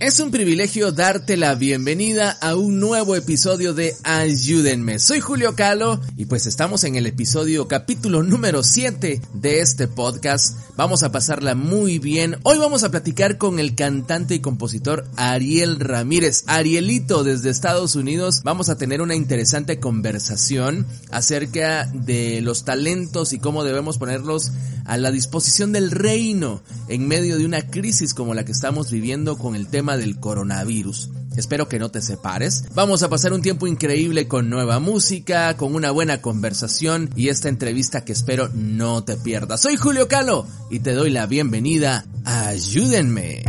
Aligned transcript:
Es 0.00 0.18
un 0.18 0.30
privilegio 0.30 0.92
darte 0.92 1.36
la 1.36 1.54
bienvenida 1.54 2.30
a 2.40 2.56
un 2.56 2.80
nuevo 2.80 3.16
episodio 3.16 3.74
de 3.74 3.94
Ayúdenme. 4.02 4.98
Soy 4.98 5.20
Julio 5.20 5.54
Calo 5.54 6.00
y 6.16 6.24
pues 6.24 6.46
estamos 6.46 6.84
en 6.84 6.96
el 6.96 7.06
episodio 7.06 7.68
capítulo 7.68 8.22
número 8.22 8.62
7 8.62 9.20
de 9.34 9.60
este 9.60 9.88
podcast. 9.88 10.56
Vamos 10.74 11.02
a 11.02 11.12
pasarla 11.12 11.54
muy 11.54 11.98
bien. 11.98 12.38
Hoy 12.44 12.56
vamos 12.56 12.82
a 12.82 12.90
platicar 12.90 13.36
con 13.36 13.58
el 13.58 13.74
cantante 13.74 14.34
y 14.34 14.40
compositor 14.40 15.04
Ariel 15.16 15.78
Ramírez. 15.78 16.44
Arielito 16.46 17.22
desde 17.22 17.50
Estados 17.50 17.94
Unidos. 17.94 18.40
Vamos 18.42 18.70
a 18.70 18.78
tener 18.78 19.02
una 19.02 19.14
interesante 19.14 19.80
conversación 19.80 20.86
acerca 21.10 21.84
de 21.92 22.40
los 22.40 22.64
talentos 22.64 23.34
y 23.34 23.38
cómo 23.38 23.64
debemos 23.64 23.98
ponerlos 23.98 24.50
a 24.86 24.96
la 24.96 25.10
disposición 25.10 25.72
del 25.72 25.90
reino 25.90 26.62
en 26.88 27.06
medio 27.06 27.36
de 27.36 27.44
una 27.44 27.62
crisis 27.68 28.14
como 28.14 28.34
la 28.34 28.44
que 28.44 28.52
estamos 28.52 28.90
viviendo 28.90 29.36
con 29.36 29.54
el 29.54 29.68
tema 29.68 29.89
del 29.96 30.18
coronavirus. 30.18 31.10
Espero 31.36 31.68
que 31.68 31.78
no 31.78 31.90
te 31.90 32.02
separes. 32.02 32.64
Vamos 32.74 33.02
a 33.02 33.08
pasar 33.08 33.32
un 33.32 33.42
tiempo 33.42 33.66
increíble 33.66 34.26
con 34.26 34.50
nueva 34.50 34.80
música, 34.80 35.56
con 35.56 35.74
una 35.74 35.90
buena 35.90 36.20
conversación 36.20 37.10
y 37.16 37.28
esta 37.28 37.48
entrevista 37.48 38.04
que 38.04 38.12
espero 38.12 38.48
no 38.52 39.04
te 39.04 39.16
pierdas. 39.16 39.62
Soy 39.62 39.76
Julio 39.76 40.08
Calo 40.08 40.46
y 40.70 40.80
te 40.80 40.92
doy 40.92 41.10
la 41.10 41.26
bienvenida 41.26 42.04
Ayúdenme. 42.24 43.42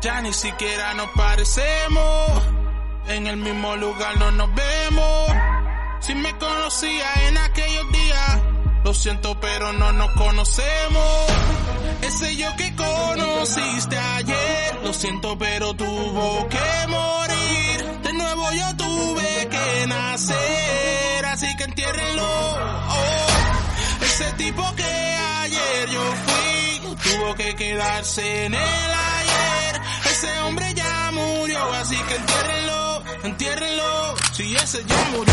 Ya 0.00 0.20
ni 0.22 0.32
siquiera 0.32 0.94
nos 0.94 1.08
parecemos. 1.14 2.42
En 3.08 3.26
el 3.26 3.36
mismo 3.36 3.76
lugar 3.76 4.18
no 4.18 4.30
nos 4.32 4.48
vemos. 4.54 5.30
Si 6.00 6.14
me 6.14 6.36
conocía 6.38 7.06
en 7.28 7.38
aquellos 7.38 7.92
días, 7.92 8.42
lo 8.84 8.94
siento, 8.94 9.38
pero 9.40 9.72
no 9.72 9.92
nos 9.92 10.10
conocemos. 10.12 11.26
Ese 12.02 12.36
yo 12.36 12.54
que 12.56 12.74
conociste 12.74 13.96
ayer, 13.96 14.80
lo 14.82 14.92
siento, 14.92 15.38
pero 15.38 15.74
tuvo 15.74 16.48
que 16.48 16.86
morir. 16.88 18.00
De 18.02 18.12
nuevo 18.12 18.52
yo 18.52 18.76
tuve 18.76 19.48
que 19.48 19.86
nacer, 19.86 21.24
así 21.26 21.56
que 21.56 21.64
entiérrenlo. 21.64 22.24
Oh, 22.24 24.04
ese 24.04 24.32
tipo 24.32 24.74
que 24.74 24.84
ayer 24.84 25.90
yo 25.90 26.14
fui, 26.26 26.96
tuvo 26.96 27.34
que 27.34 27.54
quedarse 27.54 28.46
en 28.46 28.54
el 28.54 28.60
ayer. 28.62 29.80
Ese 30.10 30.40
hombre 30.40 30.74
ya 30.74 31.10
murió, 31.12 31.72
así 31.74 31.96
que 31.96 32.16
entiérrenlo, 32.16 33.02
entiérrenlo. 33.22 34.14
Si 34.32 34.56
ese 34.56 34.84
ya 34.84 35.10
murió, 35.12 35.32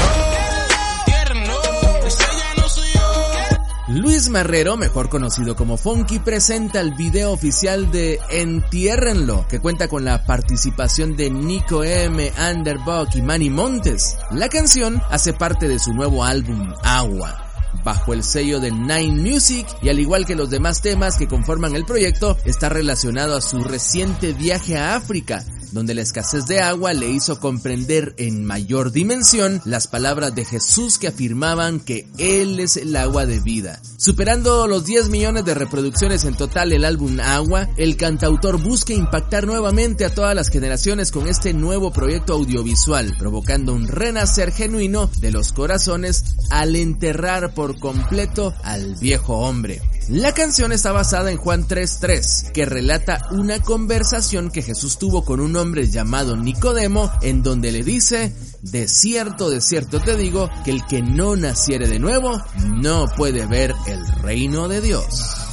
Luis 3.89 4.29
Marrero, 4.29 4.77
mejor 4.77 5.09
conocido 5.09 5.55
como 5.55 5.75
Funky, 5.75 6.19
presenta 6.19 6.79
el 6.79 6.93
video 6.93 7.31
oficial 7.31 7.91
de 7.91 8.19
Entiérrenlo, 8.29 9.47
que 9.47 9.59
cuenta 9.59 9.87
con 9.87 10.05
la 10.05 10.25
participación 10.25 11.15
de 11.15 11.31
Nico 11.31 11.83
M, 11.83 12.31
Underbuck 12.51 13.15
y 13.15 13.23
Manny 13.23 13.49
Montes. 13.49 14.15
La 14.29 14.47
canción 14.47 15.01
hace 15.09 15.33
parte 15.33 15.67
de 15.67 15.79
su 15.79 15.91
nuevo 15.95 16.23
álbum 16.23 16.71
Agua 16.83 17.49
bajo 17.83 18.13
el 18.13 18.23
sello 18.23 18.59
de 18.59 18.71
Nine 18.71 19.21
Music 19.21 19.65
y 19.81 19.89
al 19.89 19.99
igual 19.99 20.25
que 20.25 20.35
los 20.35 20.49
demás 20.49 20.81
temas 20.81 21.17
que 21.17 21.27
conforman 21.27 21.75
el 21.75 21.85
proyecto, 21.85 22.37
está 22.45 22.69
relacionado 22.69 23.35
a 23.35 23.41
su 23.41 23.63
reciente 23.63 24.33
viaje 24.33 24.77
a 24.77 24.95
África, 24.95 25.43
donde 25.71 25.93
la 25.93 26.01
escasez 26.01 26.45
de 26.45 26.59
agua 26.59 26.93
le 26.93 27.09
hizo 27.09 27.39
comprender 27.39 28.13
en 28.17 28.45
mayor 28.45 28.91
dimensión 28.91 29.61
las 29.65 29.87
palabras 29.87 30.35
de 30.35 30.45
Jesús 30.45 30.97
que 30.97 31.07
afirmaban 31.07 31.79
que 31.79 32.07
Él 32.17 32.59
es 32.59 32.77
el 32.77 32.95
agua 32.95 33.25
de 33.25 33.39
vida. 33.39 33.81
Superando 33.97 34.67
los 34.67 34.85
10 34.85 35.09
millones 35.09 35.45
de 35.45 35.53
reproducciones 35.53 36.23
en 36.23 36.35
total 36.35 36.71
el 36.71 36.85
álbum 36.85 37.19
Agua, 37.19 37.67
el 37.77 37.97
cantautor 37.97 38.61
busca 38.61 38.93
impactar 38.93 39.45
nuevamente 39.45 40.05
a 40.05 40.13
todas 40.13 40.35
las 40.35 40.49
generaciones 40.49 41.11
con 41.11 41.27
este 41.27 41.53
nuevo 41.53 41.91
proyecto 41.91 42.33
audiovisual, 42.33 43.15
provocando 43.17 43.73
un 43.73 43.87
renacer 43.87 44.51
genuino 44.51 45.09
de 45.19 45.31
los 45.31 45.51
corazones 45.51 46.35
al 46.49 46.75
enterrar 46.75 47.53
por 47.53 47.79
completo 47.79 48.53
al 48.63 48.95
viejo 48.95 49.37
hombre. 49.37 49.81
La 50.09 50.33
canción 50.33 50.71
está 50.71 50.91
basada 50.91 51.29
en 51.29 51.37
Juan 51.37 51.67
3.3, 51.67 52.51
que 52.51 52.65
relata 52.65 53.27
una 53.31 53.61
conversación 53.61 54.49
que 54.49 54.63
Jesús 54.63 54.97
tuvo 54.97 55.23
con 55.23 55.39
un 55.39 55.55
hombre 55.59 55.87
llamado 55.87 56.35
Nicodemo, 56.35 57.11
en 57.21 57.43
donde 57.43 57.71
le 57.71 57.83
dice, 57.83 58.33
de 58.61 58.87
cierto, 58.87 59.49
de 59.49 59.61
cierto 59.61 59.99
te 59.99 60.15
digo, 60.15 60.49
que 60.63 60.71
el 60.71 60.85
que 60.85 61.01
no 61.01 61.35
naciere 61.35 61.87
de 61.87 61.99
nuevo, 61.99 62.41
no 62.75 63.07
puede 63.15 63.45
ver 63.45 63.73
el 63.87 64.05
reino 64.21 64.67
de 64.67 64.81
Dios. 64.81 65.48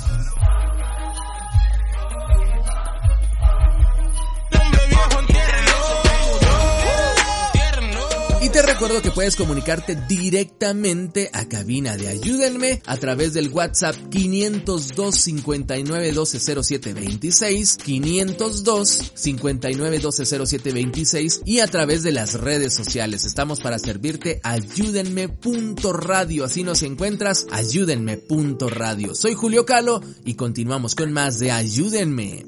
Y 8.47 8.49
te 8.49 8.63
recuerdo 8.63 9.03
que 9.03 9.11
puedes 9.11 9.35
comunicarte 9.35 9.97
directamente 10.07 11.31
a 11.33 11.49
cabina 11.49 11.97
de 11.97 12.07
Ayúdenme 12.07 12.81
a 12.87 12.97
través 12.97 13.35
del 13.35 13.49
WhatsApp 13.49 13.97
502 14.09 15.17
59 15.17 16.13
12 16.13 16.63
07 16.63 16.95
26, 16.95 17.77
502 17.79 19.13
59 19.15 19.99
12 19.99 20.47
07 20.47 20.73
26 20.73 21.41
y 21.45 21.59
a 21.59 21.67
través 21.67 22.05
de 22.05 22.13
las 22.13 22.35
redes 22.35 22.73
sociales. 22.73 23.25
Estamos 23.25 23.61
para 23.61 23.81
servirte 23.81 24.41
ayúdenme.radio, 24.45 26.45
así 26.45 26.63
nos 26.63 26.85
encuentras, 26.85 27.49
ayúdenme.radio. 27.51 29.17
Soy 29.17 29.35
Julio 29.35 29.67
Calo 29.67 30.01
y 30.25 30.35
continuamos 30.35 30.95
con 30.95 31.13
más 31.13 31.41
de 31.41 31.51
Ayúdenme. 31.51 32.47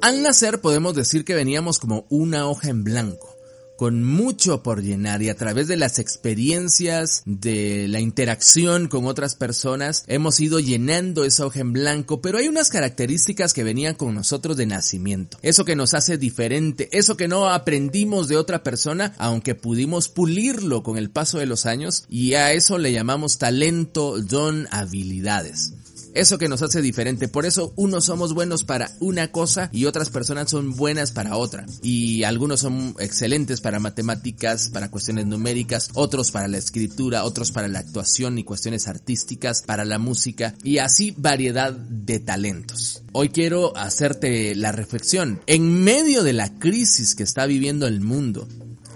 Al 0.00 0.24
nacer 0.24 0.60
podemos 0.60 0.96
decir 0.96 1.24
que 1.24 1.36
veníamos 1.36 1.78
como 1.78 2.06
una 2.10 2.48
hoja 2.48 2.70
en 2.70 2.82
blanco 2.82 3.35
con 3.76 4.04
mucho 4.04 4.62
por 4.62 4.82
llenar 4.82 5.22
y 5.22 5.28
a 5.28 5.36
través 5.36 5.68
de 5.68 5.76
las 5.76 5.98
experiencias, 5.98 7.22
de 7.24 7.88
la 7.88 8.00
interacción 8.00 8.88
con 8.88 9.06
otras 9.06 9.34
personas, 9.34 10.04
hemos 10.06 10.40
ido 10.40 10.60
llenando 10.60 11.24
esa 11.24 11.46
hoja 11.46 11.60
en 11.60 11.72
blanco, 11.72 12.20
pero 12.20 12.38
hay 12.38 12.48
unas 12.48 12.70
características 12.70 13.52
que 13.52 13.64
venían 13.64 13.94
con 13.94 14.14
nosotros 14.14 14.56
de 14.56 14.66
nacimiento. 14.66 15.38
Eso 15.42 15.64
que 15.64 15.76
nos 15.76 15.94
hace 15.94 16.18
diferente, 16.18 16.88
eso 16.92 17.16
que 17.16 17.28
no 17.28 17.48
aprendimos 17.48 18.28
de 18.28 18.36
otra 18.36 18.62
persona, 18.62 19.14
aunque 19.18 19.54
pudimos 19.54 20.08
pulirlo 20.08 20.82
con 20.82 20.98
el 20.98 21.10
paso 21.10 21.38
de 21.38 21.46
los 21.46 21.66
años, 21.66 22.04
y 22.08 22.34
a 22.34 22.52
eso 22.52 22.78
le 22.78 22.92
llamamos 22.92 23.38
talento, 23.38 24.20
don, 24.20 24.68
habilidades. 24.70 25.72
Eso 26.16 26.38
que 26.38 26.48
nos 26.48 26.62
hace 26.62 26.80
diferente. 26.80 27.28
Por 27.28 27.44
eso 27.44 27.74
unos 27.76 28.06
somos 28.06 28.32
buenos 28.32 28.64
para 28.64 28.90
una 29.00 29.30
cosa 29.30 29.68
y 29.70 29.84
otras 29.84 30.08
personas 30.08 30.48
son 30.50 30.74
buenas 30.74 31.12
para 31.12 31.36
otra. 31.36 31.66
Y 31.82 32.24
algunos 32.24 32.60
son 32.60 32.96
excelentes 32.98 33.60
para 33.60 33.80
matemáticas, 33.80 34.70
para 34.70 34.90
cuestiones 34.90 35.26
numéricas, 35.26 35.90
otros 35.92 36.30
para 36.30 36.48
la 36.48 36.56
escritura, 36.56 37.24
otros 37.24 37.52
para 37.52 37.68
la 37.68 37.80
actuación 37.80 38.38
y 38.38 38.44
cuestiones 38.44 38.88
artísticas, 38.88 39.60
para 39.66 39.84
la 39.84 39.98
música 39.98 40.54
y 40.64 40.78
así 40.78 41.14
variedad 41.18 41.72
de 41.72 42.18
talentos. 42.18 43.02
Hoy 43.12 43.28
quiero 43.28 43.76
hacerte 43.76 44.54
la 44.54 44.72
reflexión. 44.72 45.42
En 45.46 45.84
medio 45.84 46.22
de 46.22 46.32
la 46.32 46.58
crisis 46.58 47.14
que 47.14 47.24
está 47.24 47.44
viviendo 47.44 47.86
el 47.86 48.00
mundo, 48.00 48.48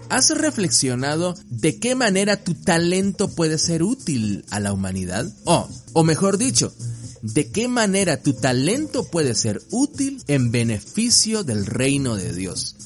¿Has 0.08 0.36
reflexionado 0.36 1.36
de 1.50 1.78
qué 1.78 1.94
manera 1.94 2.42
tu 2.42 2.54
talento 2.54 3.28
puede 3.28 3.58
ser 3.58 3.84
útil 3.84 4.44
a 4.50 4.58
la 4.58 4.72
humanidad? 4.72 5.32
O, 5.44 5.68
o 5.92 6.02
mejor 6.02 6.36
dicho, 6.36 6.74
de 7.22 7.50
qué 7.50 7.68
manera 7.68 8.22
tu 8.22 8.34
talento 8.34 9.04
puede 9.04 9.34
ser 9.34 9.62
útil 9.70 10.22
en 10.26 10.50
beneficio 10.50 11.44
del 11.44 11.66
reino 11.66 12.16
de 12.16 12.32
Dios. 12.32 12.76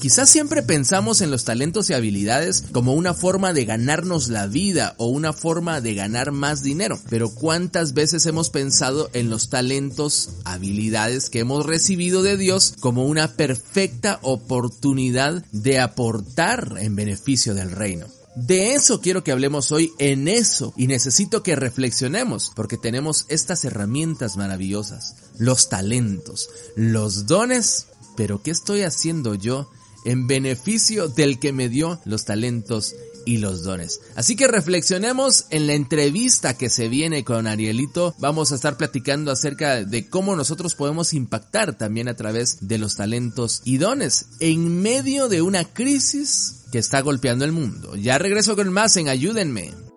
Quizás 0.00 0.30
siempre 0.30 0.62
pensamos 0.62 1.20
en 1.20 1.30
los 1.30 1.44
talentos 1.44 1.90
y 1.90 1.92
habilidades 1.92 2.64
como 2.72 2.94
una 2.94 3.12
forma 3.12 3.52
de 3.52 3.66
ganarnos 3.66 4.30
la 4.30 4.46
vida 4.46 4.94
o 4.96 5.08
una 5.08 5.34
forma 5.34 5.82
de 5.82 5.94
ganar 5.94 6.32
más 6.32 6.62
dinero, 6.62 6.98
pero 7.10 7.28
¿cuántas 7.28 7.92
veces 7.92 8.24
hemos 8.24 8.48
pensado 8.48 9.10
en 9.12 9.28
los 9.28 9.50
talentos, 9.50 10.30
habilidades 10.44 11.28
que 11.28 11.40
hemos 11.40 11.66
recibido 11.66 12.22
de 12.22 12.38
Dios 12.38 12.76
como 12.80 13.04
una 13.04 13.34
perfecta 13.34 14.20
oportunidad 14.22 15.44
de 15.52 15.80
aportar 15.80 16.76
en 16.78 16.96
beneficio 16.96 17.52
del 17.54 17.70
reino? 17.70 18.06
De 18.36 18.74
eso 18.74 19.00
quiero 19.00 19.24
que 19.24 19.32
hablemos 19.32 19.72
hoy 19.72 19.92
en 19.98 20.28
eso 20.28 20.72
y 20.76 20.86
necesito 20.86 21.42
que 21.42 21.56
reflexionemos 21.56 22.52
porque 22.54 22.76
tenemos 22.76 23.26
estas 23.28 23.64
herramientas 23.64 24.36
maravillosas. 24.36 25.16
los 25.38 25.68
talentos, 25.68 26.50
los 26.76 27.26
dones, 27.26 27.86
pero 28.16 28.42
¿qué 28.42 28.50
estoy 28.50 28.82
haciendo 28.82 29.34
yo 29.34 29.70
en 30.04 30.26
beneficio 30.26 31.08
del 31.08 31.38
que 31.38 31.52
me 31.52 31.68
dio 31.68 32.00
los 32.04 32.24
talentos 32.24 32.94
y 33.24 33.38
los 33.38 33.62
dones. 33.62 34.00
Así 34.14 34.36
que 34.36 34.48
reflexionemos 34.48 35.46
en 35.50 35.66
la 35.66 35.74
entrevista 35.74 36.56
que 36.56 36.70
se 36.70 36.88
viene 36.88 37.24
con 37.24 37.46
Arielito. 37.46 38.14
Vamos 38.18 38.50
a 38.50 38.54
estar 38.54 38.76
platicando 38.76 39.30
acerca 39.30 39.84
de 39.84 40.08
cómo 40.08 40.36
nosotros 40.36 40.74
podemos 40.74 41.12
impactar 41.12 41.76
también 41.76 42.08
a 42.08 42.14
través 42.16 42.66
de 42.66 42.78
los 42.78 42.96
talentos 42.96 43.62
y 43.64 43.78
dones 43.78 44.26
en 44.40 44.80
medio 44.80 45.28
de 45.28 45.42
una 45.42 45.64
crisis 45.64 46.59
que 46.70 46.78
está 46.78 47.00
golpeando 47.00 47.44
el 47.44 47.52
mundo. 47.52 47.94
Ya 47.96 48.18
regreso 48.18 48.56
con 48.56 48.72
más 48.72 48.96
en 48.96 49.08
Ayúdenme. 49.08 49.89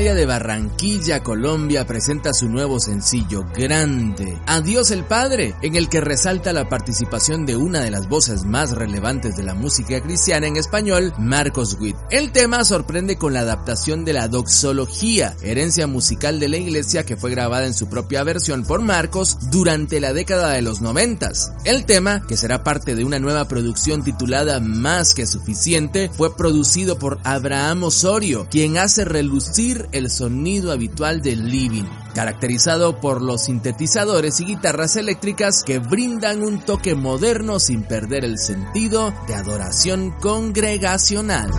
Originaria 0.00 0.14
de 0.14 0.26
Barranquilla, 0.26 1.22
Colombia, 1.22 1.86
presenta 1.86 2.32
su 2.32 2.48
nuevo 2.48 2.80
sencillo 2.80 3.44
Grande, 3.54 4.40
Adiós 4.46 4.90
el 4.92 5.04
Padre, 5.04 5.54
en 5.60 5.76
el 5.76 5.90
que 5.90 6.00
resalta 6.00 6.54
la 6.54 6.70
participación 6.70 7.44
de 7.44 7.56
una 7.56 7.80
de 7.80 7.90
las 7.90 8.08
voces 8.08 8.44
más 8.44 8.70
relevantes 8.70 9.36
de 9.36 9.42
la 9.42 9.52
música 9.52 10.00
cristiana 10.00 10.46
en 10.46 10.56
español, 10.56 11.12
Marcos 11.18 11.76
Witt. 11.78 11.96
El 12.10 12.32
tema 12.32 12.64
sorprende 12.64 13.16
con 13.16 13.34
la 13.34 13.40
adaptación 13.40 14.06
de 14.06 14.14
la 14.14 14.28
doxología, 14.28 15.36
herencia 15.42 15.86
musical 15.86 16.40
de 16.40 16.48
la 16.48 16.56
iglesia 16.56 17.04
que 17.04 17.18
fue 17.18 17.30
grabada 17.30 17.66
en 17.66 17.74
su 17.74 17.90
propia 17.90 18.24
versión 18.24 18.64
por 18.64 18.80
Marcos 18.80 19.36
durante 19.50 20.00
la 20.00 20.14
década 20.14 20.52
de 20.52 20.62
los 20.62 20.80
noventas. 20.80 21.52
El 21.64 21.84
tema, 21.84 22.22
que 22.26 22.38
será 22.38 22.64
parte 22.64 22.94
de 22.94 23.04
una 23.04 23.18
nueva 23.18 23.46
producción 23.46 24.02
titulada 24.02 24.60
Más 24.60 25.12
que 25.12 25.26
Suficiente, 25.26 26.08
fue 26.08 26.34
producido 26.34 26.98
por 26.98 27.18
Abraham 27.22 27.84
Osorio, 27.84 28.46
quien 28.50 28.78
hace 28.78 29.04
relucir 29.04 29.86
el 29.92 30.08
sonido 30.10 30.72
habitual 30.72 31.20
del 31.20 31.50
living, 31.50 31.84
caracterizado 32.14 32.98
por 32.98 33.20
los 33.20 33.44
sintetizadores 33.44 34.40
y 34.40 34.46
guitarras 34.46 34.96
eléctricas 34.96 35.62
que 35.62 35.80
brindan 35.80 36.42
un 36.42 36.60
toque 36.60 36.94
moderno 36.94 37.60
sin 37.60 37.82
perder 37.82 38.24
el 38.24 38.38
sentido 38.38 39.12
de 39.28 39.34
adoración 39.34 40.12
congregacional. 40.12 41.50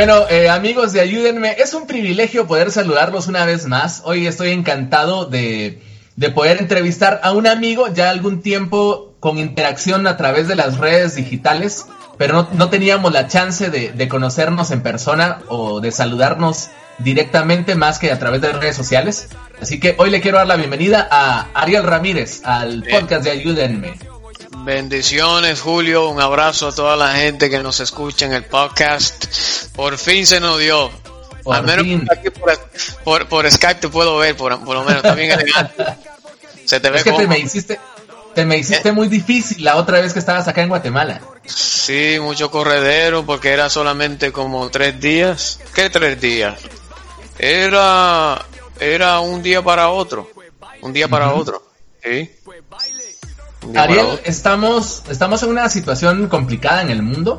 Bueno, 0.00 0.26
eh, 0.30 0.48
amigos 0.48 0.94
de 0.94 1.02
Ayúdenme, 1.02 1.56
es 1.58 1.74
un 1.74 1.86
privilegio 1.86 2.46
poder 2.46 2.70
saludarlos 2.70 3.26
una 3.26 3.44
vez 3.44 3.66
más. 3.66 4.00
Hoy 4.06 4.26
estoy 4.26 4.48
encantado 4.48 5.26
de, 5.26 5.82
poder 6.34 6.58
entrevistar 6.58 7.20
a 7.22 7.32
un 7.32 7.46
amigo 7.46 7.86
ya 7.92 8.08
algún 8.08 8.40
tiempo 8.40 9.12
con 9.20 9.36
interacción 9.36 10.06
a 10.06 10.16
través 10.16 10.48
de 10.48 10.56
las 10.56 10.78
redes 10.78 11.16
digitales, 11.16 11.84
pero 12.16 12.48
no, 12.54 12.70
teníamos 12.70 13.12
la 13.12 13.28
chance 13.28 13.68
de, 13.68 13.92
de, 13.92 14.08
conocernos 14.08 14.70
en 14.70 14.82
persona 14.82 15.40
o 15.48 15.82
de 15.82 15.92
saludarnos 15.92 16.70
directamente 16.96 17.74
más 17.74 17.98
que 17.98 18.10
a 18.10 18.18
través 18.18 18.40
de 18.40 18.52
redes 18.54 18.76
sociales. 18.76 19.28
Así 19.60 19.80
que 19.80 19.96
hoy 19.98 20.08
le 20.08 20.22
quiero 20.22 20.38
dar 20.38 20.46
la 20.46 20.56
bienvenida 20.56 21.06
a 21.10 21.48
Ariel 21.52 21.82
Ramírez 21.82 22.40
al 22.46 22.84
podcast 22.84 23.22
de 23.22 23.32
Ayúdenme. 23.32 24.09
Bendiciones, 24.64 25.60
Julio. 25.60 26.08
Un 26.10 26.20
abrazo 26.20 26.68
a 26.68 26.74
toda 26.74 26.96
la 26.96 27.14
gente 27.14 27.48
que 27.48 27.60
nos 27.60 27.80
escucha 27.80 28.26
en 28.26 28.34
el 28.34 28.44
podcast. 28.44 29.24
Por 29.74 29.96
fin 29.96 30.26
se 30.26 30.38
nos 30.38 30.58
dio. 30.58 30.90
Al 31.50 31.64
menos 31.64 31.86
por, 33.02 33.26
por, 33.26 33.50
Skype 33.50 33.80
te 33.80 33.88
puedo 33.88 34.18
ver, 34.18 34.36
por, 34.36 34.52
lo 34.52 34.84
menos. 34.84 35.02
También 35.02 35.32
Se 36.66 36.78
te 36.78 36.90
ve 36.90 36.98
es 36.98 37.04
que 37.04 37.12
te 37.12 37.26
me 37.26 37.38
hiciste, 37.38 37.80
te 38.34 38.44
me 38.44 38.58
hiciste 38.58 38.92
muy 38.92 39.08
difícil 39.08 39.64
la 39.64 39.76
otra 39.76 40.00
vez 40.00 40.12
que 40.12 40.18
estabas 40.18 40.46
acá 40.46 40.62
en 40.62 40.68
Guatemala. 40.68 41.20
Sí, 41.46 42.18
mucho 42.20 42.50
corredero 42.50 43.24
porque 43.24 43.52
era 43.52 43.70
solamente 43.70 44.30
como 44.30 44.68
tres 44.70 45.00
días. 45.00 45.60
¿Qué 45.74 45.88
tres 45.88 46.20
días? 46.20 46.60
Era, 47.38 48.44
era 48.78 49.20
un 49.20 49.42
día 49.42 49.62
para 49.62 49.88
otro. 49.88 50.30
Un 50.82 50.92
día 50.92 51.08
para 51.08 51.32
otro. 51.32 51.66
Sí. 52.04 52.30
Ariel, 53.74 54.20
estamos, 54.24 55.02
estamos 55.10 55.42
en 55.42 55.50
una 55.50 55.68
situación 55.68 56.28
complicada 56.28 56.82
en 56.82 56.90
el 56.90 57.02
mundo. 57.02 57.38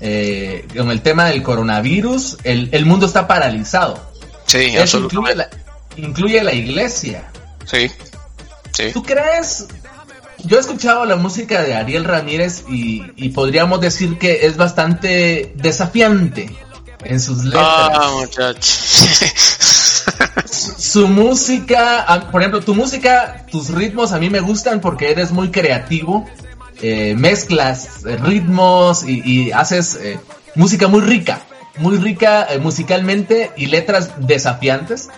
Eh, 0.00 0.66
con 0.76 0.90
el 0.90 1.00
tema 1.00 1.24
del 1.26 1.42
coronavirus, 1.42 2.38
el, 2.44 2.84
mundo 2.84 3.06
está 3.06 3.26
paralizado. 3.26 3.98
Sí, 4.44 4.76
Eso 4.76 4.98
incluye 4.98 5.34
la, 5.34 5.48
incluye 5.96 6.44
la 6.44 6.52
iglesia. 6.52 7.30
Sí, 7.64 7.90
sí. 8.72 8.90
¿Tú 8.92 9.02
crees? 9.02 9.66
Yo 10.44 10.58
he 10.58 10.60
escuchado 10.60 11.06
la 11.06 11.16
música 11.16 11.62
de 11.62 11.74
Ariel 11.74 12.04
Ramírez 12.04 12.64
y, 12.68 13.10
y 13.16 13.30
podríamos 13.30 13.80
decir 13.80 14.18
que 14.18 14.46
es 14.46 14.56
bastante 14.56 15.52
desafiante 15.56 16.54
en 17.04 17.20
sus 17.20 17.44
letras. 17.44 17.64
Ah, 17.64 18.10
muchachos. 18.14 19.55
Su 20.44 21.08
música, 21.08 22.28
por 22.30 22.42
ejemplo, 22.42 22.60
tu 22.60 22.74
música, 22.74 23.46
tus 23.50 23.70
ritmos 23.70 24.12
a 24.12 24.18
mí 24.18 24.28
me 24.28 24.40
gustan 24.40 24.80
porque 24.80 25.10
eres 25.10 25.32
muy 25.32 25.50
creativo. 25.50 26.26
Eh, 26.82 27.14
mezclas 27.16 28.04
eh, 28.04 28.18
ritmos 28.18 29.02
y, 29.08 29.50
haces 29.52 29.94
eh, 29.94 30.20
música 30.54 30.88
muy 30.88 31.00
rica, 31.00 31.40
muy 31.78 31.96
rica 31.96 32.48
musicalmente 32.60 33.50
y 33.56 33.66
letras 33.66 34.12
desafiantes. 34.26 35.08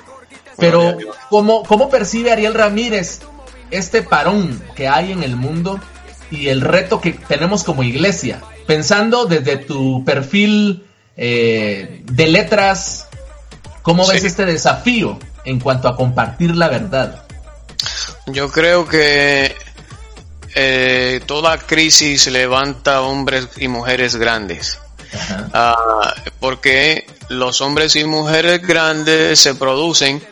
Pero, 0.57 0.97
¿cómo, 1.31 1.65
¿cómo 1.65 1.89
percibe 1.89 2.33
Ariel 2.33 2.55
Ramírez 2.55 3.21
este 3.71 4.03
parón 4.03 4.63
que 4.77 4.89
hay 4.89 5.13
en 5.13 5.23
el 5.23 5.37
mundo 5.37 5.81
y 6.31 6.49
el 6.49 6.61
reto 6.61 7.01
que 7.01 7.13
tenemos 7.13 7.65
como 7.65 7.83
iglesia? 7.83 8.41
Pensando 8.67 9.27
desde 9.27 9.57
tu 9.57 10.05
perfil 10.05 10.85
de 11.17 12.27
letras, 12.29 13.08
¿cómo 13.89 14.07
ves 14.07 14.23
este 14.23 14.45
desafío 14.45 15.19
en 15.47 15.59
cuanto 15.61 15.89
a 15.89 15.97
compartir 15.97 16.55
la 16.55 16.69
verdad? 16.69 17.25
Yo 18.27 18.51
creo 18.51 18.87
que 18.87 19.57
eh, 20.55 21.23
toda 21.25 21.57
crisis 21.57 22.27
levanta 22.27 23.01
hombres 23.01 23.49
y 23.57 23.67
mujeres 23.69 24.17
grandes. 24.17 24.79
Ah, 25.55 26.15
porque 26.39 27.07
los 27.31 27.63
hombres 27.63 27.97
y 27.97 28.05
mujeres 28.05 28.61
grandes 28.61 29.41
se 29.41 29.55
producen 29.55 30.23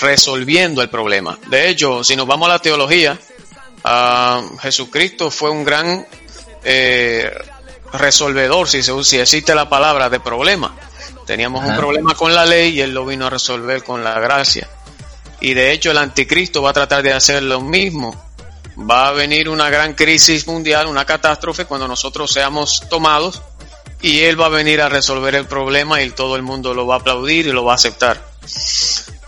resolviendo 0.00 0.80
el 0.80 0.88
problema. 0.88 1.38
De 1.50 1.68
hecho, 1.68 2.02
si 2.02 2.16
nos 2.16 2.26
vamos 2.26 2.48
a 2.48 2.52
la 2.52 2.58
teología, 2.58 3.18
ah, 3.84 4.40
Jesucristo 4.62 5.30
fue 5.30 5.50
un 5.50 5.62
gran 5.62 6.06
eh, 6.64 7.30
resolvedor, 7.92 8.66
si, 8.66 8.82
se, 8.82 9.04
si 9.04 9.18
existe 9.18 9.54
la 9.54 9.68
palabra, 9.68 10.08
de 10.08 10.20
problema. 10.20 10.74
Teníamos 11.28 11.62
un 11.62 11.76
problema 11.76 12.14
con 12.14 12.34
la 12.34 12.46
ley 12.46 12.70
y 12.70 12.80
él 12.80 12.94
lo 12.94 13.04
vino 13.04 13.26
a 13.26 13.30
resolver 13.30 13.84
con 13.84 14.02
la 14.02 14.18
gracia. 14.18 14.66
Y 15.42 15.52
de 15.52 15.72
hecho 15.72 15.90
el 15.90 15.98
anticristo 15.98 16.62
va 16.62 16.70
a 16.70 16.72
tratar 16.72 17.02
de 17.02 17.12
hacer 17.12 17.42
lo 17.42 17.60
mismo. 17.60 18.16
Va 18.78 19.08
a 19.08 19.12
venir 19.12 19.50
una 19.50 19.68
gran 19.68 19.92
crisis 19.92 20.46
mundial, 20.46 20.86
una 20.86 21.04
catástrofe 21.04 21.66
cuando 21.66 21.86
nosotros 21.86 22.32
seamos 22.32 22.88
tomados 22.88 23.42
y 24.00 24.20
él 24.20 24.40
va 24.40 24.46
a 24.46 24.48
venir 24.48 24.80
a 24.80 24.88
resolver 24.88 25.34
el 25.34 25.44
problema 25.44 26.00
y 26.00 26.08
todo 26.08 26.34
el 26.34 26.40
mundo 26.40 26.72
lo 26.72 26.86
va 26.86 26.94
a 26.94 26.98
aplaudir 27.00 27.46
y 27.46 27.52
lo 27.52 27.62
va 27.62 27.72
a 27.72 27.74
aceptar. 27.74 28.18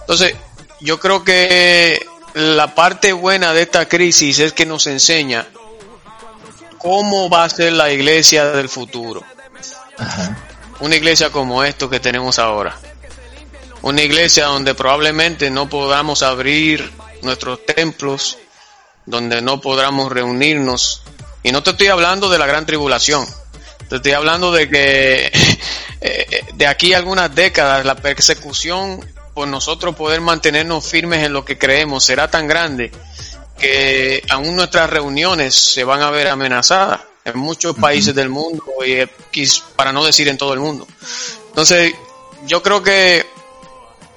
Entonces, 0.00 0.34
yo 0.80 0.98
creo 0.98 1.22
que 1.22 2.00
la 2.32 2.74
parte 2.74 3.12
buena 3.12 3.52
de 3.52 3.60
esta 3.60 3.86
crisis 3.86 4.38
es 4.38 4.54
que 4.54 4.64
nos 4.64 4.86
enseña 4.86 5.46
cómo 6.78 7.28
va 7.28 7.44
a 7.44 7.50
ser 7.50 7.74
la 7.74 7.92
iglesia 7.92 8.52
del 8.52 8.70
futuro. 8.70 9.22
Una 10.80 10.96
iglesia 10.96 11.30
como 11.30 11.62
esto 11.62 11.90
que 11.90 12.00
tenemos 12.00 12.38
ahora. 12.38 12.78
Una 13.82 14.02
iglesia 14.02 14.46
donde 14.46 14.74
probablemente 14.74 15.50
no 15.50 15.68
podamos 15.68 16.22
abrir 16.22 16.90
nuestros 17.22 17.64
templos, 17.66 18.38
donde 19.04 19.42
no 19.42 19.60
podamos 19.60 20.10
reunirnos. 20.10 21.02
Y 21.42 21.52
no 21.52 21.62
te 21.62 21.70
estoy 21.70 21.88
hablando 21.88 22.30
de 22.30 22.38
la 22.38 22.46
gran 22.46 22.64
tribulación. 22.64 23.26
Te 23.90 23.96
estoy 23.96 24.12
hablando 24.12 24.52
de 24.52 24.70
que 24.70 25.32
eh, 26.00 26.44
de 26.54 26.66
aquí 26.66 26.94
algunas 26.94 27.34
décadas 27.34 27.84
la 27.84 27.96
persecución 27.96 29.04
por 29.34 29.48
nosotros 29.48 29.94
poder 29.94 30.22
mantenernos 30.22 30.86
firmes 30.86 31.24
en 31.24 31.34
lo 31.34 31.44
que 31.44 31.58
creemos 31.58 32.04
será 32.04 32.30
tan 32.30 32.48
grande 32.48 32.90
que 33.58 34.22
aún 34.30 34.56
nuestras 34.56 34.88
reuniones 34.88 35.54
se 35.54 35.84
van 35.84 36.00
a 36.00 36.10
ver 36.10 36.28
amenazadas 36.28 37.00
en 37.30 37.38
muchos 37.38 37.76
países 37.76 38.14
del 38.14 38.28
mundo 38.28 38.62
y 38.84 39.06
para 39.76 39.92
no 39.92 40.04
decir 40.04 40.28
en 40.28 40.38
todo 40.38 40.52
el 40.52 40.60
mundo. 40.60 40.86
Entonces, 41.48 41.94
yo 42.46 42.62
creo 42.62 42.82
que 42.82 43.26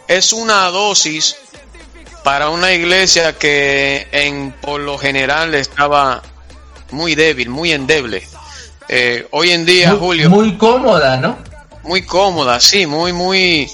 es 0.08 0.34
una 0.34 0.68
dosis 0.70 1.36
para 2.24 2.50
una 2.50 2.72
iglesia 2.74 3.38
que 3.38 4.08
en 4.12 4.52
por 4.62 4.80
lo 4.82 4.98
general 4.98 5.54
estaba 5.56 6.22
muy 6.92 7.16
débil, 7.16 7.50
muy 7.50 7.72
endeble. 7.72 8.28
Eh, 8.88 9.28
hoy 9.32 9.52
en 9.52 9.66
día, 9.66 9.92
Julio. 9.92 10.30
Muy 10.30 10.58
cómoda, 10.58 11.18
¿no? 11.18 11.38
Muy 11.84 12.04
cómoda, 12.04 12.60
sí, 12.60 12.86
muy, 12.86 13.12
muy, 13.12 13.70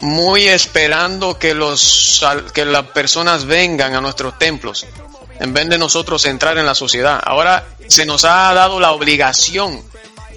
muy 0.00 0.48
esperando 0.48 1.38
que 1.38 1.54
los 1.54 2.24
que 2.52 2.64
las 2.64 2.86
personas 2.86 3.44
vengan 3.44 3.94
a 3.94 4.00
nuestros 4.00 4.36
templos 4.38 4.84
en 5.40 5.52
vez 5.52 5.68
de 5.68 5.78
nosotros 5.78 6.24
entrar 6.24 6.58
en 6.58 6.66
la 6.66 6.74
sociedad. 6.74 7.20
Ahora 7.24 7.66
se 7.86 8.06
nos 8.06 8.24
ha 8.24 8.52
dado 8.54 8.80
la 8.80 8.92
obligación 8.92 9.82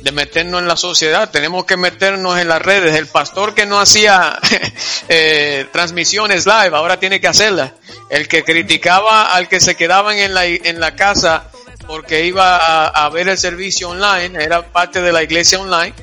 de 0.01 0.11
meternos 0.11 0.61
en 0.61 0.67
la 0.67 0.77
sociedad, 0.77 1.29
tenemos 1.29 1.65
que 1.65 1.77
meternos 1.77 2.39
en 2.39 2.47
las 2.47 2.61
redes. 2.61 2.95
El 2.95 3.07
pastor 3.07 3.53
que 3.53 3.65
no 3.65 3.79
hacía 3.79 4.39
eh, 5.09 5.67
transmisiones 5.71 6.45
live, 6.45 6.75
ahora 6.75 6.99
tiene 6.99 7.21
que 7.21 7.27
hacerlas. 7.27 7.71
El 8.09 8.27
que 8.27 8.43
criticaba 8.43 9.33
al 9.33 9.47
que 9.47 9.59
se 9.59 9.75
quedaban 9.75 10.17
en 10.17 10.33
la, 10.33 10.45
en 10.45 10.79
la 10.79 10.95
casa 10.95 11.51
porque 11.87 12.25
iba 12.25 12.87
a, 12.87 13.09
ver 13.09 13.27
el 13.27 13.37
servicio 13.37 13.89
online, 13.89 14.41
era 14.41 14.71
parte 14.71 15.01
de 15.01 15.11
la 15.11 15.23
iglesia 15.23 15.59
online, 15.59 15.93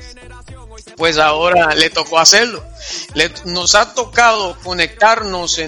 pues 0.95 1.17
ahora 1.17 1.73
le 1.73 1.89
tocó 1.89 2.19
hacerlo. 2.19 2.63
Le, 3.15 3.31
nos 3.45 3.75
ha 3.75 3.93
tocado 3.93 4.57
conectarnos 4.63 5.59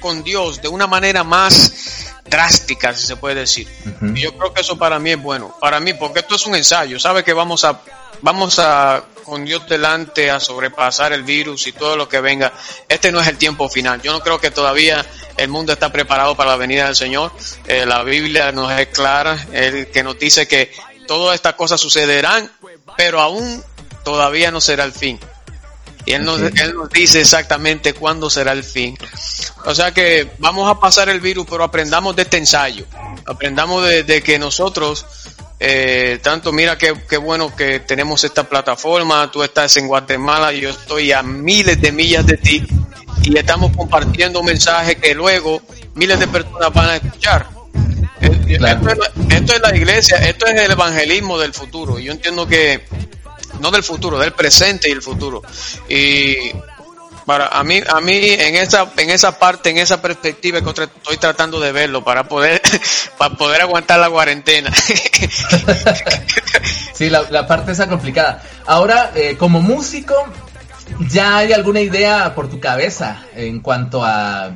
con 0.00 0.22
Dios 0.22 0.62
de 0.62 0.68
una 0.68 0.86
manera 0.86 1.24
más 1.24 1.72
drástica, 2.28 2.94
si 2.94 3.06
se 3.06 3.16
puede 3.16 3.36
decir. 3.36 3.68
Y 4.14 4.20
yo 4.20 4.36
creo 4.36 4.52
que 4.52 4.60
eso 4.60 4.78
para 4.78 4.98
mí 4.98 5.10
es 5.10 5.22
bueno. 5.22 5.54
Para 5.60 5.80
mí, 5.80 5.94
porque 5.94 6.20
esto 6.20 6.36
es 6.36 6.46
un 6.46 6.54
ensayo. 6.54 6.98
Sabe 6.98 7.24
que 7.24 7.32
vamos 7.32 7.64
a, 7.64 7.80
vamos 8.22 8.58
a, 8.58 9.02
con 9.24 9.44
Dios 9.44 9.68
delante, 9.68 10.30
a 10.30 10.40
sobrepasar 10.40 11.12
el 11.12 11.22
virus 11.22 11.66
y 11.66 11.72
todo 11.72 11.96
lo 11.96 12.08
que 12.08 12.20
venga. 12.20 12.52
Este 12.88 13.12
no 13.12 13.20
es 13.20 13.28
el 13.28 13.36
tiempo 13.36 13.68
final. 13.68 14.00
Yo 14.02 14.12
no 14.12 14.20
creo 14.20 14.40
que 14.40 14.50
todavía 14.50 15.04
el 15.36 15.48
mundo 15.48 15.72
está 15.72 15.90
preparado 15.90 16.36
para 16.36 16.50
la 16.50 16.56
venida 16.56 16.86
del 16.86 16.96
Señor. 16.96 17.32
Eh, 17.66 17.86
la 17.86 18.02
Biblia 18.02 18.52
nos 18.52 18.72
es 18.72 18.88
clara, 18.88 19.46
el 19.52 19.90
que 19.90 20.02
nos 20.02 20.18
dice 20.18 20.48
que 20.48 20.72
todas 21.06 21.34
estas 21.34 21.54
cosas 21.54 21.80
sucederán, 21.80 22.50
pero 22.96 23.20
aún 23.20 23.62
todavía 24.04 24.50
no 24.50 24.60
será 24.60 24.84
el 24.84 24.92
fin. 24.92 25.18
Y 26.08 26.12
él 26.12 26.24
nos, 26.24 26.40
él 26.40 26.74
nos 26.74 26.88
dice 26.88 27.20
exactamente 27.20 27.92
cuándo 27.92 28.30
será 28.30 28.52
el 28.52 28.64
fin. 28.64 28.96
O 29.66 29.74
sea 29.74 29.92
que 29.92 30.30
vamos 30.38 30.66
a 30.70 30.80
pasar 30.80 31.10
el 31.10 31.20
virus, 31.20 31.46
pero 31.46 31.62
aprendamos 31.62 32.16
de 32.16 32.22
este 32.22 32.38
ensayo. 32.38 32.86
Aprendamos 33.26 33.86
de, 33.86 34.22
que 34.22 34.38
nosotros, 34.38 35.04
eh, 35.60 36.18
tanto 36.22 36.50
mira 36.50 36.78
qué, 36.78 36.94
qué 37.06 37.18
bueno 37.18 37.54
que 37.54 37.80
tenemos 37.80 38.24
esta 38.24 38.44
plataforma, 38.44 39.30
tú 39.30 39.42
estás 39.42 39.76
en 39.76 39.86
Guatemala, 39.86 40.50
yo 40.50 40.70
estoy 40.70 41.12
a 41.12 41.22
miles 41.22 41.78
de 41.78 41.92
millas 41.92 42.24
de 42.24 42.38
ti 42.38 42.66
y 43.22 43.36
estamos 43.36 43.76
compartiendo 43.76 44.40
un 44.40 44.46
mensaje 44.46 44.96
que 44.96 45.14
luego 45.14 45.60
miles 45.94 46.18
de 46.18 46.26
personas 46.26 46.72
van 46.72 46.88
a 46.88 46.96
escuchar. 46.96 47.50
Eh, 48.22 48.30
esto, 48.48 48.54
es 48.54 48.60
la, 48.98 49.10
esto 49.36 49.52
es 49.52 49.60
la 49.60 49.76
iglesia, 49.76 50.16
esto 50.16 50.46
es 50.46 50.58
el 50.58 50.70
evangelismo 50.70 51.38
del 51.38 51.52
futuro. 51.52 51.98
Yo 51.98 52.12
entiendo 52.12 52.48
que 52.48 52.82
no 53.60 53.70
del 53.70 53.82
futuro, 53.82 54.18
del 54.18 54.32
presente 54.32 54.88
y 54.88 54.92
el 54.92 55.02
futuro. 55.02 55.42
Y 55.88 56.52
para 57.28 57.48
a 57.48 57.62
mí, 57.62 57.78
a 57.86 58.00
mí 58.00 58.16
en 58.16 58.56
esa, 58.56 58.90
en 58.96 59.10
esa 59.10 59.38
parte, 59.38 59.68
en 59.68 59.76
esa 59.76 60.00
perspectiva 60.00 60.62
que 60.62 60.70
estoy 60.70 61.18
tratando 61.18 61.60
de 61.60 61.72
verlo 61.72 62.02
para 62.02 62.26
poder, 62.26 62.62
para 63.18 63.34
poder 63.34 63.60
aguantar 63.60 64.00
la 64.00 64.08
cuarentena. 64.08 64.72
sí, 66.94 67.10
la, 67.10 67.46
parte 67.46 67.72
esa 67.72 67.86
complicada. 67.86 68.42
Ahora, 68.66 69.12
eh, 69.14 69.36
como 69.38 69.60
músico, 69.60 70.14
¿ya 71.10 71.36
hay 71.36 71.52
alguna 71.52 71.82
idea 71.82 72.34
por 72.34 72.48
tu 72.48 72.60
cabeza 72.60 73.22
en 73.36 73.60
cuanto 73.60 74.02
a 74.02 74.50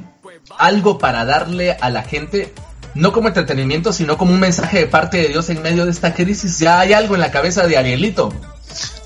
algo 0.56 0.96
para 0.96 1.26
darle 1.26 1.76
a 1.78 1.90
la 1.90 2.04
gente? 2.04 2.54
No 2.94 3.12
como 3.12 3.28
entretenimiento, 3.28 3.92
sino 3.92 4.16
como 4.16 4.32
un 4.32 4.40
mensaje 4.40 4.78
de 4.78 4.86
parte 4.86 5.18
de 5.18 5.28
Dios 5.28 5.50
en 5.50 5.60
medio 5.60 5.84
de 5.84 5.90
esta 5.90 6.14
crisis. 6.14 6.58
¿Ya 6.58 6.80
hay 6.80 6.94
algo 6.94 7.16
en 7.16 7.20
la 7.20 7.30
cabeza 7.30 7.66
de 7.66 7.76
Arielito? 7.76 8.32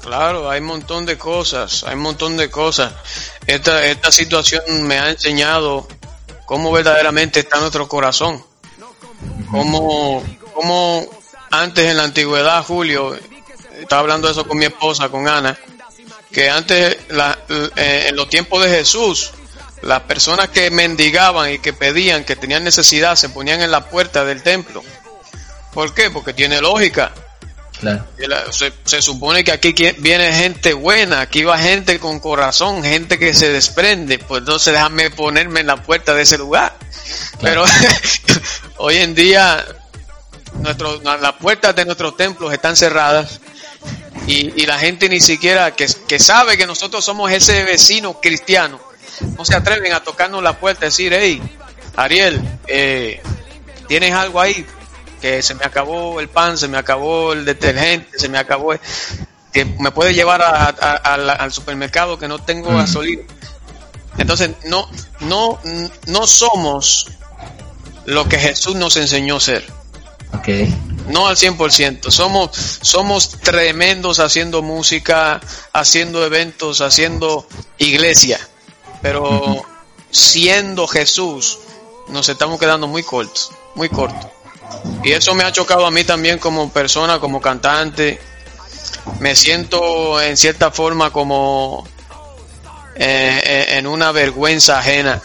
Claro, 0.07 0.49
hay 0.49 0.61
un 0.61 0.69
montón 0.69 1.05
de 1.05 1.19
cosas, 1.19 1.83
hay 1.83 1.95
un 1.95 2.03
montón 2.03 2.37
de 2.37 2.49
cosas. 2.49 2.93
Esta, 3.45 3.85
esta 3.87 4.13
situación 4.13 4.63
me 4.85 5.01
ha 5.01 5.11
enseñado 5.11 5.89
cómo 6.45 6.71
verdaderamente 6.71 7.41
está 7.41 7.59
nuestro 7.59 7.89
corazón. 7.89 8.41
Cómo, 9.51 10.23
cómo 10.55 11.05
antes 11.51 11.87
en 11.87 11.97
la 11.97 12.05
antigüedad, 12.05 12.63
Julio, 12.63 13.19
estaba 13.81 14.03
hablando 14.03 14.31
eso 14.31 14.47
con 14.47 14.59
mi 14.59 14.67
esposa, 14.67 15.09
con 15.09 15.27
Ana, 15.27 15.59
que 16.31 16.51
antes, 16.51 16.99
eh, 17.75 18.07
en 18.09 18.15
los 18.15 18.29
tiempos 18.29 18.63
de 18.63 18.71
Jesús, 18.71 19.33
las 19.83 20.03
personas 20.03 20.51
que 20.51 20.71
mendigaban 20.71 21.53
y 21.53 21.59
que 21.59 21.73
pedían, 21.73 22.23
que 22.23 22.37
tenían 22.37 22.63
necesidad, 22.63 23.17
se 23.17 23.31
ponían 23.31 23.61
en 23.61 23.73
la 23.73 23.89
puerta 23.91 24.25
del 24.25 24.45
templo. 24.45 24.85
¿Por 25.75 25.93
qué? 25.95 26.11
Porque 26.13 26.33
tiene 26.33 26.61
lógica 26.61 27.13
se, 28.85 29.02
supone 29.02 29.45
que 29.45 29.52
aquí 29.52 29.75
viene 29.99 30.33
gente 30.33 30.73
buena, 30.73 31.21
aquí 31.21 31.45
va 31.45 31.59
gente 31.59 31.99
con 31.99 32.21
corazón, 32.21 32.83
gente 32.83 33.18
que 33.18 33.35
se 33.35 33.50
desprende, 33.50 34.18
pues 34.18 34.40
entonces 34.40 34.73
déjame 34.73 35.11
ponerme 35.11 35.61
en 35.61 35.66
la 35.66 35.83
puerta 35.83 36.14
de 36.14 36.23
ese 36.23 36.38
lugar. 36.38 36.76
Pero 37.40 37.64
hoy 38.78 38.97
en 38.97 39.14
día 39.14 39.64
nuestro, 40.54 41.00
las 41.02 41.33
puertas 41.35 41.75
de 41.76 41.85
nuestros 41.85 42.16
templos 42.16 42.52
están 42.52 42.76
cerradas 42.76 43.40
y, 44.26 44.66
la 44.66 44.78
gente 44.78 45.09
ni 45.09 45.21
siquiera 45.21 45.71
que, 45.73 45.87
que, 46.09 46.18
sabe 46.18 46.56
que 46.56 46.66
nosotros 46.66 47.04
somos 47.04 47.30
ese 47.30 47.62
vecino 47.62 48.21
cristiano, 48.21 48.80
no 49.37 49.45
se 49.45 49.54
atreven 49.54 49.92
a 49.92 50.02
tocarnos 50.02 50.42
la 50.42 50.59
puerta 50.59 50.87
y 50.87 50.88
decir, 50.88 51.14
hey, 51.14 51.40
Ariel, 51.95 52.40
eh, 52.66 53.21
¿tienes 53.87 54.12
algo 54.12 54.40
ahí? 54.40 54.66
Que 55.20 55.42
se 55.42 55.54
me 55.54 55.64
acabó 55.64 56.20
el 56.20 56.28
pan, 56.28 56.58
se 56.58 56.68
me 56.68 56.78
acabó 56.78 57.32
el 57.32 57.44
detergente, 57.44 58.18
se 58.18 58.28
me 58.28 58.38
acabó, 58.38 58.75
que 59.52 59.64
me 59.64 59.90
puede 59.90 60.14
llevar 60.14 60.42
al 60.42 61.52
supermercado 61.52 62.18
que 62.18 62.28
no 62.28 62.38
tengo 62.38 62.70
gasolina. 62.70 63.23
Entonces, 64.18 64.50
no, 64.64 64.88
no, 65.20 65.58
no 66.06 66.26
somos 66.26 67.08
lo 68.06 68.28
que 68.28 68.38
Jesús 68.38 68.76
nos 68.76 68.96
enseñó 68.96 69.37
a 69.37 69.40
ser. 69.40 69.64
Okay. 70.40 70.75
No 71.08 71.28
al 71.28 71.37
100%. 71.37 72.11
Somos, 72.11 72.50
somos 72.82 73.30
tremendos 73.30 74.18
haciendo 74.18 74.62
música, 74.62 75.40
haciendo 75.73 76.25
eventos, 76.25 76.80
haciendo 76.80 77.46
iglesia. 77.78 78.40
Pero 79.02 79.64
siendo 80.11 80.87
Jesús, 80.87 81.58
nos 82.08 82.28
estamos 82.28 82.58
quedando 82.58 82.87
muy 82.87 83.02
cortos, 83.02 83.52
muy 83.75 83.88
cortos. 83.88 84.30
Y 85.02 85.12
eso 85.12 85.35
me 85.35 85.44
ha 85.44 85.52
chocado 85.52 85.87
a 85.87 85.90
mí 85.90 86.04
también 86.04 86.38
como 86.38 86.70
persona, 86.70 87.18
como 87.18 87.40
cantante. 87.40 88.18
Me 89.20 89.37
siento 89.37 90.20
en 90.20 90.37
cierta 90.37 90.70
forma 90.70 91.11
como 91.11 91.87
eh, 92.99 93.42
eh, 93.44 93.66
en 93.78 93.87
una 93.87 94.11
vergüenza 94.11 94.78
ajena 94.78 95.20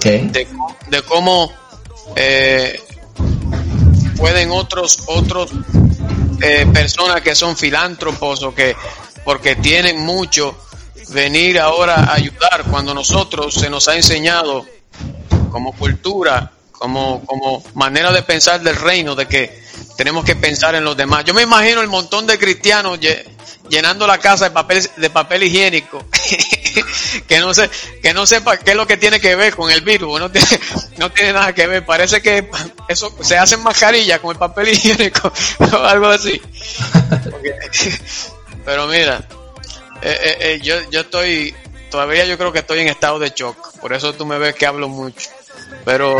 de, 0.00 1.02
cómo 1.06 1.52
eh, 2.16 2.80
pueden 4.16 4.50
otros 4.50 5.00
otros 5.06 5.50
personas 6.72 7.20
que 7.20 7.34
son 7.34 7.56
filántropos 7.56 8.42
o 8.42 8.54
que 8.54 8.74
porque 9.24 9.56
tienen 9.56 10.00
mucho 10.00 10.56
venir 11.10 11.60
ahora 11.60 11.96
a 11.96 12.14
ayudar 12.14 12.64
cuando 12.70 12.94
nosotros 12.94 13.54
se 13.54 13.68
nos 13.68 13.88
ha 13.88 13.96
enseñado 13.96 14.64
como 15.50 15.72
cultura 15.72 16.52
como, 16.78 17.24
como 17.26 17.62
manera 17.74 18.12
de 18.12 18.22
pensar 18.22 18.60
del 18.60 18.76
reino, 18.76 19.14
de 19.14 19.26
que 19.26 19.62
tenemos 19.96 20.24
que 20.24 20.36
pensar 20.36 20.74
en 20.74 20.84
los 20.84 20.96
demás. 20.96 21.24
Yo 21.24 21.34
me 21.34 21.42
imagino 21.42 21.80
el 21.80 21.88
montón 21.88 22.26
de 22.26 22.38
cristianos 22.38 22.98
llenando 23.68 24.06
la 24.06 24.18
casa 24.18 24.46
de 24.46 24.50
papel, 24.50 24.88
de 24.96 25.10
papel 25.10 25.42
higiénico 25.44 26.04
que 27.26 27.38
no 27.40 27.54
sé, 27.54 27.70
que 28.02 28.12
no 28.12 28.26
sepa 28.26 28.58
qué 28.58 28.72
es 28.72 28.76
lo 28.76 28.86
que 28.86 28.96
tiene 28.96 29.20
que 29.20 29.34
ver 29.36 29.54
con 29.54 29.70
el 29.70 29.80
virus, 29.80 30.20
no 30.20 30.30
tiene, 30.30 30.60
no 30.98 31.10
tiene 31.10 31.32
nada 31.32 31.52
que 31.52 31.66
ver, 31.66 31.84
parece 31.84 32.20
que 32.20 32.48
eso 32.88 33.14
se 33.20 33.38
hacen 33.38 33.62
mascarillas 33.62 34.20
con 34.20 34.32
el 34.32 34.38
papel 34.38 34.68
higiénico 34.68 35.32
o 35.72 35.76
algo 35.76 36.08
así. 36.08 36.40
pero 38.64 38.86
mira, 38.86 39.26
eh, 40.02 40.18
eh, 40.20 40.36
eh, 40.40 40.60
yo, 40.62 40.76
yo 40.90 41.00
estoy, 41.00 41.54
todavía 41.90 42.24
yo 42.26 42.36
creo 42.36 42.52
que 42.52 42.60
estoy 42.60 42.80
en 42.80 42.88
estado 42.88 43.18
de 43.18 43.32
shock, 43.34 43.78
por 43.80 43.92
eso 43.92 44.12
tú 44.12 44.26
me 44.26 44.38
ves 44.38 44.54
que 44.54 44.66
hablo 44.66 44.88
mucho, 44.88 45.30
pero 45.84 46.16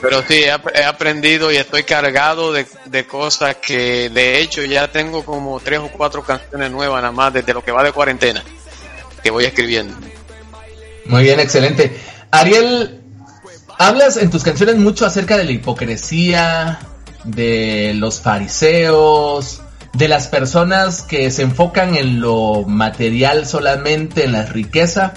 pero 0.00 0.22
sí, 0.26 0.42
he, 0.42 0.84
aprendido 0.84 1.50
y 1.52 1.56
estoy 1.56 1.82
cargado 1.82 2.52
de, 2.52 2.66
de, 2.86 3.06
cosas 3.06 3.56
que 3.56 4.10
de 4.10 4.40
hecho 4.40 4.64
ya 4.64 4.90
tengo 4.90 5.24
como 5.24 5.58
tres 5.60 5.80
o 5.80 5.88
cuatro 5.88 6.22
canciones 6.22 6.70
nuevas 6.70 7.02
nada 7.02 7.12
más 7.12 7.32
desde 7.32 7.54
lo 7.54 7.64
que 7.64 7.72
va 7.72 7.82
de 7.82 7.92
cuarentena 7.92 8.42
que 9.22 9.30
voy 9.30 9.44
escribiendo. 9.44 9.96
Muy 11.06 11.22
bien, 11.24 11.40
excelente. 11.40 11.98
Ariel, 12.30 13.00
hablas 13.78 14.16
en 14.16 14.30
tus 14.30 14.42
canciones 14.42 14.76
mucho 14.76 15.06
acerca 15.06 15.36
de 15.36 15.44
la 15.44 15.52
hipocresía, 15.52 16.78
de 17.24 17.92
los 17.94 18.20
fariseos, 18.20 19.62
de 19.94 20.08
las 20.08 20.28
personas 20.28 21.02
que 21.02 21.30
se 21.30 21.42
enfocan 21.42 21.96
en 21.96 22.20
lo 22.20 22.64
material 22.66 23.46
solamente, 23.46 24.24
en 24.24 24.32
la 24.32 24.44
riqueza. 24.44 25.14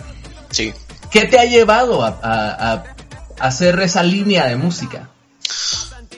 Sí. 0.50 0.74
¿Qué 1.12 1.26
te 1.26 1.40
ha 1.40 1.46
llevado 1.46 2.04
a 2.04 2.84
hacer 3.42 3.80
esa 3.80 4.04
línea 4.04 4.46
de 4.46 4.56
música? 4.56 5.10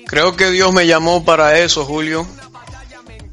Creo 0.06 0.36
que 0.36 0.52
Dios 0.52 0.74
me 0.74 0.86
llamó 0.86 1.26
para 1.26 1.60
eso, 1.60 1.86
Julio, 1.86 2.28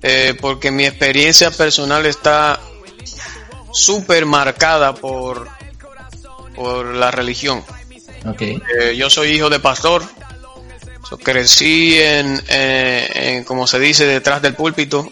eh, 0.03 0.35
porque 0.41 0.71
mi 0.71 0.87
experiencia 0.87 1.51
personal 1.51 2.07
está 2.07 2.59
súper 3.73 4.27
marcada 4.27 4.95
por, 4.95 5.49
por 6.55 6.87
la 6.87 7.11
religión. 7.11 7.63
Okay. 8.25 8.61
Eh, 8.79 8.97
yo 8.97 9.11
soy 9.11 9.31
hijo 9.31 9.51
de 9.51 9.61
pastor, 9.61 10.03
crecí 11.23 11.99
en, 12.01 12.41
eh, 12.49 13.11
en, 13.15 13.45
como 13.45 13.67
se 13.67 13.79
dice, 13.79 14.07
detrás 14.07 14.43
del 14.43 14.55
púlpito. 14.55 15.09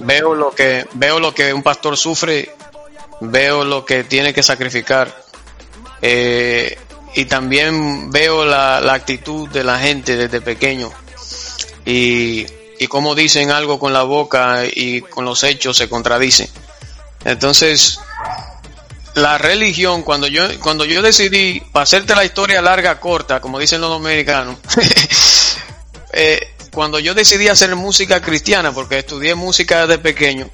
veo 0.00 0.34
lo 0.34 0.50
que 0.50 0.86
veo 0.94 1.20
lo 1.20 1.34
que 1.34 1.52
un 1.52 1.62
pastor 1.62 1.96
sufre, 1.96 2.54
veo 3.20 3.64
lo 3.64 3.84
que 3.84 4.04
tiene 4.04 4.32
que 4.32 4.42
sacrificar. 4.42 5.14
Eh, 6.02 6.78
y 7.18 7.24
también 7.24 8.12
veo 8.12 8.44
la, 8.44 8.76
actitud 8.94 9.48
de 9.48 9.64
la 9.64 9.80
gente 9.80 10.16
desde 10.16 10.40
pequeño 10.40 10.92
y, 11.84 12.46
y 12.78 12.86
cómo 12.86 13.16
dicen 13.16 13.50
algo 13.50 13.80
con 13.80 13.92
la 13.92 14.04
boca 14.04 14.62
y 14.72 15.00
con 15.00 15.24
los 15.24 15.42
hechos 15.42 15.76
se 15.76 15.88
contradicen. 15.88 16.48
Entonces, 17.24 17.98
la 19.14 19.36
religión, 19.36 20.04
cuando 20.04 20.28
yo, 20.28 20.44
cuando 20.60 20.84
yo 20.84 21.02
decidí, 21.02 21.58
para 21.72 21.82
hacerte 21.82 22.14
la 22.14 22.24
historia 22.24 22.62
larga, 22.62 23.00
corta, 23.00 23.40
como 23.40 23.58
dicen 23.58 23.80
los 23.80 23.90
dominicanos, 23.90 24.56
eh, 26.12 26.54
cuando 26.70 27.00
yo 27.00 27.14
decidí 27.14 27.48
hacer 27.48 27.74
música 27.74 28.22
cristiana, 28.22 28.70
porque 28.70 29.00
estudié 29.00 29.34
música 29.34 29.88
desde 29.88 30.00
pequeño, 30.00 30.48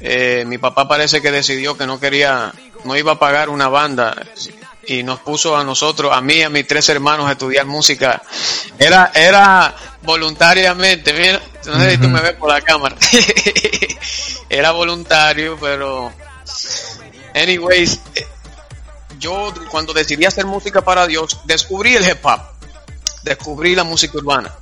eh, 0.00 0.44
mi 0.46 0.56
papá 0.56 0.88
parece 0.88 1.20
que 1.20 1.30
decidió 1.30 1.76
que 1.76 1.86
no 1.86 2.00
quería, 2.00 2.54
no 2.84 2.96
iba 2.96 3.12
a 3.12 3.18
pagar 3.18 3.50
una 3.50 3.68
banda 3.68 4.16
y 4.88 5.02
nos 5.02 5.20
puso 5.20 5.54
a 5.54 5.64
nosotros, 5.64 6.16
a 6.16 6.20
mí 6.22 6.34
y 6.34 6.42
a 6.42 6.48
mis 6.48 6.66
tres 6.66 6.88
hermanos 6.88 7.28
a 7.28 7.32
estudiar 7.32 7.66
música. 7.66 8.22
Era, 8.78 9.12
era 9.14 9.74
voluntariamente, 10.02 11.12
mira, 11.12 11.42
no 11.66 11.78
sé 11.78 11.90
si 11.92 11.98
tú 11.98 12.08
me 12.08 12.22
ves 12.22 12.34
por 12.34 12.50
la 12.50 12.62
cámara. 12.62 12.96
era 14.48 14.70
voluntario, 14.70 15.58
pero 15.60 16.10
anyways, 17.34 18.00
yo 19.18 19.52
cuando 19.70 19.92
decidí 19.92 20.24
hacer 20.24 20.46
música 20.46 20.80
para 20.80 21.06
Dios, 21.06 21.40
descubrí 21.44 21.94
el 21.94 22.08
hip 22.08 22.24
hop, 22.24 22.40
descubrí 23.22 23.74
la 23.74 23.84
música 23.84 24.16
urbana. 24.16 24.54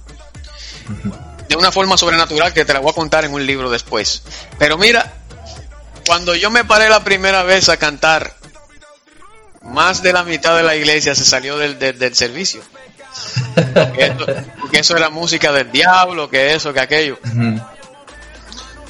De 1.48 1.54
una 1.54 1.70
forma 1.70 1.96
sobrenatural 1.96 2.52
que 2.52 2.64
te 2.64 2.72
la 2.72 2.80
voy 2.80 2.90
a 2.90 2.94
contar 2.94 3.24
en 3.24 3.32
un 3.32 3.46
libro 3.46 3.70
después. 3.70 4.24
Pero 4.58 4.76
mira, 4.76 5.14
cuando 6.04 6.34
yo 6.34 6.50
me 6.50 6.64
paré 6.64 6.88
la 6.88 7.04
primera 7.04 7.44
vez 7.44 7.68
a 7.68 7.76
cantar 7.76 8.34
más 9.66 10.02
de 10.02 10.12
la 10.12 10.22
mitad 10.22 10.56
de 10.56 10.62
la 10.62 10.76
iglesia 10.76 11.14
se 11.14 11.24
salió 11.24 11.58
del, 11.58 11.78
del, 11.78 12.14
servicio. 12.14 12.62
Porque, 14.60 14.78
eso 14.78 14.96
era 14.96 15.10
música 15.10 15.52
del 15.52 15.70
diablo, 15.70 16.28
que 16.28 16.54
eso, 16.54 16.72
que 16.72 16.80
aquello. 16.80 17.18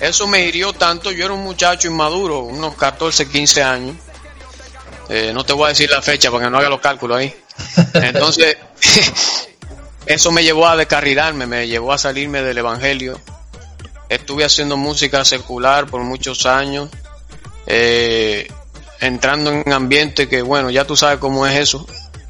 Eso 0.01 0.27
me 0.27 0.45
hirió 0.45 0.73
tanto. 0.73 1.11
Yo 1.11 1.25
era 1.25 1.35
un 1.35 1.43
muchacho 1.43 1.89
inmaduro, 1.89 2.41
unos 2.41 2.75
14, 2.75 3.29
15 3.29 3.63
años. 3.63 3.97
Eh, 5.09 5.31
no 5.33 5.45
te 5.45 5.53
voy 5.53 5.67
a 5.67 5.69
decir 5.69 5.91
la 5.91 6.03
fecha 6.03 6.31
para 6.31 6.45
que 6.45 6.51
no 6.51 6.59
haga 6.59 6.69
los 6.69 6.81
cálculos 6.81 7.19
ahí. 7.19 7.35
Entonces, 7.95 8.57
eso 10.07 10.33
me 10.33 10.43
llevó 10.43 10.69
a 10.69 10.77
descarrilarme, 10.77 11.47
me 11.47 11.69
llevó 11.69 11.93
a 11.93 11.99
salirme 11.99 12.43
del 12.43 12.59
evangelio. 12.59 13.21
Estuve 14.09 14.45
haciendo 14.45 14.77
música 14.77 15.25
secular 15.25 15.87
por 15.87 16.03
muchos 16.03 16.47
años. 16.47 16.91
Eh, 17.67 18.49
entrando 19.01 19.51
en 19.51 19.63
un 19.67 19.73
ambiente 19.73 20.29
que, 20.29 20.43
bueno, 20.43 20.71
ya 20.71 20.87
tú 20.87 20.97
sabes 20.97 21.19
cómo 21.19 21.47
es 21.47 21.59
eso, 21.59 21.87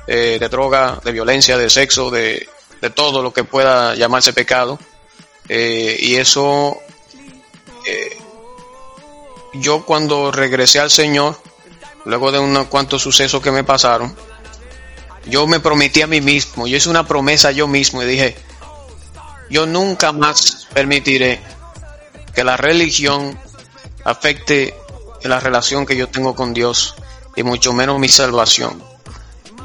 eh, 0.06 0.38
de 0.40 0.48
droga, 0.48 1.00
de 1.04 1.12
violencia, 1.12 1.56
de 1.56 1.70
sexo, 1.70 2.10
de, 2.10 2.48
de 2.80 2.90
todo 2.90 3.22
lo 3.22 3.32
que 3.32 3.44
pueda 3.44 3.94
llamarse 3.94 4.32
pecado. 4.32 4.78
Eh, 5.48 5.96
y 6.00 6.16
eso, 6.16 6.78
eh, 7.86 8.18
yo 9.54 9.84
cuando 9.84 10.32
regresé 10.32 10.80
al 10.80 10.90
Señor, 10.90 11.40
luego 12.04 12.32
de 12.32 12.38
unos 12.38 12.66
cuantos 12.66 13.02
sucesos 13.02 13.42
que 13.42 13.50
me 13.50 13.64
pasaron, 13.64 14.14
yo 15.26 15.46
me 15.46 15.60
prometí 15.60 16.02
a 16.02 16.06
mí 16.06 16.20
mismo, 16.20 16.66
yo 16.66 16.76
hice 16.76 16.88
una 16.88 17.06
promesa 17.06 17.50
yo 17.50 17.66
mismo 17.66 18.02
y 18.02 18.06
dije, 18.06 18.36
yo 19.50 19.66
nunca 19.66 20.12
más 20.12 20.68
permitiré 20.72 21.40
que 22.34 22.44
la 22.44 22.56
religión 22.56 23.38
afecte 24.04 24.74
la 25.22 25.40
relación 25.40 25.86
que 25.86 25.96
yo 25.96 26.08
tengo 26.08 26.34
con 26.34 26.54
Dios 26.54 26.94
y 27.34 27.42
mucho 27.42 27.72
menos 27.72 27.98
mi 27.98 28.08
salvación. 28.08 28.82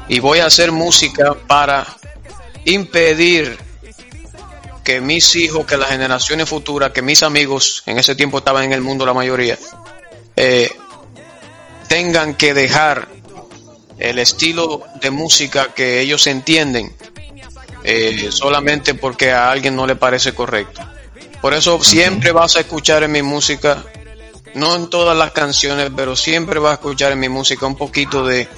Y 0.08 0.20
voy 0.20 0.40
a 0.40 0.46
hacer 0.46 0.72
música 0.72 1.34
para 1.46 1.86
impedir 2.64 3.58
que 4.84 5.00
mis 5.00 5.36
hijos, 5.36 5.64
que 5.64 5.76
las 5.76 5.90
generaciones 5.90 6.48
futuras, 6.48 6.90
que 6.90 7.02
mis 7.02 7.22
amigos, 7.22 7.82
en 7.86 7.98
ese 7.98 8.14
tiempo 8.14 8.38
estaban 8.38 8.64
en 8.64 8.72
el 8.72 8.80
mundo 8.80 9.06
la 9.06 9.14
mayoría, 9.14 9.58
eh, 10.36 10.70
tengan 11.88 12.34
que 12.34 12.52
dejar 12.54 13.08
el 13.98 14.18
estilo 14.18 14.82
de 15.00 15.10
música 15.10 15.72
que 15.74 16.00
ellos 16.00 16.26
entienden 16.26 16.94
eh, 17.84 18.28
solamente 18.30 18.94
porque 18.94 19.32
a 19.32 19.50
alguien 19.50 19.76
no 19.76 19.86
le 19.86 19.96
parece 19.96 20.34
correcto. 20.34 20.80
Por 21.40 21.54
eso 21.54 21.82
siempre 21.82 22.32
vas 22.32 22.56
a 22.56 22.60
escuchar 22.60 23.02
en 23.02 23.12
mi 23.12 23.22
música 23.22 23.84
no 24.54 24.76
en 24.76 24.90
todas 24.90 25.16
las 25.16 25.32
canciones, 25.32 25.90
pero 25.94 26.16
siempre 26.16 26.60
va 26.60 26.72
a 26.72 26.74
escuchar 26.74 27.12
en 27.12 27.20
mi 27.20 27.28
música 27.28 27.66
un 27.66 27.76
poquito 27.76 28.24
de, 28.24 28.48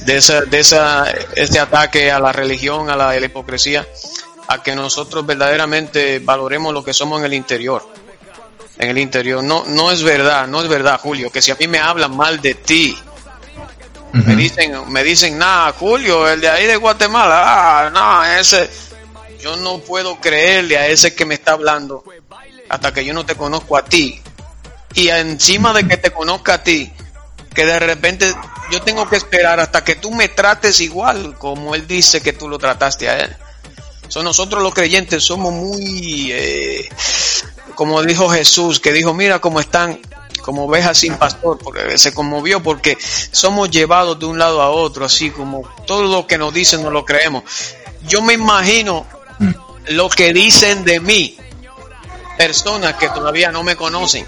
de, 0.00 0.16
esa, 0.16 0.42
de 0.42 0.58
esa, 0.58 1.10
este 1.34 1.58
ataque 1.58 2.10
a 2.10 2.18
la 2.18 2.32
religión, 2.32 2.90
a 2.90 2.96
la, 2.96 3.16
hipocresía, 3.16 3.86
a 4.48 4.62
que 4.62 4.74
nosotros 4.74 5.24
verdaderamente 5.24 6.18
valoremos 6.18 6.72
lo 6.72 6.84
que 6.84 6.92
somos 6.92 7.20
en 7.20 7.26
el 7.26 7.34
interior. 7.34 7.86
En 8.78 8.90
el 8.90 8.98
interior. 8.98 9.44
No, 9.44 9.64
no 9.66 9.90
es 9.90 10.02
verdad, 10.02 10.48
no 10.48 10.62
es 10.62 10.68
verdad, 10.68 10.98
Julio, 11.00 11.30
que 11.30 11.42
si 11.42 11.50
a 11.50 11.56
mí 11.56 11.68
me 11.68 11.78
hablan 11.78 12.16
mal 12.16 12.40
de 12.40 12.54
ti, 12.54 12.96
me 14.12 14.36
dicen, 14.36 14.90
me 14.92 15.02
dicen, 15.02 15.38
nada, 15.38 15.72
Julio, 15.72 16.28
el 16.28 16.40
de 16.40 16.48
ahí 16.48 16.66
de 16.66 16.76
Guatemala, 16.76 17.42
ah, 17.44 17.90
no, 17.90 18.24
ese, 18.38 18.68
yo 19.40 19.56
no 19.56 19.78
puedo 19.78 20.20
creerle 20.20 20.76
a 20.76 20.86
ese 20.86 21.14
que 21.14 21.24
me 21.24 21.34
está 21.34 21.52
hablando 21.52 22.04
hasta 22.68 22.92
que 22.92 23.04
yo 23.04 23.14
no 23.14 23.24
te 23.24 23.36
conozco 23.36 23.76
a 23.76 23.84
ti 23.84 24.20
y 24.94 25.08
encima 25.08 25.72
de 25.72 25.86
que 25.86 25.96
te 25.96 26.10
conozca 26.10 26.54
a 26.54 26.62
ti, 26.62 26.92
que 27.54 27.64
de 27.64 27.78
repente 27.78 28.32
yo 28.70 28.82
tengo 28.82 29.08
que 29.08 29.16
esperar 29.16 29.60
hasta 29.60 29.84
que 29.84 29.96
tú 29.96 30.10
me 30.10 30.28
trates 30.28 30.80
igual 30.80 31.36
como 31.38 31.74
él 31.74 31.86
dice 31.86 32.20
que 32.20 32.32
tú 32.32 32.48
lo 32.48 32.58
trataste 32.58 33.08
a 33.08 33.18
él. 33.20 33.36
So, 34.08 34.22
nosotros 34.22 34.62
los 34.62 34.74
creyentes 34.74 35.24
somos 35.24 35.52
muy, 35.52 36.30
eh, 36.32 36.88
como 37.74 38.02
dijo 38.02 38.28
Jesús, 38.28 38.78
que 38.78 38.92
dijo, 38.92 39.14
mira 39.14 39.40
cómo 39.40 39.58
están 39.58 39.98
como 40.42 40.64
ovejas 40.64 40.98
sin 40.98 41.14
pastor, 41.14 41.58
porque 41.58 41.96
se 41.96 42.12
conmovió 42.12 42.62
porque 42.62 42.98
somos 43.00 43.70
llevados 43.70 44.18
de 44.18 44.26
un 44.26 44.38
lado 44.38 44.60
a 44.60 44.70
otro, 44.70 45.04
así 45.04 45.30
como 45.30 45.62
todo 45.86 46.02
lo 46.02 46.26
que 46.26 46.36
nos 46.36 46.52
dicen 46.52 46.82
no 46.82 46.90
lo 46.90 47.04
creemos. 47.04 47.44
Yo 48.06 48.20
me 48.20 48.34
imagino 48.34 49.06
lo 49.86 50.10
que 50.10 50.32
dicen 50.32 50.84
de 50.84 51.00
mí, 51.00 51.36
personas 52.36 52.96
que 52.96 53.08
todavía 53.08 53.50
no 53.50 53.62
me 53.62 53.76
conocen 53.76 54.26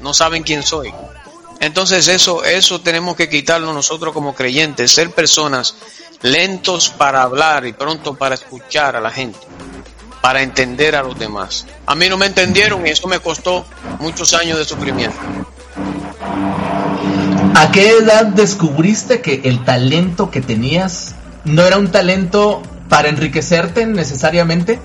no 0.00 0.14
saben 0.14 0.42
quién 0.42 0.62
soy. 0.62 0.92
Entonces 1.60 2.08
eso, 2.08 2.44
eso 2.44 2.80
tenemos 2.80 3.16
que 3.16 3.28
quitarlo 3.28 3.72
nosotros 3.72 4.12
como 4.12 4.34
creyentes, 4.34 4.92
ser 4.92 5.10
personas 5.10 5.74
lentos 6.22 6.90
para 6.90 7.22
hablar 7.22 7.66
y 7.66 7.72
pronto 7.72 8.14
para 8.14 8.34
escuchar 8.34 8.96
a 8.96 9.00
la 9.00 9.10
gente, 9.10 9.38
para 10.20 10.42
entender 10.42 10.96
a 10.96 11.02
los 11.02 11.18
demás. 11.18 11.66
A 11.86 11.94
mí 11.94 12.08
no 12.08 12.16
me 12.16 12.26
entendieron 12.26 12.86
y 12.86 12.90
eso 12.90 13.08
me 13.08 13.20
costó 13.20 13.64
muchos 14.00 14.34
años 14.34 14.58
de 14.58 14.64
sufrimiento. 14.64 15.18
¿A 17.54 17.70
qué 17.72 17.90
edad 17.90 18.26
descubriste 18.26 19.22
que 19.22 19.40
el 19.44 19.64
talento 19.64 20.30
que 20.30 20.42
tenías 20.42 21.14
no 21.44 21.62
era 21.62 21.78
un 21.78 21.90
talento 21.90 22.62
para 22.88 23.08
enriquecerte 23.08 23.86
necesariamente, 23.86 24.78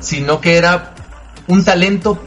sino 0.00 0.40
que 0.40 0.56
era 0.56 0.94
un 1.48 1.64
talento 1.64 2.18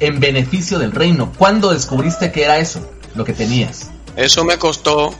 en 0.00 0.20
beneficio 0.20 0.78
del 0.78 0.92
reino? 0.92 1.32
¿Cuándo 1.36 1.72
descubriste 1.72 2.32
que 2.32 2.44
era 2.44 2.58
eso, 2.58 2.88
lo 3.14 3.24
que 3.24 3.32
tenías? 3.32 3.90
Eso 4.16 4.44
me 4.44 4.58
costó, 4.58 5.14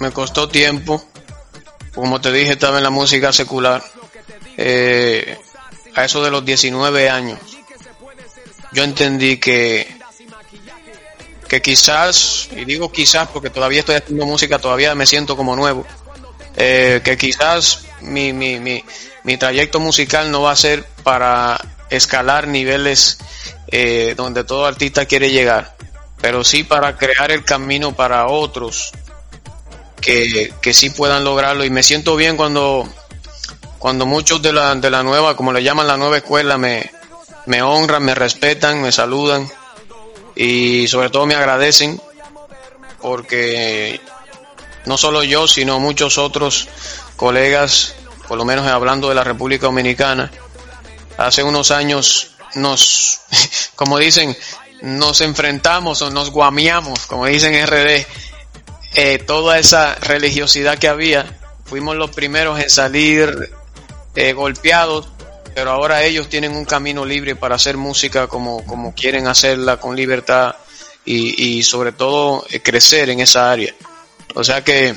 me 0.00 0.10
costó 0.10 0.48
tiempo. 0.48 1.04
Como 1.94 2.20
te 2.20 2.32
dije, 2.32 2.52
estaba 2.52 2.78
en 2.78 2.84
la 2.84 2.90
música 2.90 3.32
secular. 3.32 3.82
Eh, 4.56 5.38
a 5.94 6.04
eso 6.04 6.22
de 6.22 6.30
los 6.30 6.44
19 6.44 7.10
años, 7.10 7.38
yo 8.72 8.84
entendí 8.84 9.38
que 9.38 9.98
que 11.48 11.62
quizás, 11.62 12.48
y 12.54 12.64
digo 12.66 12.92
quizás 12.92 13.28
porque 13.28 13.48
todavía 13.48 13.80
estoy 13.80 13.96
haciendo 13.96 14.26
música, 14.26 14.58
todavía 14.58 14.94
me 14.94 15.06
siento 15.06 15.36
como 15.36 15.56
nuevo, 15.56 15.86
eh, 16.56 17.00
que 17.02 17.16
quizás 17.16 17.84
mi, 18.02 18.34
mi, 18.34 18.60
mi, 18.60 18.84
mi, 19.24 19.36
trayecto 19.38 19.80
musical 19.80 20.30
no 20.30 20.42
va 20.42 20.52
a 20.52 20.56
ser 20.56 20.84
para 21.02 21.58
escalar 21.88 22.48
niveles 22.48 23.18
eh, 23.68 24.14
donde 24.16 24.44
todo 24.44 24.66
artista 24.66 25.06
quiere 25.06 25.30
llegar, 25.30 25.76
pero 26.20 26.44
sí 26.44 26.64
para 26.64 26.96
crear 26.96 27.30
el 27.30 27.44
camino 27.44 27.94
para 27.94 28.26
otros 28.26 28.92
que, 30.00 30.52
que 30.60 30.74
sí 30.74 30.90
puedan 30.90 31.24
lograrlo. 31.24 31.64
Y 31.64 31.70
me 31.70 31.82
siento 31.82 32.16
bien 32.16 32.36
cuando, 32.36 32.88
cuando 33.78 34.06
muchos 34.06 34.40
de 34.42 34.52
la, 34.52 34.74
de 34.74 34.90
la 34.90 35.02
nueva, 35.02 35.36
como 35.36 35.52
le 35.52 35.62
llaman 35.62 35.86
la 35.86 35.96
nueva 35.96 36.18
escuela, 36.18 36.56
me, 36.56 36.90
me 37.46 37.62
honran, 37.62 38.04
me 38.04 38.14
respetan, 38.14 38.82
me 38.82 38.92
saludan 38.92 39.48
y 40.34 40.86
sobre 40.86 41.10
todo 41.10 41.26
me 41.26 41.34
agradecen 41.34 42.00
porque 43.00 44.00
no 44.86 44.96
solo 44.96 45.22
yo, 45.24 45.46
sino 45.48 45.80
muchos 45.80 46.18
otros 46.18 46.68
colegas, 47.16 47.94
por 48.26 48.38
lo 48.38 48.44
menos 48.44 48.66
hablando 48.66 49.08
de 49.08 49.14
la 49.14 49.24
República 49.24 49.66
Dominicana, 49.66 50.30
hace 51.16 51.42
unos 51.42 51.70
años 51.70 52.32
nos, 52.58 53.20
como 53.76 53.98
dicen, 53.98 54.36
nos 54.82 55.20
enfrentamos 55.20 56.02
o 56.02 56.10
nos 56.10 56.30
guamiamos, 56.30 57.06
como 57.06 57.26
dicen 57.26 57.54
en 57.54 57.66
RD, 57.66 58.06
eh, 58.94 59.18
toda 59.18 59.58
esa 59.58 59.94
religiosidad 59.96 60.78
que 60.78 60.88
había, 60.88 61.38
fuimos 61.64 61.96
los 61.96 62.10
primeros 62.10 62.60
en 62.60 62.70
salir 62.70 63.50
eh, 64.14 64.32
golpeados 64.32 65.08
pero 65.58 65.72
ahora 65.72 66.04
ellos 66.04 66.28
tienen 66.28 66.54
un 66.54 66.64
camino 66.64 67.04
libre 67.04 67.34
para 67.34 67.56
hacer 67.56 67.76
música 67.76 68.28
como, 68.28 68.64
como 68.64 68.94
quieren 68.94 69.26
hacerla, 69.26 69.78
con 69.78 69.96
libertad 69.96 70.54
y, 71.04 71.64
sobre 71.64 71.90
todo 71.90 72.46
eh, 72.48 72.60
crecer 72.60 73.10
en 73.10 73.18
esa 73.18 73.50
área. 73.50 73.74
O 74.36 74.44
sea 74.44 74.62
que 74.62 74.94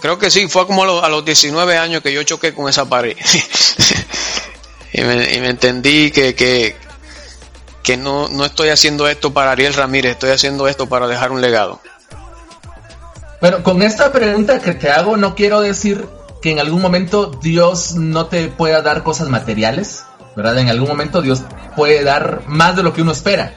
creo 0.00 0.18
que 0.18 0.30
sí, 0.30 0.48
fue 0.48 0.66
como 0.66 0.82
a 0.82 1.10
los, 1.10 1.24
19 1.26 1.76
años 1.76 2.02
que 2.02 2.10
yo 2.10 2.22
choqué 2.22 2.54
con 2.54 2.70
esa 2.70 2.88
pared. 2.88 3.18
y, 4.92 5.02
me, 5.02 5.48
entendí 5.48 6.10
que, 6.10 6.34
que, 6.34 6.76
que 7.82 7.96
no, 7.96 8.28
no 8.28 8.44
estoy 8.44 8.70
haciendo 8.70 9.08
esto 9.08 9.32
para 9.32 9.52
Ariel 9.52 9.74
Ramírez, 9.74 10.12
estoy 10.12 10.30
haciendo 10.30 10.68
esto 10.68 10.88
para 10.88 11.06
dejar 11.06 11.32
un 11.32 11.40
legado. 11.40 11.80
Bueno, 13.40 13.62
con 13.62 13.82
esta 13.82 14.10
pregunta 14.10 14.60
que 14.60 14.74
te 14.74 14.90
hago 14.90 15.16
no 15.16 15.34
quiero 15.34 15.60
decir 15.60 16.08
que 16.42 16.50
en 16.50 16.58
algún 16.58 16.82
momento 16.82 17.26
Dios 17.42 17.94
no 17.94 18.26
te 18.26 18.48
pueda 18.48 18.82
dar 18.82 19.02
cosas 19.02 19.28
materiales, 19.28 20.04
¿verdad? 20.36 20.58
En 20.58 20.68
algún 20.68 20.88
momento 20.88 21.22
Dios 21.22 21.42
puede 21.76 22.02
dar 22.04 22.42
más 22.46 22.76
de 22.76 22.82
lo 22.82 22.92
que 22.92 23.02
uno 23.02 23.12
espera. 23.12 23.56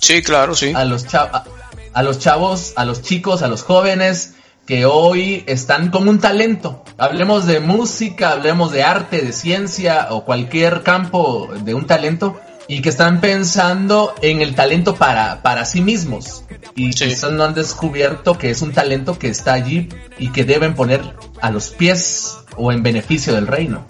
Sí, 0.00 0.22
claro, 0.22 0.54
sí. 0.54 0.72
A 0.74 0.84
los, 0.84 1.06
a, 1.14 2.02
los 2.02 2.18
chavos, 2.18 2.72
a 2.76 2.84
los 2.84 3.02
chicos, 3.02 3.42
a 3.42 3.48
los 3.48 3.62
jóvenes 3.62 4.34
que 4.68 4.84
hoy 4.84 5.44
están 5.46 5.90
con 5.90 6.06
un 6.10 6.20
talento. 6.20 6.84
Hablemos 6.98 7.46
de 7.46 7.58
música, 7.58 8.32
hablemos 8.32 8.70
de 8.70 8.82
arte, 8.82 9.22
de 9.22 9.32
ciencia 9.32 10.08
o 10.10 10.26
cualquier 10.26 10.82
campo 10.82 11.48
de 11.64 11.72
un 11.72 11.86
talento 11.86 12.38
y 12.68 12.82
que 12.82 12.90
están 12.90 13.22
pensando 13.22 14.14
en 14.20 14.42
el 14.42 14.54
talento 14.54 14.94
para, 14.94 15.40
para 15.40 15.64
sí 15.64 15.80
mismos 15.80 16.44
y 16.74 16.90
quizás 16.90 17.32
no 17.32 17.44
han 17.44 17.54
descubierto 17.54 18.36
que 18.36 18.50
es 18.50 18.60
un 18.60 18.74
talento 18.74 19.18
que 19.18 19.28
está 19.28 19.54
allí 19.54 19.88
y 20.18 20.32
que 20.32 20.44
deben 20.44 20.74
poner 20.74 21.00
a 21.40 21.50
los 21.50 21.70
pies 21.70 22.36
o 22.58 22.70
en 22.70 22.82
beneficio 22.82 23.34
del 23.34 23.46
reino. 23.46 23.86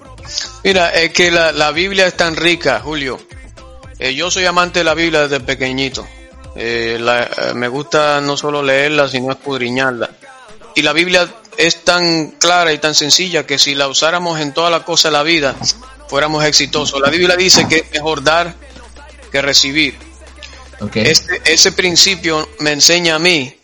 Mira, 0.63 0.91
es 0.91 1.13
que 1.13 1.33
la, 1.33 1.73
Biblia 1.73 2.07
es 2.07 2.15
tan 2.15 2.37
rica, 2.37 2.79
Julio. 2.79 3.19
Eh, 3.99 4.15
yo 4.15 4.31
soy 4.31 4.45
amante 4.45 4.79
de 4.79 4.85
la 4.85 4.95
Biblia 4.95 5.23
desde 5.23 5.41
pequeñito. 5.41 6.07
Eh, 6.55 7.01
eh, 7.01 7.55
me 7.55 7.67
gusta 7.67 8.21
no 8.21 8.37
solo 8.37 8.63
leerla, 8.63 9.09
sino 9.09 9.33
escudriñarla. 9.33 10.11
Y 10.75 10.83
la 10.83 10.93
Biblia 10.93 11.29
es 11.57 11.85
tan 11.85 12.33
clara 12.33 12.73
y 12.73 12.79
tan 12.79 12.95
sencilla 12.95 13.47
que 13.47 13.59
si 13.59 13.75
la 13.75 13.89
usáramos 13.89 14.41
en 14.41 14.55
toda 14.55 14.71
la 14.71 14.85
cosa 14.85 15.09
de 15.09 15.13
la 15.13 15.23
vida, 15.23 15.57
fuéramos 16.09 16.45
exitosos. 16.45 17.01
La 17.01 17.11
Biblia 17.11 17.37
dice 17.37 17.67
que 17.69 17.79
es 17.79 17.91
mejor 17.91 18.23
dar 18.23 18.55
que 19.33 19.43
recibir. 19.43 19.99
Este, 20.95 21.43
ese 21.53 21.73
principio 21.73 22.49
me 22.61 22.73
enseña 22.73 23.17
a 23.17 23.19
mí 23.19 23.59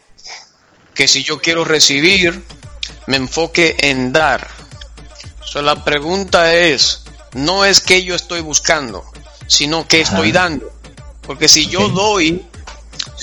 que 0.95 1.07
si 1.07 1.23
yo 1.23 1.41
quiero 1.41 1.65
recibir, 1.65 2.43
me 3.07 3.17
enfoque 3.17 3.77
en 3.79 4.13
dar. 4.13 4.49
la 5.55 5.85
pregunta 5.85 6.55
es, 6.55 7.03
no 7.35 7.65
es 7.65 7.81
que 7.81 8.03
yo 8.03 8.17
estoy 8.17 8.41
buscando, 8.41 9.05
sino 9.47 9.87
que 9.87 10.01
estoy 10.01 10.33
dando. 10.33 10.73
Porque 11.23 11.49
si 11.49 11.69
yo 11.69 11.89
doy, 11.89 12.45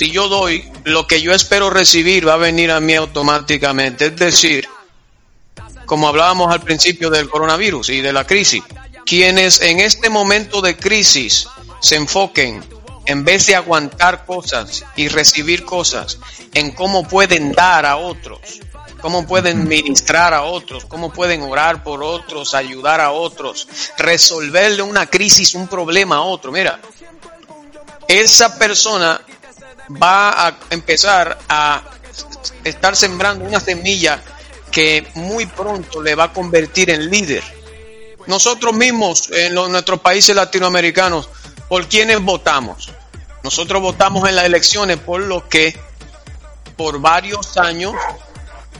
si 0.02 0.10
yo 0.10 0.28
doy, 0.30 0.68
lo 0.86 1.06
que 1.06 1.22
yo 1.22 1.32
espero 1.32 1.70
recibir 1.70 2.28
va 2.28 2.34
a 2.34 2.38
venir 2.38 2.72
a 2.72 2.80
mí 2.80 2.96
automáticamente. 2.96 4.08
Es 4.08 4.16
decir, 4.16 4.68
como 5.86 6.08
hablábamos 6.08 6.52
al 6.52 6.62
principio 6.62 7.12
del 7.12 7.30
coronavirus 7.30 7.90
y 7.90 8.02
de 8.02 8.12
la 8.12 8.26
crisis, 8.26 8.64
quienes 9.06 9.62
en 9.62 9.80
este 9.80 10.10
momento 10.10 10.60
de 10.60 10.76
crisis 10.76 11.48
se 11.82 11.98
enfoquen 11.98 12.66
en 13.06 13.24
vez 13.24 13.46
de 13.46 13.54
aguantar 13.54 14.26
cosas 14.26 14.84
y 14.96 15.08
recibir 15.08 15.66
cosas, 15.66 16.18
en 16.56 16.72
cómo 16.72 17.08
pueden 17.08 17.52
dar 17.52 17.86
a 17.86 17.98
otros, 17.98 18.40
cómo 19.02 19.28
pueden 19.28 19.68
ministrar 19.68 20.34
a 20.34 20.42
otros, 20.42 20.86
cómo 20.86 21.14
pueden 21.14 21.44
orar 21.44 21.84
por 21.84 22.04
otros, 22.04 22.56
ayudar 22.56 23.02
a 23.02 23.12
otros, 23.12 23.68
resolverle 24.00 24.82
una 24.82 25.06
crisis, 25.06 25.54
un 25.54 25.68
problema 25.68 26.16
a 26.16 26.22
otro. 26.22 26.52
Mira, 26.52 26.80
esa 28.08 28.58
persona 28.58 29.22
va 29.90 30.48
a 30.48 30.58
empezar 30.70 31.38
a 31.50 31.82
estar 32.64 32.96
sembrando 32.96 33.46
una 33.46 33.60
semilla 33.60 34.22
que 34.72 35.08
muy 35.16 35.46
pronto 35.46 36.02
le 36.02 36.16
va 36.16 36.26
a 36.26 36.34
convertir 36.34 36.90
en 36.90 37.10
líder. 37.10 37.44
Nosotros 38.28 38.74
mismos 38.74 39.30
en 39.32 39.54
nuestros 39.54 40.00
países 40.00 40.36
latinoamericanos 40.36 41.30
por 41.68 41.88
quienes 41.88 42.22
votamos. 42.22 42.90
Nosotros 43.44 43.82
votamos 43.82 44.28
en 44.30 44.36
las 44.36 44.46
elecciones 44.46 44.98
por 44.98 45.22
lo 45.22 45.48
que 45.50 45.78
por 46.78 47.00
varios 47.00 47.58
años 47.58 47.94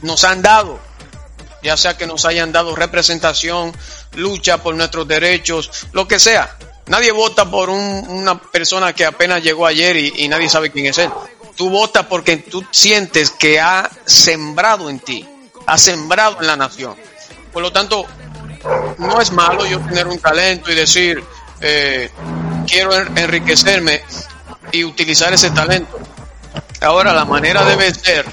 nos 0.02 0.24
han 0.24 0.42
dado, 0.42 0.78
ya 1.62 1.76
sea 1.76 1.96
que 1.96 2.06
nos 2.06 2.24
hayan 2.24 2.52
dado 2.52 2.74
representación, 2.74 3.72
lucha 4.14 4.58
por 4.58 4.74
nuestros 4.74 5.06
derechos, 5.06 5.86
lo 5.92 6.06
que 6.06 6.18
sea. 6.18 6.56
Nadie 6.86 7.12
vota 7.12 7.50
por 7.50 7.70
una 7.70 8.40
persona 8.40 8.92
que 8.92 9.06
apenas 9.06 9.42
llegó 9.42 9.66
ayer 9.66 9.96
y, 9.96 10.12
y 10.16 10.28
nadie 10.28 10.48
sabe 10.48 10.70
quién 10.70 10.86
es 10.86 10.98
él. 10.98 11.10
Tú 11.56 11.70
votas 11.70 12.06
porque 12.06 12.38
tú 12.38 12.64
sientes 12.70 13.30
que 13.30 13.60
ha 13.60 13.90
sembrado 14.04 14.90
en 14.90 14.98
ti, 14.98 15.28
ha 15.66 15.78
sembrado 15.78 16.38
en 16.40 16.46
la 16.46 16.56
nación. 16.56 16.96
Por 17.52 17.62
lo 17.62 17.70
tanto, 17.70 18.06
no 18.98 19.20
es 19.20 19.32
malo 19.32 19.66
yo 19.66 19.80
tener 19.80 20.06
un 20.06 20.18
talento 20.18 20.70
y 20.72 20.74
decir, 20.74 21.22
eh, 21.60 22.10
quiero 22.66 22.94
enriquecerme 22.94 24.02
y 24.72 24.84
utilizar 24.84 25.32
ese 25.32 25.50
talento. 25.50 25.98
Ahora 26.80 27.12
la 27.12 27.24
manera 27.24 27.64
debe 27.64 27.94
ser, 27.94 28.26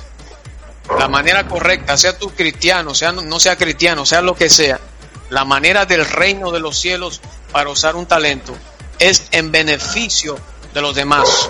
la 0.98 1.08
manera 1.08 1.48
correcta, 1.48 1.98
sea 1.98 2.18
tú 2.18 2.30
cristiano, 2.32 2.96
sea 2.96 3.12
no 3.12 3.40
sea 3.40 3.56
cristiano, 3.56 4.06
sea 4.06 4.22
lo 4.22 4.36
que 4.36 4.50
sea, 4.50 4.80
la 5.30 5.46
manera 5.46 5.86
del 5.86 6.06
reino 6.06 6.52
de 6.52 6.60
los 6.60 6.80
cielos 6.80 7.22
para 7.52 7.70
usar 7.70 7.96
un 7.96 8.06
talento 8.06 8.56
es 9.00 9.28
en 9.32 9.52
beneficio 9.52 10.38
de 10.74 10.82
los 10.82 10.96
demás. 10.96 11.50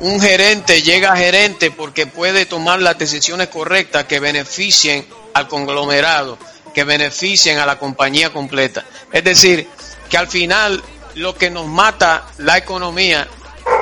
Un 0.00 0.20
gerente 0.20 0.82
llega 0.82 1.12
a 1.12 1.16
gerente 1.16 1.70
porque 1.70 2.06
puede 2.06 2.44
tomar 2.44 2.82
las 2.82 2.98
decisiones 2.98 3.48
correctas 3.48 4.04
que 4.04 4.18
beneficien 4.18 5.06
al 5.34 5.46
conglomerado, 5.46 6.36
que 6.74 6.84
beneficien 6.84 7.58
a 7.58 7.66
la 7.66 7.78
compañía 7.78 8.32
completa. 8.32 8.84
Es 9.12 9.22
decir, 9.22 9.68
que 10.10 10.18
al 10.18 10.26
final 10.26 10.82
lo 11.14 11.34
que 11.36 11.50
nos 11.50 11.66
mata 11.66 12.26
la 12.38 12.58
economía 12.58 13.28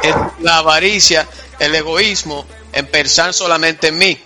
es 0.02 0.14
la 0.40 0.58
avaricia, 0.58 1.26
el 1.58 1.74
egoísmo, 1.74 2.46
en 2.72 2.86
pensar 2.86 3.32
solamente 3.32 3.88
en 3.88 3.98
mí. 3.98 4.22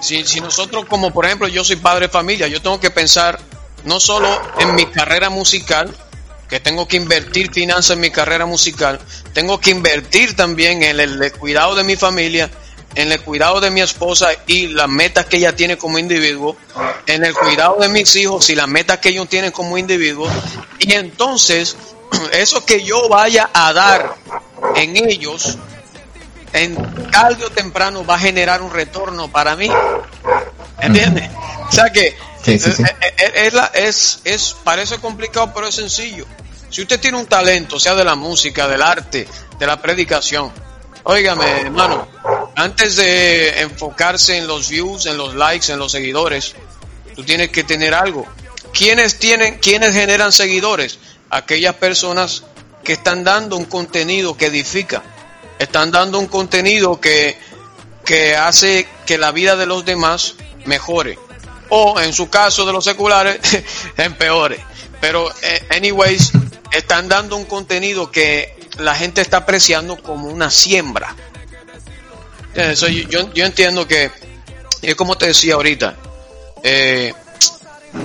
Si, 0.00 0.24
si 0.24 0.40
nosotros, 0.40 0.86
como 0.86 1.12
por 1.12 1.26
ejemplo, 1.26 1.48
yo 1.48 1.64
soy 1.64 1.76
padre 1.76 2.06
de 2.06 2.12
familia, 2.12 2.46
yo 2.46 2.62
tengo 2.62 2.80
que 2.80 2.90
pensar 2.90 3.38
no 3.84 4.00
solo 4.00 4.28
en 4.58 4.74
mi 4.74 4.86
carrera 4.86 5.30
musical, 5.30 5.94
que 6.50 6.58
tengo 6.58 6.88
que 6.88 6.96
invertir 6.96 7.52
finanzas 7.52 7.92
en 7.92 8.00
mi 8.00 8.10
carrera 8.10 8.44
musical, 8.44 9.00
tengo 9.32 9.60
que 9.60 9.70
invertir 9.70 10.34
también 10.34 10.82
en 10.82 10.98
el, 10.98 11.32
cuidado 11.32 11.76
de 11.76 11.84
mi 11.84 11.94
familia, 11.94 12.50
en 12.96 13.12
el 13.12 13.20
cuidado 13.20 13.60
de 13.60 13.70
mi 13.70 13.80
esposa 13.80 14.30
y 14.48 14.66
las 14.66 14.88
metas 14.88 15.26
que 15.26 15.36
ella 15.36 15.54
tiene 15.54 15.78
como 15.78 15.98
individuo, 15.98 16.56
en 17.06 17.24
el 17.24 17.34
cuidado 17.34 17.76
de 17.78 17.88
mis 17.88 18.16
hijos 18.16 18.50
y 18.50 18.56
las 18.56 18.66
metas 18.66 18.98
que 18.98 19.10
ellos 19.10 19.28
tienen 19.28 19.52
como 19.52 19.78
individuo. 19.78 20.28
Y 20.80 20.92
entonces, 20.94 21.76
eso 22.32 22.66
que 22.66 22.82
yo 22.82 23.08
vaya 23.08 23.48
a 23.54 23.72
dar 23.72 24.16
en 24.74 24.96
ellos, 24.96 25.56
en 26.52 26.74
tarde 27.12 27.44
o 27.44 27.50
temprano 27.50 28.04
va 28.04 28.16
a 28.16 28.18
generar 28.18 28.60
un 28.60 28.72
retorno 28.72 29.30
para 29.30 29.54
mí. 29.54 29.70
¿Entiendes? 30.80 31.30
O 31.68 31.72
sea 31.72 31.90
que 31.90 32.16
es, 32.46 33.54
es, 33.74 34.20
es, 34.24 34.56
parece 34.64 34.98
complicado, 34.98 35.52
pero 35.54 35.68
es 35.68 35.74
sencillo. 35.74 36.26
Si 36.70 36.82
usted 36.82 37.00
tiene 37.00 37.18
un 37.18 37.26
talento, 37.26 37.80
sea 37.80 37.94
de 37.94 38.04
la 38.04 38.14
música, 38.14 38.68
del 38.68 38.82
arte, 38.82 39.26
de 39.58 39.66
la 39.66 39.80
predicación, 39.82 40.52
óigame, 41.02 41.62
hermano, 41.62 42.06
antes 42.54 42.96
de 42.96 43.60
enfocarse 43.60 44.38
en 44.38 44.46
los 44.46 44.68
views, 44.68 45.06
en 45.06 45.16
los 45.16 45.34
likes, 45.34 45.72
en 45.72 45.78
los 45.78 45.92
seguidores, 45.92 46.54
tú 47.14 47.24
tienes 47.24 47.50
que 47.50 47.64
tener 47.64 47.92
algo. 47.94 48.26
¿Quiénes 48.72 49.18
tienen, 49.18 49.58
quiénes 49.58 49.94
generan 49.94 50.32
seguidores? 50.32 50.98
Aquellas 51.28 51.74
personas 51.74 52.44
que 52.84 52.92
están 52.94 53.24
dando 53.24 53.56
un 53.56 53.64
contenido 53.64 54.36
que 54.36 54.46
edifica, 54.46 55.02
están 55.58 55.90
dando 55.90 56.18
un 56.18 56.26
contenido 56.26 57.00
que, 57.00 57.36
que 58.04 58.36
hace 58.36 58.86
que 59.06 59.18
la 59.18 59.32
vida 59.32 59.56
de 59.56 59.66
los 59.66 59.84
demás 59.84 60.36
mejore 60.64 61.18
o 61.70 61.98
en 62.00 62.12
su 62.12 62.28
caso 62.28 62.66
de 62.66 62.72
los 62.72 62.84
seculares 62.84 63.40
empeore. 63.96 64.64
Pero 65.00 65.30
eh, 65.42 65.66
anyways, 65.70 66.32
están 66.72 67.08
dando 67.08 67.36
un 67.36 67.44
contenido 67.46 68.10
que 68.10 68.56
la 68.78 68.94
gente 68.94 69.20
está 69.20 69.38
apreciando 69.38 69.96
como 70.02 70.28
una 70.28 70.50
siembra. 70.50 71.16
yo, 72.54 73.32
yo, 73.32 73.44
entiendo 73.44 73.86
que, 73.86 74.10
es 74.82 74.94
como 74.94 75.16
te 75.16 75.26
decía 75.26 75.54
ahorita, 75.54 75.96
eh, 76.62 77.14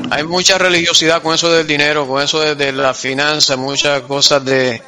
hay 0.10 0.24
mucha 0.24 0.58
religiosidad 0.58 1.22
con 1.22 1.36
eso 1.36 1.52
del 1.52 1.68
dinero, 1.68 2.08
con 2.08 2.22
eso 2.22 2.56
de, 2.56 2.72
la 2.72 2.94
finanza, 2.94 3.56
muchas 3.56 4.02
cosas 4.02 4.44
de, 4.44 4.82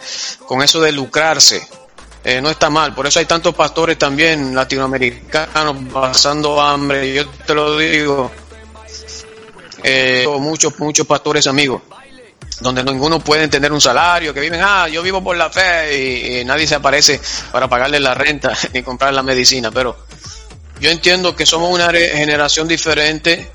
con 0.46 0.62
eso 0.62 0.82
de 0.82 0.92
lucrarse. 0.92 1.68
Eh, 2.24 2.42
no 2.42 2.50
está 2.50 2.70
mal, 2.70 2.94
por 2.94 3.08
eso 3.08 3.20
hay 3.20 3.26
tantos 3.26 3.56
pastores 3.56 3.98
también 3.98 4.54
latinoamericanos 4.54 5.78
pasando 5.94 6.60
hambre. 6.60 7.14
Yo 7.14 7.28
te 7.30 7.54
lo 7.54 7.78
digo, 7.78 8.32
eh, 9.90 10.28
muchos, 10.40 10.78
muchos 10.80 11.08
pastores 11.08 11.48
amigos, 11.48 11.82
donde 12.60 12.84
ninguno 12.84 13.20
puede 13.20 13.48
tener 13.48 13.72
un 13.72 13.80
salario, 13.80 14.34
que 14.34 14.42
viven, 14.42 14.60
ah, 14.62 14.88
yo 14.90 15.02
vivo 15.02 15.24
por 15.24 15.38
la 15.38 15.50
fe 15.50 16.42
y, 16.42 16.46
nadie 16.46 16.68
se 16.68 16.76
aparece 16.76 17.22
para 17.52 17.70
pagarle 17.70 18.00
la 18.00 18.14
renta 18.14 18.54
ni 18.74 18.84
comprar 18.84 19.14
la 19.14 19.24
medicina, 19.24 19.72
pero 19.72 19.98
yo 20.80 20.92
entiendo 20.92 21.36
que 21.36 21.46
somos 21.46 21.74
una 21.74 21.90
generación 21.92 22.68
diferente 22.68 23.50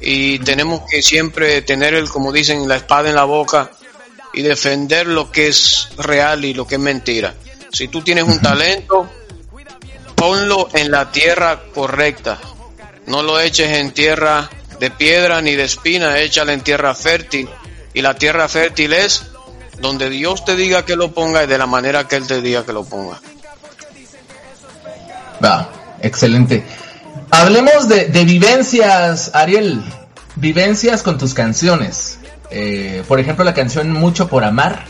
y 0.00 0.38
tenemos 0.40 0.82
que 0.88 1.02
siempre 1.02 1.62
tener 1.62 1.94
el, 1.94 2.08
como 2.08 2.30
dicen, 2.32 2.68
la 2.68 2.76
espada 2.76 3.08
en 3.08 3.14
la 3.14 3.24
boca 3.24 3.70
y 4.34 4.42
defender 4.42 5.06
lo 5.06 5.32
que 5.32 5.48
es 5.48 5.88
real 5.96 6.44
y 6.44 6.54
lo 6.54 6.66
que 6.66 6.74
es 6.74 6.80
mentira. 6.80 7.34
Si 7.72 7.88
tú 7.88 8.02
tienes 8.02 8.24
un 8.24 8.40
talento, 8.40 9.08
ponlo 10.14 10.68
en 10.74 10.90
la 10.90 11.10
tierra 11.10 11.60
correcta. 11.74 12.38
No 13.06 13.22
lo 13.22 13.40
eches 13.40 13.78
en 13.78 13.92
tierra 13.92 14.48
de 14.80 14.90
piedra 14.90 15.40
ni 15.40 15.54
de 15.54 15.64
espina, 15.64 16.18
échale 16.18 16.52
en 16.52 16.60
tierra 16.60 16.94
fértil. 16.94 17.48
Y 17.94 18.02
la 18.02 18.14
tierra 18.14 18.48
fértil 18.48 18.92
es 18.92 19.24
donde 19.80 20.10
Dios 20.10 20.44
te 20.44 20.56
diga 20.56 20.84
que 20.84 20.96
lo 20.96 21.12
ponga 21.12 21.44
y 21.44 21.46
de 21.46 21.58
la 21.58 21.66
manera 21.66 22.06
que 22.06 22.16
Él 22.16 22.26
te 22.26 22.40
diga 22.40 22.64
que 22.64 22.72
lo 22.72 22.84
ponga. 22.84 23.20
Va, 25.44 25.70
excelente. 26.02 26.64
Hablemos 27.30 27.88
de, 27.88 28.06
vivencias, 28.24 29.30
Ariel. 29.34 29.82
Vivencias 30.36 31.02
con 31.02 31.18
tus 31.18 31.34
canciones. 31.34 32.18
Eh, 32.50 33.02
por 33.06 33.20
ejemplo, 33.20 33.44
la 33.44 33.54
canción 33.54 33.92
Mucho 33.92 34.28
por 34.28 34.44
Amar. 34.44 34.84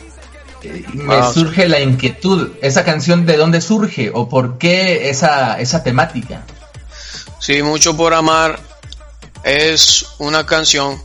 Eh, 0.62 0.84
me 0.92 1.14
ah, 1.14 1.30
surge 1.32 1.68
la 1.68 1.80
inquietud. 1.80 2.50
¿Esa 2.62 2.84
canción 2.84 3.26
de 3.26 3.36
dónde 3.36 3.60
surge 3.60 4.10
o 4.12 4.28
por 4.28 4.58
qué 4.58 5.10
esa, 5.10 5.60
esa 5.60 5.82
temática? 5.82 6.42
Sí, 7.38 7.62
Mucho 7.62 7.96
por 7.96 8.14
Amar 8.14 8.67
es 9.42 10.06
una 10.18 10.46
canción 10.46 11.02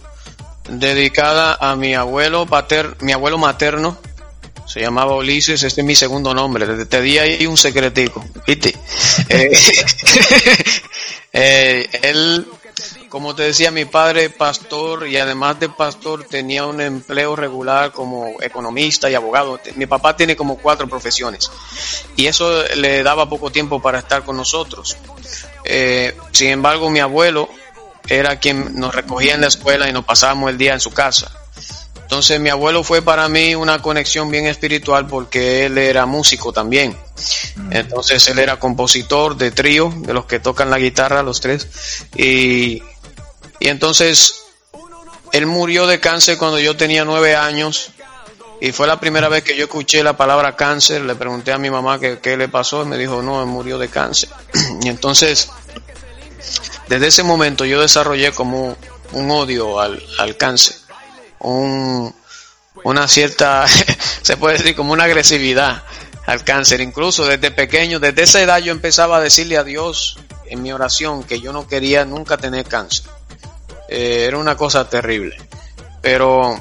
dedicada 0.67 1.57
a 1.59 1.75
mi 1.75 1.93
abuelo 1.93 2.45
pater, 2.45 2.95
mi 3.01 3.11
abuelo 3.11 3.37
materno, 3.37 3.97
se 4.65 4.79
llamaba 4.79 5.15
Ulises, 5.15 5.61
este 5.63 5.81
es 5.81 5.87
mi 5.87 5.95
segundo 5.95 6.33
nombre, 6.33 6.85
te 6.85 7.01
di 7.01 7.17
ahí 7.17 7.45
un 7.45 7.57
secretico, 7.57 8.23
¿viste? 8.47 8.73
Eh, 9.29 9.51
eh, 11.33 11.89
él, 12.01 12.47
como 13.09 13.35
te 13.35 13.43
decía, 13.43 13.71
mi 13.71 13.85
padre 13.85 14.29
pastor 14.29 15.07
y 15.07 15.17
además 15.17 15.59
de 15.59 15.69
pastor 15.69 16.23
tenía 16.23 16.65
un 16.65 16.79
empleo 16.81 17.35
regular 17.35 17.91
como 17.91 18.41
economista 18.41 19.09
y 19.09 19.15
abogado. 19.15 19.59
Mi 19.75 19.85
papá 19.85 20.15
tiene 20.15 20.35
como 20.35 20.57
cuatro 20.57 20.87
profesiones 20.87 21.51
y 22.15 22.25
eso 22.25 22.63
le 22.75 23.03
daba 23.03 23.29
poco 23.29 23.51
tiempo 23.51 23.81
para 23.81 23.99
estar 23.99 24.23
con 24.23 24.37
nosotros. 24.37 24.97
Eh, 25.65 26.15
sin 26.31 26.49
embargo, 26.49 26.89
mi 26.89 26.99
abuelo 26.99 27.49
era 28.07 28.39
quien 28.39 28.79
nos 28.79 28.93
recogía 28.93 29.35
en 29.35 29.41
la 29.41 29.47
escuela 29.47 29.89
y 29.89 29.93
nos 29.93 30.05
pasábamos 30.05 30.49
el 30.49 30.57
día 30.57 30.73
en 30.73 30.79
su 30.79 30.91
casa. 30.91 31.31
Entonces 32.13 32.39
mi 32.39 32.49
abuelo 32.49 32.83
fue 32.83 33.01
para 33.01 33.27
mí 33.27 33.55
una 33.55 33.81
conexión 33.81 34.29
bien 34.29 34.45
espiritual 34.45 35.07
porque 35.07 35.65
él 35.65 35.77
era 35.77 36.05
músico 36.05 36.53
también. 36.53 36.95
Mm. 37.55 37.73
Entonces 37.73 38.27
él 38.27 38.39
era 38.39 38.59
compositor 38.59 39.35
de 39.35 39.51
trío, 39.51 39.91
de 39.95 40.13
los 40.13 40.25
que 40.25 40.39
tocan 40.39 40.69
la 40.69 40.77
guitarra, 40.77 41.23
los 41.23 41.41
tres. 41.41 42.05
Y, 42.15 42.83
y 43.59 43.67
entonces 43.67 44.43
él 45.31 45.47
murió 45.47 45.87
de 45.87 45.99
cáncer 45.99 46.37
cuando 46.37 46.59
yo 46.59 46.77
tenía 46.77 47.03
nueve 47.03 47.35
años. 47.35 47.89
Y 48.61 48.71
fue 48.71 48.85
la 48.85 48.99
primera 48.99 49.27
vez 49.27 49.43
que 49.43 49.57
yo 49.57 49.63
escuché 49.63 50.03
la 50.03 50.15
palabra 50.15 50.55
cáncer. 50.55 51.01
Le 51.01 51.15
pregunté 51.15 51.51
a 51.51 51.57
mi 51.57 51.71
mamá 51.71 51.99
qué, 51.99 52.19
qué 52.19 52.37
le 52.37 52.47
pasó 52.47 52.83
y 52.83 52.85
me 52.85 52.97
dijo, 52.97 53.23
no, 53.23 53.41
él 53.41 53.47
murió 53.47 53.79
de 53.79 53.89
cáncer. 53.89 54.29
y 54.83 54.87
entonces 54.87 55.49
desde 56.87 57.07
ese 57.07 57.23
momento 57.23 57.65
yo 57.65 57.81
desarrollé 57.81 58.31
como 58.31 58.75
un 59.13 59.31
odio 59.31 59.79
al, 59.79 60.01
cáncer, 60.37 60.75
una 61.39 63.07
cierta, 63.07 63.65
se 64.21 64.37
puede 64.37 64.57
decir 64.57 64.75
como 64.75 64.93
una 64.93 65.05
agresividad 65.05 65.83
al 66.25 66.43
cáncer. 66.43 66.81
Incluso 66.81 67.25
desde 67.25 67.51
pequeño, 67.51 67.99
desde 67.99 68.23
esa 68.23 68.41
edad 68.41 68.59
yo 68.59 68.71
empezaba 68.71 69.17
a 69.17 69.21
decirle 69.21 69.57
a 69.57 69.63
Dios 69.63 70.17
en 70.47 70.61
mi 70.61 70.71
oración 70.71 71.23
que 71.23 71.39
yo 71.39 71.53
no 71.53 71.67
quería 71.67 72.05
nunca 72.05 72.37
tener 72.37 72.65
cáncer. 72.65 73.05
Eh, 73.87 74.25
era 74.27 74.37
una 74.37 74.55
cosa 74.55 74.89
terrible. 74.89 75.37
Pero 76.01 76.59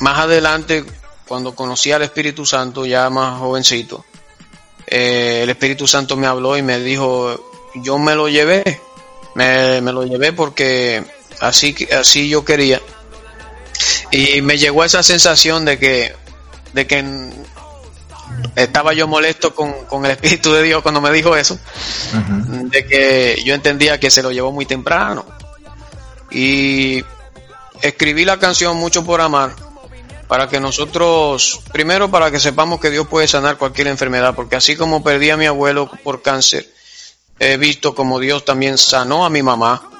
más 0.00 0.18
adelante, 0.18 0.84
cuando 1.26 1.54
conocí 1.54 1.92
al 1.92 2.02
Espíritu 2.02 2.46
Santo, 2.46 2.86
ya 2.86 3.10
más 3.10 3.38
jovencito, 3.38 4.04
eh, 4.86 5.40
el 5.42 5.50
Espíritu 5.50 5.86
Santo 5.86 6.16
me 6.16 6.26
habló 6.26 6.56
y 6.56 6.62
me 6.62 6.78
dijo, 6.78 7.50
yo 7.76 7.98
me 7.98 8.14
lo 8.14 8.28
llevé 8.28 8.80
me, 9.38 9.92
lo 9.92 10.04
llevé 10.04 10.32
porque 10.32 11.04
así, 11.40 11.74
así 11.98 12.28
yo 12.28 12.44
quería. 12.44 12.80
Y 14.10 14.42
me 14.42 14.58
llegó 14.58 14.84
esa 14.84 15.02
sensación 15.02 15.64
de 15.64 15.78
que, 15.78 16.14
de 16.72 16.86
que 16.86 17.04
estaba 18.56 18.92
yo 18.94 19.06
molesto 19.06 19.54
con, 19.54 20.04
el 20.04 20.10
Espíritu 20.10 20.52
de 20.52 20.62
Dios 20.62 20.82
cuando 20.82 21.00
me 21.00 21.12
dijo 21.12 21.36
eso, 21.36 21.58
de 22.64 22.86
que 22.86 23.42
yo 23.44 23.54
entendía 23.54 24.00
que 24.00 24.10
se 24.10 24.22
lo 24.22 24.32
llevó 24.32 24.52
muy 24.52 24.66
temprano. 24.66 25.24
Y 26.30 27.04
escribí 27.80 28.24
la 28.24 28.38
canción 28.38 28.76
Mucho 28.76 29.04
por 29.04 29.20
Amar 29.20 29.54
para 30.26 30.46
que 30.46 30.60
nosotros, 30.60 31.60
primero 31.72 32.10
para 32.10 32.30
que 32.30 32.38
sepamos 32.38 32.80
que 32.80 32.90
Dios 32.90 33.08
puede 33.08 33.26
sanar 33.26 33.56
cualquier 33.56 33.86
enfermedad, 33.86 34.34
porque 34.34 34.56
así 34.56 34.76
como 34.76 35.02
perdí 35.02 35.30
a 35.30 35.38
mi 35.38 35.46
abuelo 35.46 35.90
por 36.04 36.20
cáncer, 36.20 36.68
he 37.38 37.56
visto 37.56 37.94
como 37.94 38.18
Dios 38.18 38.44
también 38.44 38.78
sanó 38.78 39.24
a 39.24 39.30
mi 39.30 39.42
mamá 39.42 39.90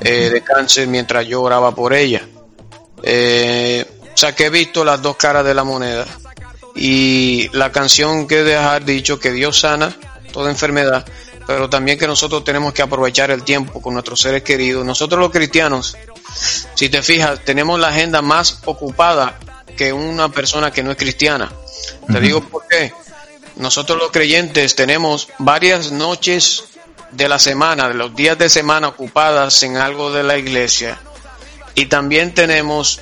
eh, 0.00 0.30
de 0.30 0.42
cáncer 0.42 0.88
mientras 0.88 1.26
yo 1.26 1.42
oraba 1.42 1.74
por 1.74 1.94
ella. 1.94 2.26
Eh, 3.02 3.84
o 4.12 4.16
sea 4.16 4.34
que 4.34 4.46
he 4.46 4.50
visto 4.50 4.84
las 4.84 5.00
dos 5.00 5.16
caras 5.16 5.44
de 5.44 5.54
la 5.54 5.64
moneda. 5.64 6.06
Y 6.74 7.48
la 7.52 7.70
canción 7.70 8.26
que 8.26 8.42
dejar 8.42 8.84
dicho 8.84 9.18
que 9.18 9.30
Dios 9.30 9.60
sana 9.60 9.94
toda 10.32 10.50
enfermedad, 10.50 11.04
pero 11.46 11.68
también 11.68 11.98
que 11.98 12.06
nosotros 12.06 12.42
tenemos 12.44 12.72
que 12.72 12.82
aprovechar 12.82 13.30
el 13.30 13.42
tiempo 13.42 13.82
con 13.82 13.92
nuestros 13.92 14.20
seres 14.20 14.42
queridos. 14.42 14.84
Nosotros 14.84 15.20
los 15.20 15.30
cristianos, 15.30 15.96
si 16.74 16.88
te 16.88 17.02
fijas, 17.02 17.44
tenemos 17.44 17.78
la 17.78 17.88
agenda 17.88 18.22
más 18.22 18.60
ocupada 18.64 19.38
que 19.76 19.92
una 19.92 20.30
persona 20.30 20.70
que 20.70 20.82
no 20.82 20.90
es 20.90 20.96
cristiana. 20.96 21.52
Te 22.10 22.20
digo 22.20 22.42
por 22.42 22.66
qué. 22.66 22.92
Nosotros 23.56 23.98
los 23.98 24.10
creyentes 24.10 24.74
tenemos 24.74 25.28
varias 25.38 25.92
noches 25.92 26.64
de 27.12 27.28
la 27.28 27.38
semana, 27.38 27.88
de 27.88 27.94
los 27.94 28.14
días 28.14 28.38
de 28.38 28.48
semana 28.48 28.88
ocupadas 28.88 29.62
en 29.62 29.76
algo 29.76 30.10
de 30.12 30.22
la 30.22 30.36
iglesia. 30.38 31.00
Y 31.74 31.86
también 31.86 32.34
tenemos 32.34 33.00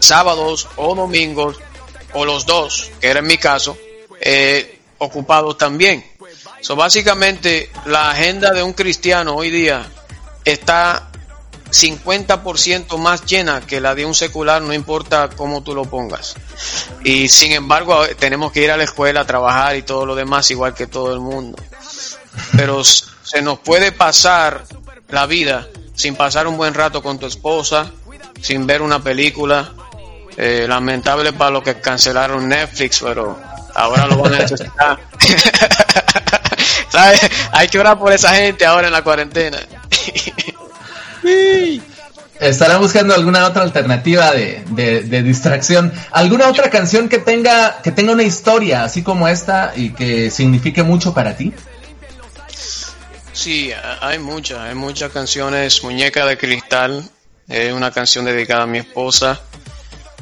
sábados 0.00 0.68
o 0.76 0.94
domingos 0.94 1.56
o 2.14 2.24
los 2.24 2.46
dos, 2.46 2.90
que 3.00 3.08
era 3.08 3.20
en 3.20 3.26
mi 3.26 3.38
caso, 3.38 3.76
eh, 4.20 4.80
ocupados 4.98 5.56
también. 5.58 6.04
So, 6.60 6.74
básicamente, 6.74 7.70
la 7.86 8.10
agenda 8.10 8.50
de 8.50 8.62
un 8.62 8.72
cristiano 8.72 9.36
hoy 9.36 9.50
día 9.50 9.86
está 10.44 11.08
50% 11.70 12.96
más 12.98 13.24
llena 13.26 13.60
que 13.60 13.80
la 13.80 13.94
de 13.94 14.06
un 14.06 14.14
secular, 14.14 14.62
no 14.62 14.72
importa 14.72 15.28
cómo 15.36 15.62
tú 15.62 15.74
lo 15.74 15.84
pongas. 15.84 16.34
Y 17.04 17.28
sin 17.28 17.52
embargo, 17.52 18.06
tenemos 18.18 18.52
que 18.52 18.62
ir 18.62 18.70
a 18.70 18.76
la 18.76 18.84
escuela 18.84 19.20
a 19.20 19.26
trabajar 19.26 19.76
y 19.76 19.82
todo 19.82 20.06
lo 20.06 20.14
demás, 20.14 20.50
igual 20.50 20.74
que 20.74 20.86
todo 20.86 21.12
el 21.12 21.20
mundo. 21.20 21.62
Pero 22.56 22.82
se 23.28 23.42
nos 23.42 23.58
puede 23.58 23.92
pasar 23.92 24.64
la 25.10 25.26
vida 25.26 25.68
sin 25.94 26.14
pasar 26.14 26.46
un 26.46 26.56
buen 26.56 26.72
rato 26.72 27.02
con 27.02 27.18
tu 27.18 27.26
esposa, 27.26 27.90
sin 28.40 28.66
ver 28.66 28.80
una 28.80 29.02
película. 29.02 29.72
Eh, 30.40 30.66
lamentable 30.68 31.32
para 31.32 31.50
los 31.50 31.64
que 31.64 31.80
cancelaron 31.80 32.48
Netflix, 32.48 33.00
pero 33.02 33.36
ahora 33.74 34.06
lo 34.06 34.18
van 34.18 34.34
a 34.34 34.38
necesitar. 34.38 34.96
Hay 37.52 37.66
que 37.66 37.80
orar 37.80 37.98
por 37.98 38.12
esa 38.12 38.32
gente 38.36 38.64
ahora 38.64 38.86
en 38.86 38.92
la 38.92 39.02
cuarentena. 39.02 39.58
Estará 42.40 42.78
buscando 42.78 43.14
alguna 43.14 43.46
otra 43.46 43.62
alternativa 43.62 44.30
de, 44.30 44.62
de, 44.70 45.22
distracción. 45.24 45.92
¿Alguna 46.12 46.46
otra 46.46 46.70
canción 46.70 47.08
que 47.08 47.18
tenga, 47.18 47.82
que 47.82 47.90
tenga 47.90 48.12
una 48.12 48.22
historia 48.22 48.84
así 48.84 49.02
como 49.02 49.26
esta 49.26 49.72
y 49.74 49.90
que 49.90 50.30
signifique 50.30 50.84
mucho 50.84 51.12
para 51.12 51.36
ti? 51.36 51.52
Sí, 53.38 53.70
hay 54.00 54.18
muchas, 54.18 54.58
hay 54.58 54.74
muchas 54.74 55.12
canciones. 55.12 55.84
Muñeca 55.84 56.26
de 56.26 56.36
Cristal 56.36 57.08
es 57.46 57.72
una 57.72 57.92
canción 57.92 58.24
dedicada 58.24 58.64
a 58.64 58.66
mi 58.66 58.78
esposa 58.78 59.40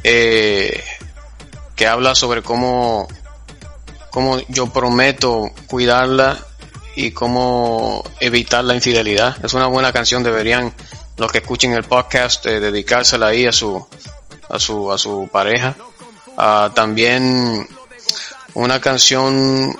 eh, 0.05 0.85
que 1.74 1.87
habla 1.87 2.14
sobre 2.14 2.42
cómo, 2.42 3.09
cómo 4.11 4.38
yo 4.48 4.66
prometo 4.66 5.50
cuidarla 5.66 6.37
y 6.94 7.12
cómo 7.12 8.05
evitar 8.20 8.64
la 8.64 8.74
infidelidad. 8.74 9.42
Es 9.42 9.55
una 9.55 9.66
buena 9.66 9.94
canción, 9.94 10.22
deberían 10.22 10.74
los 11.16 11.33
que 11.33 11.38
escuchen 11.38 11.72
el 11.72 11.85
podcast 11.85 12.44
eh, 12.44 12.61
dedicársela 12.61 13.29
ahí 13.29 13.46
a 13.46 13.52
su 13.52 13.83
a 14.50 14.59
su 14.59 14.92
a 14.92 14.98
su 14.98 15.26
pareja. 15.33 15.74
Ah, 16.37 16.70
también 16.74 17.66
una 18.52 18.79
canción 18.79 19.74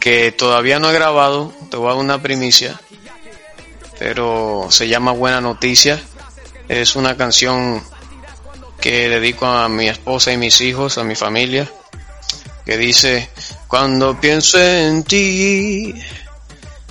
que 0.00 0.32
todavía 0.32 0.78
no 0.78 0.90
he 0.90 0.94
grabado, 0.94 1.52
te 1.70 1.76
voy 1.76 1.86
a 1.86 1.94
dar 1.94 1.98
una 1.98 2.22
primicia, 2.22 2.80
pero 3.98 4.68
se 4.70 4.88
llama 4.88 5.12
Buena 5.12 5.40
Noticia. 5.40 6.00
Es 6.68 6.96
una 6.96 7.16
canción 7.16 7.82
que 8.80 9.08
dedico 9.08 9.46
a 9.46 9.68
mi 9.68 9.88
esposa 9.88 10.32
y 10.32 10.36
mis 10.36 10.60
hijos, 10.60 10.98
a 10.98 11.04
mi 11.04 11.14
familia, 11.14 11.68
que 12.64 12.76
dice, 12.76 13.28
cuando 13.66 14.20
pienso 14.20 14.60
en 14.60 15.02
ti, 15.02 15.94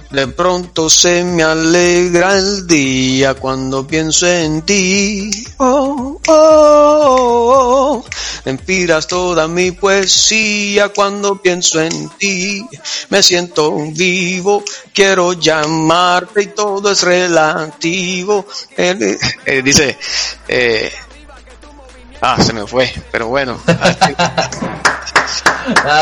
de 0.09 0.27
pronto 0.27 0.89
se 0.89 1.23
me 1.23 1.43
alegra 1.43 2.37
el 2.37 2.65
día 2.65 3.33
cuando 3.33 3.85
pienso 3.85 4.25
en 4.27 4.61
ti. 4.61 5.29
Oh, 5.57 6.19
oh, 6.27 6.33
oh, 6.33 8.03
oh. 8.03 8.49
inspiras 8.49 9.07
toda 9.07 9.47
mi 9.47 9.71
poesía 9.71 10.89
cuando 10.89 11.41
pienso 11.41 11.81
en 11.81 12.09
ti. 12.17 12.65
Me 13.09 13.21
siento 13.21 13.73
vivo, 13.91 14.63
quiero 14.93 15.33
llamarte 15.33 16.43
y 16.43 16.47
todo 16.47 16.91
es 16.91 17.03
relativo. 17.03 18.45
Eh, 18.77 19.17
eh, 19.45 19.61
dice, 19.61 19.97
eh, 20.47 20.91
ah, 22.21 22.41
se 22.41 22.53
me 22.53 22.65
fue, 22.65 22.93
pero 23.11 23.27
bueno. 23.27 23.59
ah, 23.67 23.97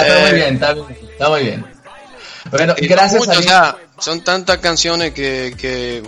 está 0.03 0.21
muy 0.21 0.31
bien, 0.35 0.53
está, 0.53 0.75
está 1.11 1.29
muy 1.29 1.43
bien. 1.43 1.65
Bueno, 2.51 2.75
gracias 2.77 3.27
a 3.49 3.75
son 3.99 4.21
tantas 4.21 4.57
canciones 4.57 5.13
que, 5.13 5.55
que 5.57 6.03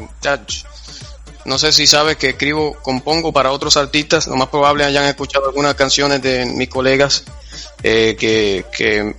no 1.46 1.58
sé 1.58 1.72
si 1.72 1.88
sabes 1.88 2.18
que 2.18 2.30
escribo, 2.30 2.76
compongo 2.82 3.32
para 3.32 3.52
otros 3.52 3.78
artistas, 3.78 4.28
lo 4.28 4.36
más 4.36 4.50
probable 4.50 4.84
hayan 4.84 5.06
escuchado 5.06 5.48
algunas 5.48 5.76
canciones 5.76 6.22
de 6.22 6.46
mis 6.46 6.68
colegas 6.68 7.24
eh, 7.84 8.18
que, 8.20 8.66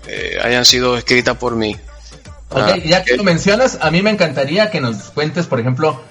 eh, 0.06 0.38
hayan 0.42 0.64
sido 0.66 0.96
escritas 0.96 1.36
por 1.38 1.56
mí. 1.56 1.74
Ok, 2.50 2.60
ah, 2.60 2.76
ya 2.84 3.02
que 3.02 3.16
lo 3.16 3.24
mencionas, 3.24 3.78
a 3.80 3.90
mí 3.90 4.02
me 4.02 4.10
encantaría 4.10 4.70
que 4.70 4.80
nos 4.80 5.10
cuentes, 5.10 5.46
por 5.46 5.58
ejemplo, 5.58 6.02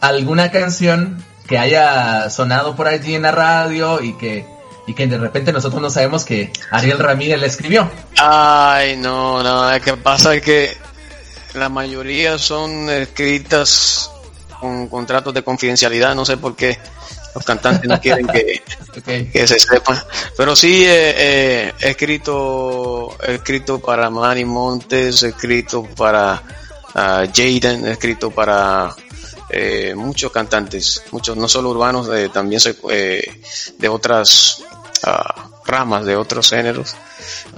alguna 0.00 0.52
canción 0.52 1.24
que 1.48 1.58
haya 1.58 2.30
sonado 2.30 2.76
por 2.76 2.86
allí 2.86 3.16
en 3.16 3.22
la 3.22 3.32
radio 3.32 4.00
y 4.00 4.16
que 4.16 4.46
y 4.86 4.94
que 4.94 5.06
de 5.06 5.18
repente 5.18 5.52
nosotros 5.52 5.80
no 5.80 5.88
sabemos 5.88 6.24
que 6.24 6.52
Ariel 6.70 6.98
Ramírez 6.98 7.40
la 7.40 7.46
escribió. 7.46 7.90
Ay, 8.18 8.96
no, 8.96 9.42
no, 9.42 9.72
lo 9.72 9.80
que 9.80 9.96
pasa 9.96 10.34
es 10.34 10.42
que 10.42 10.76
la 11.54 11.68
mayoría 11.68 12.38
son 12.38 12.90
escritas 12.90 14.10
con 14.60 14.88
contratos 14.88 15.34
de 15.34 15.42
confidencialidad, 15.42 16.14
no 16.14 16.24
sé 16.24 16.36
por 16.36 16.56
qué 16.56 16.78
los 17.34 17.44
cantantes 17.44 17.88
no 17.88 18.00
quieren 18.00 18.26
que, 18.26 18.62
que 19.32 19.46
se 19.46 19.58
sepa. 19.58 20.06
Pero 20.36 20.54
sí 20.54 20.84
he 20.86 21.74
escrito, 21.80 23.16
he 23.26 23.36
escrito 23.36 23.80
para 23.80 24.10
Manny 24.10 24.44
Montes, 24.44 25.22
he 25.22 25.28
escrito 25.28 25.82
para 25.82 26.42
uh, 26.94 27.26
Jaden, 27.34 27.86
he 27.86 27.92
escrito 27.92 28.30
para 28.30 28.94
eh, 29.50 29.94
muchos 29.94 30.32
cantantes, 30.32 31.02
muchos, 31.10 31.36
no 31.36 31.48
solo 31.48 31.70
urbanos, 31.70 32.08
también 32.32 32.60
eh, 32.90 33.40
de 33.78 33.88
otras 33.88 34.62
uh, 35.06 35.64
ramas, 35.64 36.04
de 36.04 36.16
otros 36.16 36.50
géneros, 36.50 36.96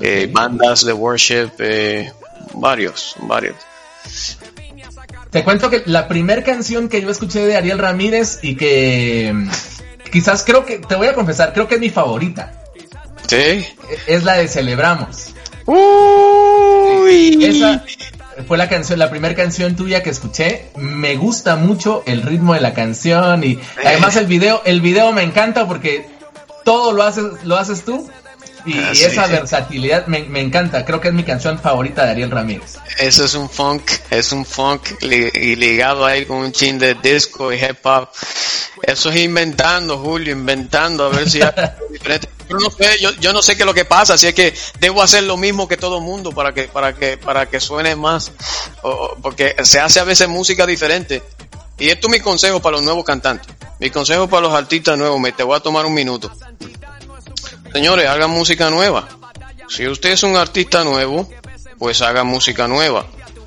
eh, 0.00 0.28
bandas 0.30 0.84
de 0.84 0.92
worship, 0.92 1.50
varios, 2.54 3.14
varios. 3.20 3.56
Te 5.30 5.44
cuento 5.44 5.70
que 5.70 5.82
la 5.86 6.08
primera 6.08 6.42
canción 6.42 6.88
que 6.88 7.02
yo 7.02 7.10
escuché 7.10 7.44
de 7.44 7.56
Ariel 7.56 7.78
Ramírez 7.78 8.38
y 8.42 8.56
que 8.56 9.34
quizás 10.10 10.44
creo 10.44 10.64
que, 10.64 10.78
te 10.78 10.94
voy 10.94 11.08
a 11.08 11.14
confesar, 11.14 11.52
creo 11.52 11.68
que 11.68 11.74
es 11.74 11.80
mi 11.80 11.90
favorita. 11.90 12.64
Sí. 13.26 13.66
Es 14.06 14.24
la 14.24 14.34
de 14.34 14.48
Celebramos. 14.48 15.34
Uy. 15.66 17.44
Esa 17.44 17.84
fue 18.46 18.56
la 18.56 18.68
canción, 18.68 18.98
la 18.98 19.10
primera 19.10 19.34
canción 19.34 19.76
tuya 19.76 20.02
que 20.02 20.10
escuché. 20.10 20.70
Me 20.76 21.16
gusta 21.16 21.56
mucho 21.56 22.02
el 22.06 22.22
ritmo 22.22 22.54
de 22.54 22.60
la 22.60 22.72
canción 22.74 23.42
y 23.44 23.58
además 23.84 24.16
el 24.16 24.26
video, 24.26 24.62
el 24.64 24.80
video 24.80 25.12
me 25.12 25.22
encanta 25.22 25.66
porque 25.66 26.06
todo 26.64 26.92
lo 26.92 27.02
haces, 27.02 27.44
lo 27.44 27.56
haces 27.56 27.84
tú 27.84 28.08
y, 28.66 28.78
ah, 28.78 28.92
esa 28.92 29.26
versatilidad 29.26 30.06
me, 30.06 30.40
encanta, 30.40 30.84
creo 30.84 31.00
que 31.00 31.08
es 31.08 31.14
mi 31.14 31.22
canción 31.22 31.58
favorita 31.58 32.04
de 32.04 32.10
Ariel 32.10 32.30
Ramírez. 32.30 32.76
Eso 32.98 33.24
es 33.24 33.34
un 33.34 33.48
funk, 33.48 33.82
es 34.10 34.32
un 34.32 34.44
funk 34.44 35.02
y 35.02 35.56
ligado 35.56 36.04
ahí 36.04 36.26
con 36.26 36.38
un 36.38 36.52
chin 36.52 36.78
de 36.78 36.94
disco 36.94 37.52
y 37.52 37.56
hip 37.56 37.84
hop. 37.84 38.08
Eso 38.82 39.10
es 39.10 39.16
inventando, 39.16 39.98
Julio, 39.98 40.32
inventando, 40.32 41.06
a 41.06 41.08
ver 41.08 41.30
si 41.30 41.40
hay 41.40 41.52
diferente. 41.92 42.28
Yo 42.48 42.58
no 42.58 42.70
sé, 42.70 43.00
yo, 43.00 43.32
no 43.32 43.42
sé 43.42 43.56
qué 43.56 43.62
es 43.62 43.66
lo 43.66 43.74
que 43.74 43.84
pasa, 43.84 44.14
así 44.14 44.28
es 44.28 44.34
que 44.34 44.54
debo 44.78 45.02
hacer 45.02 45.24
lo 45.24 45.36
mismo 45.36 45.66
que 45.66 45.76
todo 45.76 45.98
el 45.98 46.04
mundo 46.04 46.30
para 46.30 46.54
que, 46.54 46.64
para 46.64 46.94
que, 46.94 47.18
para 47.18 47.46
que 47.46 47.58
suene 47.58 47.96
más, 47.96 48.30
porque 49.20 49.56
se 49.64 49.80
hace 49.80 49.98
a 49.98 50.04
veces 50.04 50.28
música 50.28 50.64
diferente. 50.64 51.22
Y 51.78 51.88
esto 51.88 52.06
es 52.06 52.12
mi 52.12 52.20
consejo 52.20 52.60
para 52.60 52.76
los 52.76 52.84
nuevos 52.84 53.04
cantantes. 53.04 53.48
Mi 53.78 53.90
consejo 53.90 54.28
para 54.28 54.42
los 54.42 54.54
artistas 54.54 54.96
nuevos, 54.96 55.20
me 55.20 55.32
te 55.32 55.42
voy 55.42 55.56
a 55.56 55.60
tomar 55.60 55.84
un 55.84 55.92
minuto. 55.92 56.30
Señores, 57.76 58.08
hagan 58.08 58.30
música 58.30 58.70
nueva. 58.70 59.06
Si 59.68 59.86
usted 59.86 60.12
es 60.12 60.22
un 60.22 60.34
artista 60.34 60.82
nuevo, 60.82 61.28
pues 61.78 62.00
haga 62.00 62.24
música 62.24 62.66
nueva. 62.66 63.04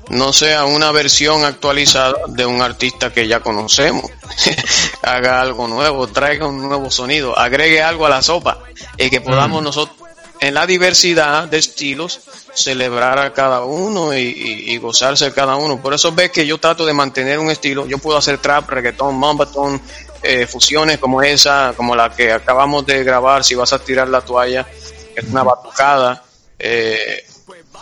No 0.08 0.32
sea 0.32 0.66
una 0.66 0.92
versión 0.92 1.44
actualizada 1.44 2.14
de 2.28 2.46
un 2.46 2.62
artista 2.62 3.12
que 3.12 3.26
ya 3.26 3.40
conocemos. 3.40 4.08
haga 5.02 5.40
algo 5.40 5.66
nuevo, 5.66 6.06
traiga 6.06 6.46
un 6.46 6.62
nuevo 6.62 6.92
sonido, 6.92 7.36
agregue 7.36 7.82
algo 7.82 8.06
a 8.06 8.08
la 8.08 8.22
sopa 8.22 8.60
y 8.96 9.10
que 9.10 9.20
podamos 9.20 9.62
mm. 9.62 9.64
nosotros 9.64 9.98
en 10.38 10.54
la 10.54 10.64
diversidad 10.64 11.48
de 11.48 11.58
estilos 11.58 12.20
celebrar 12.54 13.18
a 13.18 13.32
cada 13.32 13.64
uno 13.64 14.16
y, 14.16 14.78
gozarse 14.78 15.26
a 15.26 15.34
cada 15.34 15.56
uno. 15.56 15.82
Por 15.82 15.92
eso 15.92 16.12
ves 16.12 16.30
que 16.30 16.46
yo 16.46 16.58
trato 16.58 16.86
de 16.86 16.92
mantener 16.92 17.40
un 17.40 17.50
estilo. 17.50 17.84
Yo 17.84 17.98
puedo 17.98 18.16
hacer 18.16 18.38
trap, 18.38 18.70
reggaetón, 18.70 19.18
mambatón, 19.18 19.82
eh, 20.22 20.46
fusiones 20.46 20.98
como 20.98 21.22
esa, 21.22 21.72
como 21.76 21.96
la 21.96 22.10
que 22.10 22.32
acabamos 22.32 22.86
de 22.86 23.02
grabar, 23.04 23.44
si 23.44 23.54
vas 23.54 23.72
a 23.72 23.78
tirar 23.78 24.08
la 24.08 24.20
toalla, 24.20 24.66
es 25.14 25.24
una 25.24 25.42
batucada. 25.42 26.22
Eh, 26.58 27.24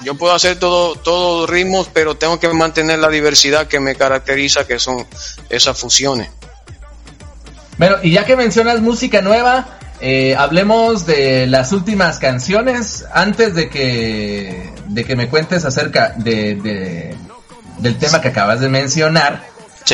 yo 0.03 0.15
puedo 0.15 0.33
hacer 0.33 0.59
todo, 0.59 0.95
todos 0.97 1.51
ritmos, 1.51 1.91
pero 1.93 2.17
tengo 2.17 2.39
que 2.39 2.49
mantener 2.49 2.99
la 3.01 3.09
diversidad 3.09 3.67
que 3.67 3.81
me 3.81 3.97
caracteriza, 3.97 4.67
que 4.67 4.79
son 4.79 5.07
esas 5.49 5.79
fusiones. 5.79 6.31
Bueno, 7.79 7.97
y 8.03 8.13
ya 8.13 8.25
que 8.25 8.37
mencionas 8.37 8.81
música 8.81 9.21
nueva, 9.23 9.79
eh, 10.01 10.37
hablemos 10.37 11.07
de 11.07 11.47
las 11.49 11.73
últimas 11.73 12.19
canciones 12.19 13.05
antes 13.13 13.55
de 13.55 13.69
que, 13.69 14.73
de 14.87 15.05
que 15.05 15.17
me 15.17 15.29
cuentes 15.29 15.65
acerca 15.65 16.13
de, 16.17 17.17
del 17.79 17.99
tema 17.99 18.21
que 18.21 18.29
acabas 18.29 18.61
de 18.61 18.69
mencionar. 18.69 19.45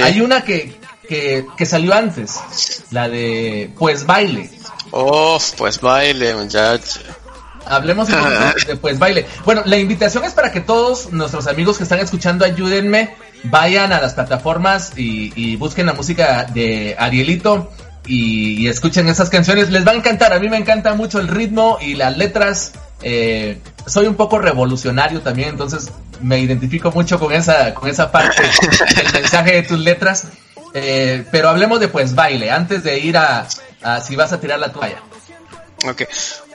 Hay 0.03 0.21
una 0.21 0.43
que, 0.43 0.79
que, 1.09 1.47
que 1.57 1.67
salió 1.67 1.95
antes, 1.95 2.85
la 2.91 3.09
de 3.09 3.71
Pues 3.79 4.07
Baile. 4.07 4.51
Oh, 4.91 5.39
Pues 5.57 5.81
Baile, 5.81 6.35
muchacho. 6.35 7.01
Hablemos 7.67 8.09
de 8.67 8.77
pues 8.77 8.99
baile. 8.99 9.27
Bueno, 9.45 9.63
la 9.65 9.77
invitación 9.77 10.25
es 10.25 10.33
para 10.33 10.53
que 10.53 10.61
todos 10.61 11.13
nuestros 11.13 11.47
amigos 11.47 11.79
que 11.79 11.85
están 11.85 11.99
escuchando, 11.99 12.45
ayúdenme, 12.45 13.17
vayan 13.45 13.93
a 13.93 14.01
las 14.01 14.15
plataformas 14.15 14.93
y, 14.97 15.57
busquen 15.57 15.87
la 15.87 15.95
música 15.95 16.45
de 16.45 16.95
Arielito 16.99 17.71
y, 18.07 18.67
escuchen 18.69 19.09
esas 19.09 19.31
canciones. 19.31 19.71
Les 19.71 19.87
va 19.87 19.93
a 19.93 19.95
encantar. 19.95 20.33
A 20.33 20.39
mí 20.39 20.49
me 20.49 20.59
encanta 20.59 20.95
mucho 20.95 21.21
el 21.21 21.29
ritmo 21.29 21.79
y 21.81 21.95
las 21.95 22.17
letras. 22.17 22.73
Eh, 23.03 23.59
soy 23.87 24.07
un 24.07 24.15
poco 24.15 24.39
revolucionario 24.39 25.21
también, 25.21 25.51
entonces 25.51 25.91
me 26.23 26.39
identifico 26.39 26.91
mucho 26.91 27.19
con 27.19 27.33
esa, 27.33 27.75
con 27.75 27.89
esa 27.89 28.11
parte 28.11 28.43
del 28.97 29.13
mensaje 29.13 29.53
de 29.57 29.63
tus 29.63 29.79
letras. 29.79 30.27
Eh, 30.75 31.25
pero 31.31 31.49
hablemos 31.49 31.79
de 31.79 31.89
pues 31.89 32.15
baile, 32.15 32.51
antes 32.51 32.83
de 32.83 32.99
ir 32.99 33.17
a, 33.17 33.47
a 33.83 34.01
si 34.01 34.17
vas 34.17 34.33
a 34.33 34.41
tirar 34.41 34.59
la 34.59 34.73
toalla. 34.73 35.01
Ok, 35.87 36.03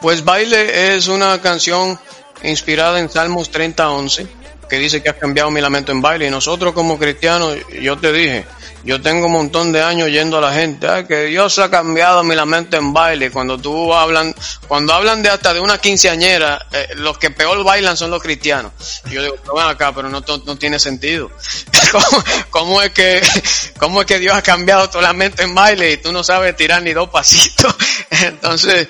pues 0.01 0.23
baile 0.25 0.95
es 0.95 1.07
una 1.07 1.39
canción 1.39 1.97
inspirada 2.43 2.99
en 2.99 3.09
Salmos 3.09 3.51
30:11 3.51 4.27
que 4.69 4.77
dice 4.77 5.01
que 5.01 5.09
has 5.09 5.15
cambiado 5.15 5.51
mi 5.51 5.61
lamento 5.61 5.91
en 5.91 6.01
baile 6.01 6.27
y 6.27 6.29
nosotros 6.29 6.73
como 6.73 6.97
cristianos, 6.97 7.57
yo 7.81 7.97
te 7.97 8.13
dije, 8.13 8.45
yo 8.83 9.01
tengo 9.01 9.25
un 9.25 9.33
montón 9.33 9.71
de 9.73 9.81
años 9.81 10.09
yendo 10.09 10.37
a 10.37 10.41
la 10.41 10.53
gente, 10.53 10.87
que 11.07 11.25
Dios 11.25 11.59
ha 11.59 11.69
cambiado 11.69 12.23
mi 12.23 12.35
lamento 12.35 12.77
en 12.77 12.93
baile. 12.93 13.29
Cuando 13.29 13.57
tú 13.57 13.93
hablan, 13.93 14.33
cuando 14.67 14.93
hablan 14.93 15.21
de 15.21 15.29
hasta 15.29 15.53
de 15.53 15.59
una 15.59 15.79
quinceañera, 15.79 16.67
eh, 16.71 16.89
los 16.95 17.17
que 17.17 17.29
peor 17.31 17.61
bailan 17.63 17.97
son 17.97 18.11
los 18.11 18.21
cristianos. 18.21 18.71
yo 19.09 19.21
digo, 19.21 19.35
pero 19.43 19.59
acá, 19.59 19.93
pero 19.93 20.09
no, 20.09 20.23
no 20.45 20.55
tiene 20.57 20.79
sentido. 20.79 21.29
¿Cómo, 22.51 22.81
es 22.81 22.91
que, 22.91 23.21
¿Cómo 23.79 24.01
es 24.01 24.07
que 24.07 24.19
Dios 24.19 24.35
ha 24.35 24.41
cambiado 24.41 24.89
tu 24.89 25.01
lamento 25.01 25.41
en 25.41 25.53
baile 25.53 25.91
y 25.91 25.97
tú 25.97 26.11
no 26.13 26.23
sabes 26.23 26.55
tirar 26.55 26.81
ni 26.81 26.93
dos 26.93 27.09
pasitos? 27.09 27.75
Entonces, 28.11 28.87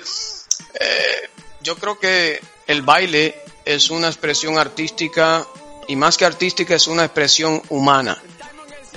eh, 0.80 1.30
yo 1.62 1.76
creo 1.78 1.98
que 1.98 2.40
el 2.68 2.84
baile 2.84 3.42
es 3.66 3.90
una 3.90 4.08
expresión 4.08 4.60
artística 4.60 5.46
y 5.90 5.96
más 5.96 6.18
que 6.18 6.26
artística 6.26 6.76
es 6.76 6.88
una 6.88 7.04
expresión 7.04 7.62
humana 7.70 8.22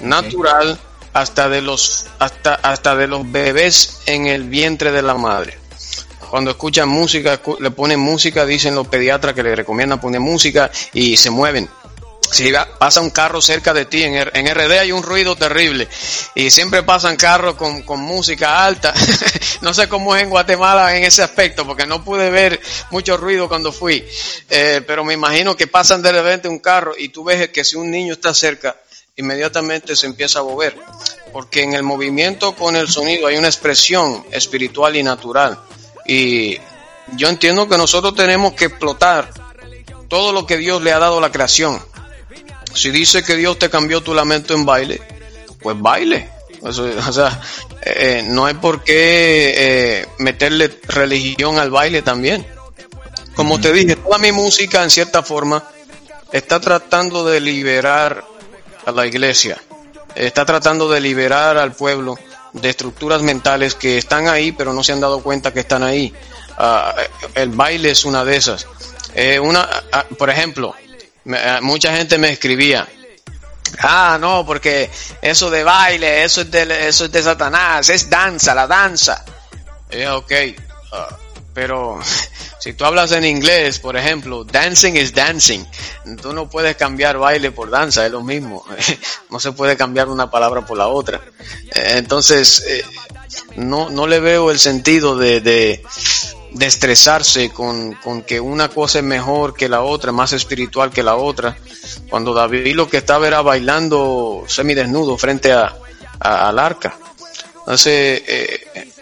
natural 0.03 0.79
hasta 1.15 1.49
de 1.49 1.63
los 1.63 2.07
hasta 2.19 2.55
hasta 2.55 2.95
de 2.95 3.07
los 3.07 3.31
bebés 3.33 4.03
en 4.07 4.27
el 4.27 4.45
vientre 4.45 4.93
de 4.93 5.03
la 5.03 5.15
madre. 5.15 5.59
Cuando 6.31 6.51
escuchan 6.51 6.89
música, 6.89 7.41
le 7.61 7.71
ponen 7.71 7.99
música, 7.99 8.47
dicen 8.47 8.75
los 8.75 8.89
pediatras 8.89 9.35
que 9.35 9.43
le 9.43 9.57
recomiendan 9.57 10.01
poner 10.01 10.21
música 10.21 10.71
y 10.93 11.17
se 11.17 11.31
mueven. 11.31 11.69
Si 12.33 12.51
pasa 12.79 13.03
un 13.03 13.11
carro 13.11 13.43
cerca 13.43 13.75
de 13.75 13.85
ti, 13.85 14.03
en, 14.03 14.15
en 14.15 14.55
RD 14.55 14.79
hay 14.79 14.91
un 14.91 15.03
ruido 15.03 15.37
terrible 15.37 15.87
y 16.35 16.51
siempre 16.51 16.83
pasan 16.83 17.17
carros 17.17 17.57
con, 17.57 17.83
con 17.83 18.01
música 18.01 18.65
alta. 18.65 18.95
no 19.61 19.75
sé 19.75 19.87
cómo 19.87 20.17
es 20.17 20.23
en 20.23 20.31
Guatemala 20.31 20.97
en 20.97 21.05
ese 21.05 21.23
aspecto 21.23 21.67
porque 21.67 21.87
no 21.87 22.03
pude 22.03 22.31
ver 22.31 22.59
mucho 22.91 23.19
ruido 23.19 23.49
cuando 23.49 23.71
fui, 23.71 24.03
eh, 24.49 24.83
pero 24.87 25.05
me 25.05 25.13
imagino 25.13 25.55
que 25.55 25.67
pasan 25.67 26.01
de 26.01 26.11
repente 26.11 26.49
un 26.49 26.61
carro 26.61 26.95
y 26.97 27.11
tú 27.11 27.23
ves 27.23 27.51
que 27.51 27.65
si 27.65 27.77
un 27.77 27.91
niño 27.91 28.15
está 28.15 28.33
cerca, 28.33 28.77
inmediatamente 29.17 29.95
se 29.95 30.07
empieza 30.07 30.39
a 30.39 30.43
mover, 30.43 30.75
porque 31.35 31.63
en 31.63 31.75
el 31.75 31.83
movimiento 31.83 32.55
con 32.55 32.77
el 32.77 32.89
sonido 32.89 33.27
hay 33.27 33.37
una 33.37 33.49
expresión 33.49 34.25
espiritual 34.31 34.97
y 34.97 35.03
natural. 35.03 35.59
Y 36.07 36.59
yo 37.15 37.29
entiendo 37.29 37.69
que 37.69 37.77
nosotros 37.77 38.15
tenemos 38.15 38.55
que 38.55 38.67
explotar 38.67 39.31
todo 40.09 40.33
lo 40.33 40.47
que 40.47 40.57
Dios 40.57 40.81
le 40.83 40.93
ha 40.93 40.99
dado 40.99 41.19
a 41.19 41.21
la 41.21 41.31
creación. 41.31 41.92
Si 42.75 42.91
dice 42.91 43.23
que 43.23 43.37
Dios 43.37 43.59
te 43.59 43.71
cambió 43.71 44.01
tu 44.01 44.15
lamento 44.15 44.55
en 44.55 44.65
baile, 44.65 45.01
pues 45.61 45.79
baile. 45.79 46.29
o 46.63 46.73
sea, 46.73 47.41
eh, 47.83 48.25
no 48.29 48.47
hay 48.47 48.55
por 48.55 48.83
qué 48.85 49.55
eh, 49.57 50.07
meterle 50.19 50.71
religión 50.89 51.59
al 51.59 51.71
baile 51.71 52.03
también. 52.03 52.47
Como 53.35 53.61
te 53.61 53.73
dije, 53.73 53.97
toda 53.97 54.19
mi 54.19 54.31
música 54.31 54.83
en 54.83 54.91
cierta 54.91 55.23
forma 55.23 55.65
está 56.33 56.61
tratando 56.61 57.25
de 57.25 57.41
liberar 57.41 58.25
a 58.85 58.93
la 58.93 59.07
iglesia. 59.07 59.61
Está 60.15 60.45
tratando 60.45 60.89
de 60.91 61.01
liberar 61.01 61.57
al 61.57 61.73
pueblo 61.73 62.19
de 62.53 62.69
estructuras 62.69 63.23
mentales 63.23 63.75
que 63.75 63.97
están 63.99 64.29
ahí, 64.29 64.53
pero 64.53 64.73
no 64.73 64.85
se 64.85 64.93
han 64.93 65.01
dado 65.01 65.23
cuenta 65.23 65.53
que 65.53 65.61
están 65.61 65.83
ahí. 65.83 66.13
Ah, 66.59 66.95
el 67.35 67.51
baile 67.51 67.91
es 67.91 68.05
una 68.05 68.25
de 68.25 68.37
esas. 68.37 68.67
Eh, 69.15 69.39
una, 69.41 69.69
ah, 69.91 70.05
por 70.19 70.31
ejemplo, 70.31 70.75
ah, 70.77 70.92
mucha 71.63 71.97
gente 71.97 72.19
me 72.19 72.31
escribía, 72.31 72.89
ah, 73.81 74.19
no, 74.21 74.45
porque 74.45 74.91
eso 75.21 75.51
de 75.51 75.65
baile, 75.65 76.25
eso 76.25 76.43
es 76.43 76.51
de, 76.51 76.89
eso 76.89 77.05
es 77.05 77.13
de 77.13 77.23
Satanás, 77.23 77.89
es 77.89 78.09
danza, 78.09 78.55
la 78.55 78.67
danza. 78.67 79.25
Eh, 79.91 80.09
ok, 80.09 80.33
pero 81.55 82.01
si 82.59 82.73
tú 82.73 82.85
hablas 82.85 83.13
en 83.13 83.25
inglés, 83.25 83.79
por 83.79 83.97
ejemplo, 83.97 84.45
dancing 84.45 84.97
is 84.97 85.13
dancing. 85.15 85.65
Tú 86.21 86.33
no 86.33 86.49
puedes 86.49 86.77
cambiar 86.77 87.19
baile 87.19 87.51
por 87.51 87.71
danza, 87.71 88.07
es 88.07 88.13
lo 88.13 88.23
mismo. 88.23 88.65
No 89.31 89.41
se 89.41 89.53
puede 89.53 89.79
cambiar 89.79 90.09
una 90.09 90.31
palabra 90.31 90.67
por 90.67 90.77
la 90.77 90.89
otra. 90.89 91.19
Eh, 91.75 91.95
entonces, 91.97 92.63
eh, 92.69 92.85
no, 93.57 93.89
no 93.89 94.07
le 94.07 94.21
veo 94.21 94.51
el 94.51 94.59
sentido 94.59 95.17
de, 95.17 95.41
de, 95.41 95.83
estresarse 96.61 97.51
con, 97.51 97.95
con, 97.95 98.23
que 98.23 98.41
una 98.41 98.69
cosa 98.69 98.99
es 98.99 99.05
mejor 99.05 99.55
que 99.55 99.69
la 99.69 99.83
otra, 99.83 100.13
más 100.13 100.33
espiritual 100.33 100.91
que 100.91 101.03
la 101.03 101.17
otra. 101.17 101.57
Cuando 102.09 102.35
David 102.35 102.75
lo 102.75 102.89
que 102.89 102.99
estaba 102.99 103.27
era 103.27 103.43
bailando 103.43 104.45
semidesnudo 104.47 105.17
frente 105.17 105.53
a, 105.53 105.75
al 106.21 106.59
arca. 106.59 106.97
Entonces, 107.61 108.23
eh, 108.27 108.93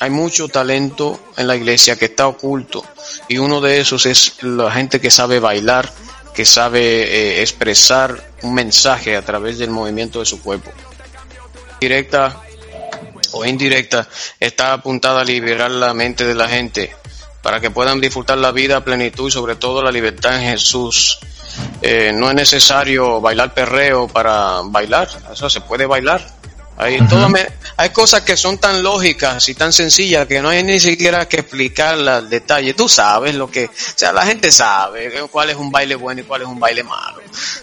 hay 0.00 0.10
mucho 0.10 0.48
talento 0.48 1.20
en 1.36 1.46
la 1.46 1.56
iglesia 1.56 1.96
que 1.96 2.06
está 2.06 2.28
oculto 2.28 2.84
y 3.26 3.38
uno 3.38 3.60
de 3.60 3.80
esos 3.80 4.06
es 4.06 4.42
la 4.42 4.70
gente 4.70 5.00
que 5.00 5.10
sabe 5.10 5.40
bailar, 5.40 5.92
que 6.34 6.44
sabe 6.44 6.80
eh, 6.80 7.42
expresar 7.42 8.30
un 8.42 8.54
mensaje 8.54 9.16
a 9.16 9.24
través 9.24 9.58
del 9.58 9.70
movimiento 9.70 10.20
de 10.20 10.26
su 10.26 10.40
cuerpo. 10.40 10.70
Directa 11.80 12.42
o 13.32 13.44
indirecta 13.44 14.08
está 14.40 14.72
apuntada 14.72 15.20
a 15.20 15.24
liberar 15.24 15.70
la 15.70 15.94
mente 15.94 16.24
de 16.24 16.34
la 16.34 16.48
gente 16.48 16.94
para 17.42 17.60
que 17.60 17.70
puedan 17.70 18.00
disfrutar 18.00 18.38
la 18.38 18.52
vida 18.52 18.78
a 18.78 18.84
plenitud 18.84 19.28
y 19.28 19.32
sobre 19.32 19.56
todo 19.56 19.82
la 19.82 19.90
libertad 19.90 20.36
en 20.36 20.50
Jesús. 20.50 21.18
Eh, 21.82 22.12
no 22.14 22.28
es 22.28 22.34
necesario 22.34 23.20
bailar 23.20 23.54
perreo 23.54 24.06
para 24.06 24.60
bailar, 24.64 25.08
eso 25.32 25.48
se 25.48 25.60
puede 25.60 25.86
bailar 25.86 26.38
hay, 26.80 27.00
hay 27.76 27.90
cosas 27.90 28.22
que 28.22 28.36
son 28.36 28.58
tan 28.58 28.84
lógicas 28.84 29.48
y 29.48 29.54
tan 29.54 29.72
sencillas 29.72 30.28
que 30.28 30.40
no 30.40 30.50
hay 30.50 30.62
ni 30.62 30.78
siquiera 30.78 31.26
que 31.26 31.38
explicarlas 31.38 32.18
al 32.18 32.30
detalle. 32.30 32.72
Tú 32.72 32.88
sabes 32.88 33.34
lo 33.34 33.50
que, 33.50 33.64
o 33.64 33.70
sea, 33.96 34.12
la 34.12 34.24
gente 34.24 34.52
sabe 34.52 35.12
cuál 35.30 35.50
es 35.50 35.56
un 35.56 35.72
baile 35.72 35.96
bueno 35.96 36.20
y 36.20 36.24
cuál 36.24 36.42
es 36.42 36.48
un 36.48 36.60
baile 36.60 36.84
malo. 36.84 37.20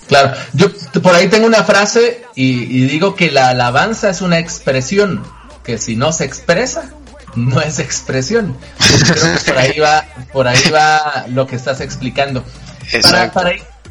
Claro, 0.10 0.38
yo 0.52 0.70
por 1.02 1.16
ahí 1.16 1.30
tengo 1.30 1.48
una 1.48 1.64
frase 1.64 2.26
y, 2.36 2.86
digo 2.88 3.16
que 3.16 3.32
la 3.32 3.50
alabanza 3.50 4.10
es 4.10 4.20
una 4.20 4.38
expresión 4.38 5.26
que 5.66 5.78
si 5.78 5.96
no 5.96 6.12
se 6.12 6.26
expresa, 6.26 6.92
no 7.36 7.62
es 7.62 7.80
expresión. 7.80 8.58
Creo 8.78 9.34
que 9.34 9.52
por 9.52 9.58
ahí 9.58 9.80
va, 9.80 10.06
por 10.32 10.48
ahí 10.48 10.70
va 10.74 11.26
lo 11.30 11.48
que 11.48 11.56
estás 11.56 11.82
explicando. 11.82 12.44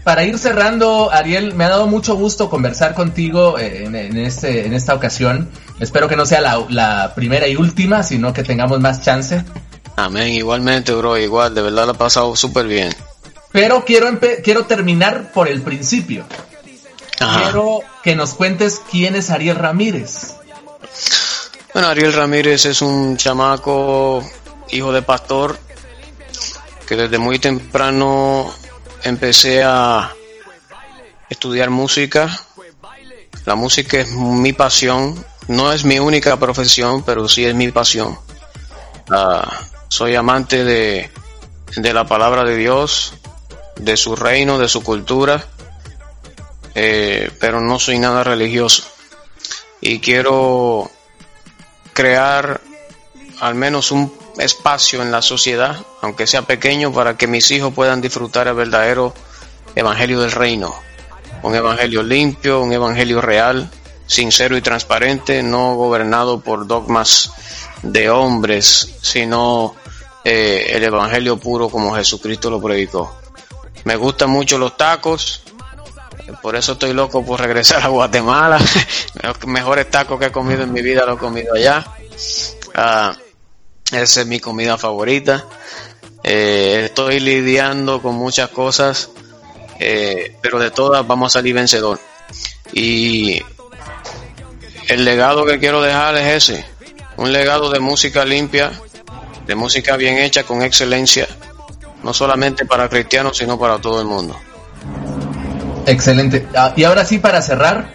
Para 0.04 0.24
ir 0.24 0.38
cerrando, 0.38 1.10
Ariel, 1.10 1.54
me 1.54 1.64
ha 1.64 1.70
dado 1.70 1.86
mucho 1.86 2.14
gusto 2.14 2.50
conversar 2.50 2.94
contigo 2.94 3.58
eh, 3.58 3.84
en, 3.84 4.18
este, 4.18 4.66
en 4.66 4.74
esta 4.74 4.94
ocasión. 4.94 5.50
Espero 5.80 6.08
que 6.08 6.16
no 6.16 6.26
sea 6.26 6.42
la, 6.68 7.12
primera 7.14 7.48
y 7.48 7.56
última, 7.56 8.02
sino 8.02 8.34
que 8.34 8.42
tengamos 8.42 8.80
más 8.80 9.02
chance. 9.02 9.42
Amén, 9.96 10.28
igualmente, 10.28 10.92
bro, 10.92 11.16
igual, 11.16 11.54
de 11.54 11.62
verdad 11.62 11.86
lo 11.86 11.92
ha 11.92 11.98
pasado 11.98 12.36
súper 12.36 12.66
bien. 12.66 12.94
Pero 13.50 13.84
quiero, 13.86 14.08
quiero 14.42 14.66
terminar 14.66 15.32
por 15.32 15.48
el 15.48 15.62
principio. 15.62 16.26
Quiero 17.16 17.80
que 18.02 18.14
nos 18.14 18.34
cuentes 18.34 18.82
quién 18.90 19.16
es 19.16 19.30
Ariel 19.30 19.56
Ramírez. 19.56 20.34
Bueno, 21.74 21.88
Ariel 21.88 22.12
Ramírez 22.12 22.66
es 22.66 22.82
un 22.82 23.16
chamaco, 23.16 24.24
hijo 24.70 24.92
de 24.92 25.02
pastor, 25.02 25.58
que 26.86 26.94
desde 26.94 27.18
muy 27.18 27.40
temprano 27.40 28.54
empecé 29.02 29.64
a 29.64 30.14
estudiar 31.28 31.70
música. 31.70 32.30
La 33.44 33.56
música 33.56 33.98
es 33.98 34.12
mi 34.12 34.52
pasión. 34.52 35.26
No 35.48 35.72
es 35.72 35.84
mi 35.84 35.98
única 35.98 36.38
profesión, 36.38 37.02
pero 37.02 37.28
sí 37.28 37.44
es 37.44 37.56
mi 37.56 37.72
pasión. 37.72 38.20
Ah, 39.10 39.66
soy 39.88 40.14
amante 40.14 40.62
de, 40.62 41.10
de, 41.74 41.92
la 41.92 42.04
palabra 42.06 42.44
de 42.44 42.56
Dios, 42.56 43.14
de 43.80 43.96
su 43.96 44.14
reino, 44.14 44.60
de 44.60 44.68
su 44.68 44.84
cultura, 44.84 45.44
eh, 46.76 47.32
pero 47.40 47.60
no 47.60 47.80
soy 47.80 47.98
nada 47.98 48.22
religioso. 48.22 48.84
Y 49.80 49.98
quiero 49.98 50.88
crear 51.94 52.60
al 53.40 53.54
menos 53.54 53.90
un 53.90 54.12
espacio 54.38 55.00
en 55.02 55.10
la 55.10 55.22
sociedad, 55.22 55.76
aunque 56.02 56.26
sea 56.26 56.42
pequeño, 56.42 56.92
para 56.92 57.16
que 57.16 57.26
mis 57.26 57.50
hijos 57.50 57.72
puedan 57.72 58.00
disfrutar 58.00 58.48
el 58.48 58.54
verdadero 58.54 59.14
evangelio 59.74 60.20
del 60.20 60.32
reino. 60.32 60.74
Un 61.42 61.54
evangelio 61.54 62.02
limpio, 62.02 62.60
un 62.62 62.72
evangelio 62.72 63.20
real, 63.20 63.70
sincero 64.06 64.56
y 64.56 64.62
transparente, 64.62 65.42
no 65.42 65.74
gobernado 65.76 66.40
por 66.40 66.66
dogmas 66.66 67.32
de 67.82 68.10
hombres, 68.10 68.96
sino 69.00 69.74
eh, 70.24 70.66
el 70.70 70.84
evangelio 70.84 71.36
puro 71.38 71.68
como 71.68 71.94
Jesucristo 71.94 72.50
lo 72.50 72.60
predicó. 72.60 73.14
Me 73.84 73.96
gustan 73.96 74.30
mucho 74.30 74.56
los 74.58 74.76
tacos, 74.76 75.42
por 76.42 76.56
eso 76.56 76.72
estoy 76.72 76.92
loco 76.92 77.24
por 77.24 77.40
regresar 77.40 77.82
a 77.82 77.88
Guatemala. 77.88 78.58
Mejores 79.46 79.90
tacos 79.90 80.18
que 80.18 80.26
he 80.26 80.32
comido 80.32 80.62
en 80.62 80.72
mi 80.72 80.82
vida 80.82 81.04
los 81.04 81.16
he 81.16 81.20
comido 81.20 81.54
allá. 81.54 81.86
Ah, 82.74 83.14
esa 83.92 84.20
es 84.20 84.26
mi 84.26 84.40
comida 84.40 84.78
favorita. 84.78 85.44
Eh, 86.22 86.82
estoy 86.86 87.20
lidiando 87.20 88.00
con 88.00 88.14
muchas 88.14 88.48
cosas, 88.48 89.10
eh, 89.78 90.36
pero 90.40 90.58
de 90.58 90.70
todas 90.70 91.06
vamos 91.06 91.32
a 91.32 91.38
salir 91.38 91.54
vencedor. 91.54 92.00
Y 92.72 93.42
el 94.88 95.04
legado 95.04 95.44
que 95.44 95.58
quiero 95.58 95.82
dejar 95.82 96.16
es 96.16 96.48
ese, 96.48 96.64
un 97.18 97.32
legado 97.32 97.70
de 97.70 97.80
música 97.80 98.24
limpia, 98.24 98.72
de 99.46 99.54
música 99.54 99.96
bien 99.96 100.18
hecha 100.18 100.44
con 100.44 100.62
excelencia, 100.62 101.28
no 102.02 102.14
solamente 102.14 102.64
para 102.64 102.88
cristianos, 102.88 103.36
sino 103.36 103.58
para 103.58 103.78
todo 103.78 104.00
el 104.00 104.06
mundo. 104.06 104.34
Excelente. 105.86 106.46
Ah, 106.54 106.72
y 106.76 106.84
ahora 106.84 107.04
sí, 107.04 107.18
para 107.18 107.42
cerrar, 107.42 107.92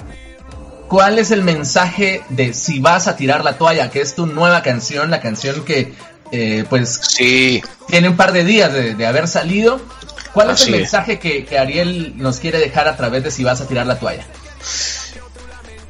¿cuál 0.87 1.19
es 1.19 1.31
el 1.31 1.43
mensaje 1.43 2.21
de 2.29 2.53
Si 2.53 2.79
vas 2.79 3.07
a 3.07 3.15
tirar 3.15 3.43
la 3.43 3.57
toalla, 3.57 3.89
que 3.89 4.01
es 4.01 4.15
tu 4.15 4.25
nueva 4.25 4.61
canción, 4.61 5.09
la 5.11 5.21
canción 5.21 5.63
que 5.63 5.93
eh, 6.31 6.65
pues 6.69 6.99
sí. 7.01 7.63
tiene 7.87 8.09
un 8.09 8.15
par 8.15 8.31
de 8.31 8.43
días 8.43 8.71
de, 8.73 9.05
haber 9.05 9.27
salido? 9.27 9.81
¿Cuál 10.33 10.51
es 10.51 10.65
el 10.65 10.71
mensaje 10.71 11.17
que, 11.19 11.57
Ariel 11.57 12.13
nos 12.17 12.39
quiere 12.39 12.59
dejar 12.59 12.87
a 12.87 12.95
través 12.95 13.23
de 13.23 13.31
Si 13.31 13.43
vas 13.43 13.61
a 13.61 13.67
tirar 13.67 13.87
la 13.87 13.97
toalla? 13.97 14.25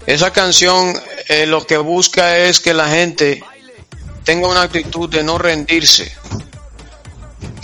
Esa 0.06 0.32
canción 0.32 0.94
eh, 1.28 1.46
lo 1.46 1.68
que 1.68 1.78
busca 1.78 2.38
es 2.38 2.60
que 2.60 2.74
la 2.74 2.88
gente 2.88 3.44
tenga 4.24 4.48
una 4.48 4.64
actitud 4.64 5.10
de 5.10 5.24
no 5.24 5.38
rendirse, 5.38 6.12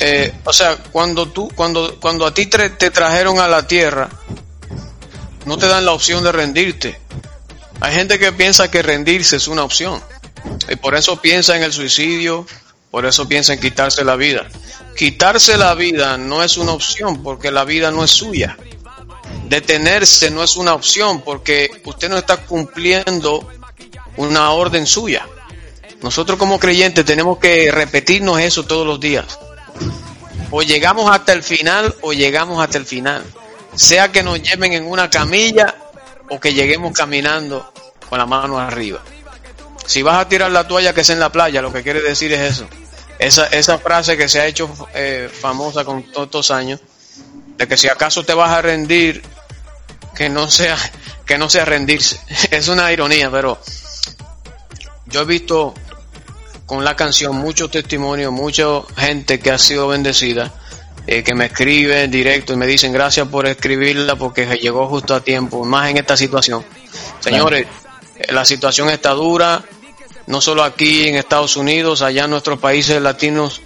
eh, 0.08 0.32
o 0.44 0.54
sea, 0.54 0.78
cuando 0.92 1.30
tú, 1.30 1.50
cuando, 1.56 2.00
cuando 2.00 2.28
a 2.28 2.34
ti 2.34 2.46
te, 2.46 2.70
trajeron 2.92 3.40
a 3.40 3.48
la 3.48 3.66
tierra, 3.66 4.08
no 5.46 5.58
te 5.58 5.68
dan 5.68 5.84
la 5.84 5.94
opción 5.94 6.24
de 6.24 6.32
rendirte. 6.32 7.00
Hay 7.82 7.96
gente 7.96 8.20
que 8.20 8.32
piensa 8.32 8.70
que 8.70 8.84
rendirse 8.84 9.38
es 9.38 9.48
una 9.48 9.64
opción. 9.64 10.00
Y 10.70 10.76
por 10.76 10.94
eso 10.94 11.20
piensa 11.20 11.58
en 11.58 11.64
el 11.64 11.74
suicidio, 11.74 12.46
por 12.92 13.08
eso 13.08 13.28
piensa 13.28 13.54
en 13.54 13.60
quitarse 13.60 14.04
la 14.04 14.16
vida. 14.16 14.48
Quitarse 14.96 15.58
la 15.58 15.74
vida 15.74 16.18
no 16.18 16.44
es 16.44 16.58
una 16.58 16.74
opción 16.74 17.24
porque 17.24 17.50
la 17.50 17.66
vida 17.66 17.90
no 17.90 18.04
es 18.04 18.12
suya. 18.12 18.58
Detenerse 19.50 20.30
no 20.30 20.44
es 20.44 20.56
una 20.56 20.76
opción 20.76 21.22
porque 21.22 21.82
usted 21.84 22.10
no 22.10 22.18
está 22.18 22.38
cumpliendo 22.46 23.50
una 24.18 24.52
orden 24.52 24.86
suya. 24.86 25.26
Nosotros 26.04 26.38
como 26.38 26.60
creyentes 26.60 27.06
tenemos 27.06 27.40
que 27.40 27.72
repetirnos 27.72 28.40
eso 28.40 28.66
todos 28.66 28.86
los 28.86 29.00
días. 29.00 29.40
O 30.52 30.62
llegamos 30.62 31.10
hasta 31.12 31.34
el 31.34 31.44
final 31.44 31.96
o 32.02 32.14
llegamos 32.14 32.64
hasta 32.64 32.78
el 32.78 32.86
final. 32.86 33.24
Sea 33.76 34.12
que 34.12 34.24
nos 34.24 34.42
lleven 34.42 34.74
en 34.74 34.86
una 34.86 35.10
camilla 35.10 35.76
o 36.30 36.40
que 36.40 36.54
lleguemos 36.54 36.94
caminando 36.94 37.72
con 38.10 38.20
la 38.20 38.26
mano 38.26 38.58
arriba. 38.60 39.02
Si 39.86 40.02
vas 40.02 40.18
a 40.18 40.28
tirar 40.28 40.52
la 40.52 40.68
toalla 40.68 40.94
que 40.94 41.02
es 41.02 41.10
en 41.10 41.20
la 41.20 41.32
playa, 41.32 41.62
lo 41.62 41.72
que 41.72 41.84
quiere 41.84 42.02
decir 42.02 42.32
es 42.34 42.54
eso. 42.54 42.68
Esa, 43.20 43.48
esa 43.48 43.78
frase 43.78 44.18
que 44.18 44.28
se 44.28 44.40
ha 44.42 44.46
hecho 44.46 44.70
eh, 44.94 45.30
famosa 45.32 45.86
con 45.86 46.04
todos 46.04 46.26
estos 46.28 46.52
años, 46.52 46.80
de 47.58 47.68
que 47.68 47.78
si 47.78 47.88
acaso 47.88 48.24
te 48.24 48.34
vas 48.34 48.52
a 48.52 48.62
rendir, 48.62 49.22
que 50.16 50.30
no 50.30 50.50
sea, 50.50 50.78
que 51.26 51.38
no 51.38 51.50
sea 51.50 51.66
rendirse. 51.66 52.20
Es 52.52 52.68
una 52.68 52.92
ironía, 52.92 53.30
pero 53.32 53.60
yo 55.08 55.22
he 55.22 55.26
visto 55.26 55.74
con 56.66 56.84
la 56.84 56.96
canción 56.96 57.36
muchos 57.36 57.70
testimonios, 57.72 58.32
mucha 58.32 58.66
gente 58.98 59.40
que 59.40 59.52
ha 59.52 59.58
sido 59.58 59.88
bendecida, 59.88 60.52
eh, 61.06 61.24
que 61.24 61.36
me 61.36 61.46
escribe 61.46 62.04
en 62.04 62.12
directo 62.12 62.54
y 62.54 62.56
me 62.56 62.66
dicen 62.66 62.92
gracias 62.92 63.28
por 63.28 63.46
escribirla 63.48 64.16
porque 64.16 64.46
llegó 64.58 64.88
justo 64.88 65.14
a 65.14 65.22
tiempo, 65.22 65.64
más 65.64 65.90
en 65.90 65.98
esta 65.98 66.18
situación. 66.18 66.66
Señores, 67.20 67.68
eh, 68.18 68.34
la 68.34 68.46
situación 68.46 68.90
está 68.90 69.12
dura, 69.12 69.64
no 70.26 70.42
solo 70.42 70.64
aquí 70.64 71.08
en 71.08 71.16
Estados 71.16 71.56
Unidos, 71.56 72.02
allá 72.02 72.24
en 72.24 72.32
nuestros 72.32 72.58
países 72.58 73.00
latinos, 73.00 73.62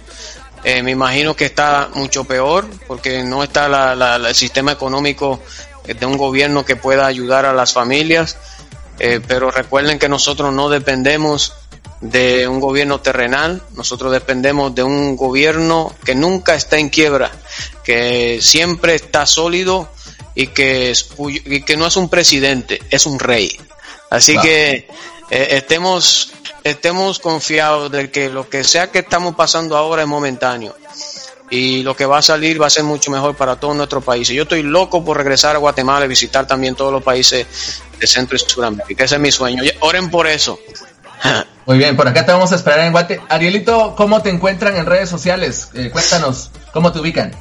eh, 0.62 0.82
me 0.82 0.90
imagino 0.90 1.34
que 1.34 1.46
está 1.46 1.88
mucho 1.94 2.24
peor 2.24 2.68
porque 2.86 3.22
no 3.22 3.42
está 3.42 3.94
el 4.16 4.34
sistema 4.34 4.72
económico 4.72 5.40
de 5.86 6.04
un 6.04 6.18
gobierno 6.18 6.66
que 6.66 6.76
pueda 6.76 7.06
ayudar 7.06 7.46
a 7.46 7.54
las 7.54 7.72
familias. 7.72 8.36
pero 9.26 9.50
recuerden 9.50 9.98
que 9.98 10.10
nosotros 10.10 10.52
no 10.52 10.68
dependemos 10.68 11.54
de 12.00 12.48
un 12.48 12.60
gobierno 12.60 13.00
terrenal, 13.00 13.62
nosotros 13.74 14.12
dependemos 14.12 14.74
de 14.74 14.82
un 14.82 15.16
gobierno 15.16 15.94
que 16.04 16.14
nunca 16.14 16.54
está 16.54 16.78
en 16.78 16.88
quiebra, 16.88 17.30
que 17.84 18.38
siempre 18.40 18.94
está 18.94 19.26
sólido 19.26 19.90
y 20.34 20.48
que, 20.48 20.94
que 21.66 21.76
no 21.76 21.86
es 21.86 21.96
un 21.96 22.08
presidente, 22.08 22.80
es 22.90 23.06
un 23.06 23.18
rey. 23.18 23.54
Así 24.08 24.36
que 24.38 24.88
eh, 25.30 25.48
estemos, 25.50 26.32
estemos 26.64 27.18
confiados 27.18 27.92
de 27.92 28.10
que 28.10 28.30
lo 28.30 28.48
que 28.48 28.64
sea 28.64 28.90
que 28.90 29.00
estamos 29.00 29.34
pasando 29.34 29.76
ahora 29.76 30.02
es 30.02 30.08
momentáneo 30.08 30.74
y 31.50 31.82
lo 31.82 31.96
que 31.96 32.06
va 32.06 32.18
a 32.18 32.22
salir 32.22 32.62
va 32.62 32.68
a 32.68 32.70
ser 32.70 32.84
mucho 32.84 33.10
mejor 33.10 33.36
para 33.36 33.56
todos 33.56 33.76
nuestros 33.76 34.02
países. 34.02 34.34
Yo 34.34 34.44
estoy 34.44 34.62
loco 34.62 35.04
por 35.04 35.16
regresar 35.16 35.56
a 35.56 35.58
Guatemala 35.58 36.06
y 36.06 36.08
visitar 36.08 36.46
también 36.46 36.76
todos 36.76 36.92
los 36.92 37.02
países 37.02 37.46
de 37.98 38.06
Centro 38.06 38.36
y 38.36 38.38
Sudamérica. 38.38 39.04
Ese 39.04 39.16
es 39.16 39.20
mi 39.20 39.32
sueño. 39.32 39.62
Oren 39.80 40.10
por 40.10 40.26
eso. 40.26 40.58
Muy 41.66 41.78
bien, 41.78 41.96
por 41.96 42.08
acá 42.08 42.26
te 42.26 42.32
vamos 42.32 42.50
a 42.52 42.56
esperar 42.56 42.80
en 42.80 42.92
Guate. 42.92 43.20
Arielito, 43.28 43.94
¿cómo 43.96 44.22
te 44.22 44.30
encuentran 44.30 44.76
en 44.76 44.86
redes 44.86 45.08
sociales? 45.08 45.68
Eh, 45.74 45.90
cuéntanos, 45.90 46.50
¿cómo 46.72 46.90
te 46.90 46.98
ubican? 46.98 47.32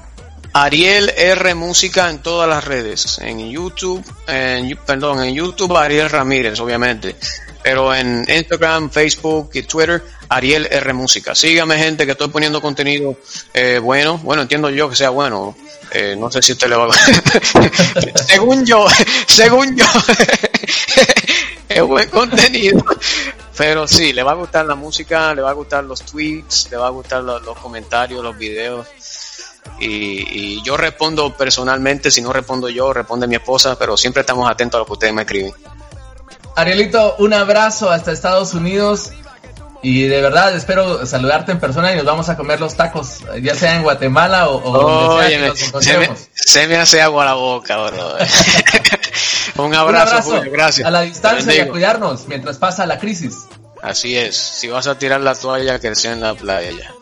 Ariel 0.54 1.12
R 1.16 1.56
Música 1.56 2.10
en 2.10 2.20
todas 2.20 2.50
las 2.50 2.64
redes, 2.64 3.20
en 3.20 3.50
YouTube, 3.50 4.04
en, 4.28 4.78
perdón, 4.86 5.24
en 5.24 5.34
YouTube 5.34 5.76
Ariel 5.78 6.10
Ramírez, 6.10 6.60
obviamente, 6.60 7.16
pero 7.62 7.94
en 7.94 8.26
Instagram, 8.28 8.90
Facebook 8.90 9.52
y 9.54 9.64
Twitter, 9.64 10.04
Ariel 10.28 10.68
R 10.72 10.94
Música. 10.94 11.36
Sígame 11.36 11.78
gente 11.78 12.06
que 12.06 12.14
estoy 12.14 12.30
poniendo 12.30 12.62
contenido 12.62 13.16
eh, 13.54 13.80
bueno, 13.82 14.18
bueno, 14.20 14.42
entiendo 14.42 14.70
yo 14.70 14.90
que 14.90 14.96
sea 14.96 15.12
bueno, 15.12 15.56
eh, 15.92 16.16
no 16.18 16.32
sé 16.32 16.42
si 16.42 16.54
usted 16.54 16.68
le 16.68 16.76
va 16.76 16.88
a... 16.88 18.18
según 18.28 18.66
yo, 18.66 18.86
según 19.28 19.76
yo, 19.76 19.86
es 21.70 21.82
buen 21.84 22.10
contenido. 22.10 22.84
Pero 23.60 23.90
sí, 23.90 24.14
le 24.14 24.24
va 24.24 24.32
a 24.32 24.36
gustar 24.36 24.66
la 24.66 24.76
música, 24.76 25.36
le 25.36 25.42
va 25.42 25.50
a 25.50 25.54
gustar 25.54 25.84
los 25.84 26.02
tweets, 26.04 26.70
le 26.72 26.78
va 26.78 26.88
a 26.88 26.92
gustar 26.92 27.22
los, 27.24 27.42
comentarios, 27.60 28.24
los 28.24 28.38
videos. 28.38 28.88
Y, 29.82 30.64
yo 30.64 30.78
respondo 30.78 31.36
personalmente, 31.36 32.10
si 32.10 32.22
no 32.22 32.32
respondo 32.32 32.70
yo, 32.70 32.94
responde 32.94 33.28
mi 33.28 33.36
esposa, 33.36 33.78
pero 33.78 33.98
siempre 33.98 34.22
estamos 34.22 34.50
atentos 34.50 34.78
a 34.78 34.80
lo 34.80 34.86
que 34.86 34.94
ustedes 34.94 35.14
me 35.14 35.24
escriben. 35.24 35.52
Arielito, 36.56 37.18
un 37.20 37.34
abrazo 37.34 37.92
hasta 37.92 38.14
Estados 38.14 38.54
Unidos. 38.54 39.12
Y 39.82 40.04
de 40.04 40.22
verdad 40.22 40.56
espero 40.56 41.06
saludarte 41.06 41.52
en 41.52 41.60
persona 41.60 41.92
y 41.94 41.96
nos 41.98 42.06
vamos 42.06 42.28
a 42.28 42.36
comer 42.36 42.60
los 42.60 42.76
tacos, 42.76 43.20
ya 43.42 43.56
sea 43.56 43.76
en 43.76 43.84
Guatemala 43.84 44.50
o, 44.50 44.60
donde 44.60 45.28
sea 45.28 45.40
que 45.40 45.48
nos 45.48 45.62
encontremos. 45.62 46.20
Se 46.34 46.68
me, 46.68 46.78
hace 46.78 47.02
agua 47.02 47.24
la 47.24 47.34
boca, 47.34 47.78
bro. 47.78 48.16
Un 49.66 49.76
abrazo, 49.76 50.42
gracias. 50.52 50.88
A 50.88 50.92
la 50.92 51.02
distancia 51.02 51.56
y 51.56 51.60
a 51.60 51.70
cuidarnos 51.70 52.28
mientras 52.28 52.58
pasa 52.58 52.86
la 52.86 53.00
crisis. 53.00 53.48
Así 53.82 54.18
es, 54.18 54.36
si 54.36 54.68
vas 54.68 54.88
a 54.88 54.98
tirar 54.98 55.22
la 55.22 55.36
toalla, 55.36 55.80
que 55.80 55.96
sea 55.96 56.14
en 56.14 56.22
la 56.22 56.36
playa 56.36 56.72
ya. 56.72 56.94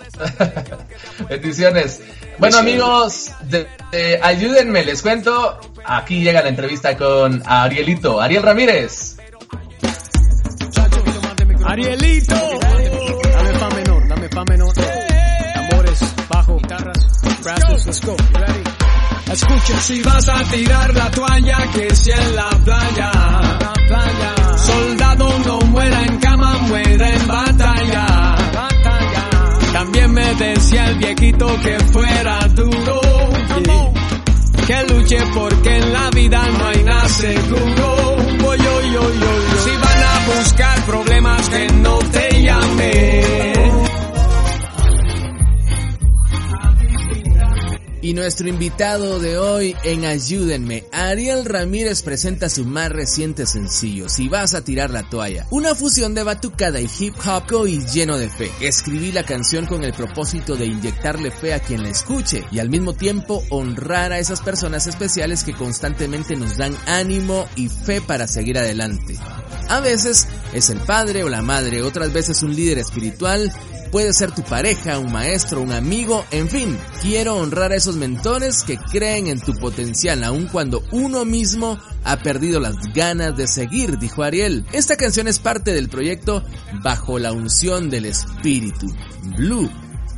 Bendiciones. 1.29 2.01
Bueno 2.37 2.57
amigos, 2.57 3.31
ayúdenme, 4.21 4.85
les 4.85 5.01
cuento. 5.01 5.59
Aquí 5.85 6.21
llega 6.21 6.41
la 6.41 6.49
entrevista 6.49 6.95
con 6.97 7.41
Arielito, 7.45 8.21
Ariel 8.21 8.43
Ramírez. 8.43 9.17
Arielito. 11.65 12.35
Dame 12.35 13.53
fa 13.59 13.69
menor, 13.69 14.07
dame 14.07 14.29
fa 14.29 14.43
menor. 14.45 14.73
Tambores, 14.73 15.99
bajo, 16.29 16.57
guitarras, 16.57 17.21
brazos, 17.43 17.85
let's 17.85 18.05
go. 18.05 18.15
Escucha, 19.31 19.79
si 19.81 20.01
vas 20.01 20.29
a 20.29 20.41
tirar 20.43 20.93
la 20.95 21.11
toalla, 21.11 21.57
que 21.73 21.93
sea 21.95 22.15
en 22.15 22.35
la 22.35 22.49
playa. 22.63 23.11
La 23.59 23.73
playa. 23.73 24.57
Soldado 24.57 25.39
no 25.45 25.59
muera 25.67 26.03
en 26.05 26.17
cama, 26.17 26.57
muera 26.59 27.09
en 27.09 27.27
batalla. 27.27 28.35
También 29.73 30.13
me 30.13 30.33
decía 30.35 30.89
el 30.89 30.97
viejito 30.97 31.47
que 31.61 31.79
fuera 31.91 32.39
duro. 32.55 33.01
Que 34.65 34.83
luche 34.93 35.17
porque 35.33 35.77
en 35.77 35.93
la 35.93 36.09
vida 36.09 36.41
no 36.57 36.67
hay 36.67 36.83
nada 36.83 37.09
seguro. 37.09 38.17
Si 39.63 39.69
van 39.69 40.03
a 40.03 40.37
buscar 40.37 40.85
problemas 40.85 41.49
que 41.49 41.67
no 41.73 41.99
te 41.99 42.41
llamen 42.41 43.56
Y 48.07 48.13
nuestro 48.13 48.47
invitado 48.47 49.19
de 49.19 49.37
hoy 49.37 49.75
en 49.83 50.05
Ayúdenme, 50.05 50.85
Ariel 50.93 51.43
Ramírez 51.43 52.03
presenta 52.03 52.47
su 52.47 52.63
más 52.63 52.89
reciente 52.89 53.45
sencillo, 53.45 54.07
Si 54.07 54.29
vas 54.29 54.53
a 54.53 54.63
tirar 54.63 54.91
la 54.91 55.09
toalla. 55.09 55.45
Una 55.51 55.75
fusión 55.75 56.13
de 56.13 56.23
batucada 56.23 56.79
y 56.79 56.87
hip 56.99 57.15
hop 57.25 57.67
y 57.67 57.85
lleno 57.85 58.17
de 58.17 58.29
fe. 58.29 58.49
Escribí 58.61 59.11
la 59.11 59.23
canción 59.23 59.65
con 59.65 59.83
el 59.83 59.91
propósito 59.91 60.55
de 60.55 60.67
inyectarle 60.67 61.31
fe 61.31 61.53
a 61.53 61.59
quien 61.59 61.83
la 61.83 61.89
escuche 61.89 62.45
y 62.49 62.59
al 62.59 62.69
mismo 62.69 62.93
tiempo 62.93 63.43
honrar 63.49 64.13
a 64.13 64.19
esas 64.19 64.39
personas 64.39 64.87
especiales 64.87 65.43
que 65.43 65.51
constantemente 65.51 66.37
nos 66.37 66.55
dan 66.55 66.77
ánimo 66.85 67.45
y 67.57 67.67
fe 67.67 67.99
para 67.99 68.25
seguir 68.25 68.57
adelante. 68.57 69.17
A 69.67 69.81
veces 69.81 70.29
es 70.53 70.69
el 70.69 70.79
padre 70.79 71.25
o 71.25 71.29
la 71.29 71.41
madre, 71.41 71.81
otras 71.81 72.13
veces 72.13 72.41
un 72.41 72.55
líder 72.55 72.77
espiritual 72.77 73.51
Puede 73.91 74.13
ser 74.13 74.31
tu 74.31 74.43
pareja, 74.43 74.99
un 74.99 75.11
maestro, 75.11 75.61
un 75.61 75.71
amigo, 75.71 76.25
en 76.31 76.49
fin. 76.49 76.77
Quiero 77.01 77.35
honrar 77.35 77.71
a 77.71 77.75
esos 77.75 77.95
mentores 77.95 78.63
que 78.63 78.77
creen 78.77 79.27
en 79.27 79.39
tu 79.39 79.53
potencial 79.53 80.23
aun 80.23 80.47
cuando 80.47 80.83
uno 80.91 81.23
mismo 81.23 81.79
ha 82.03 82.17
perdido 82.17 82.59
las 82.59 82.75
ganas 82.93 83.37
de 83.37 83.47
seguir, 83.47 83.97
dijo 83.97 84.23
Ariel. 84.23 84.65
Esta 84.73 84.97
canción 84.97 85.27
es 85.27 85.39
parte 85.39 85.73
del 85.73 85.89
proyecto 85.89 86.43
Bajo 86.83 87.17
la 87.17 87.31
unción 87.31 87.89
del 87.89 88.05
Espíritu, 88.05 88.87
Blue, 89.37 89.69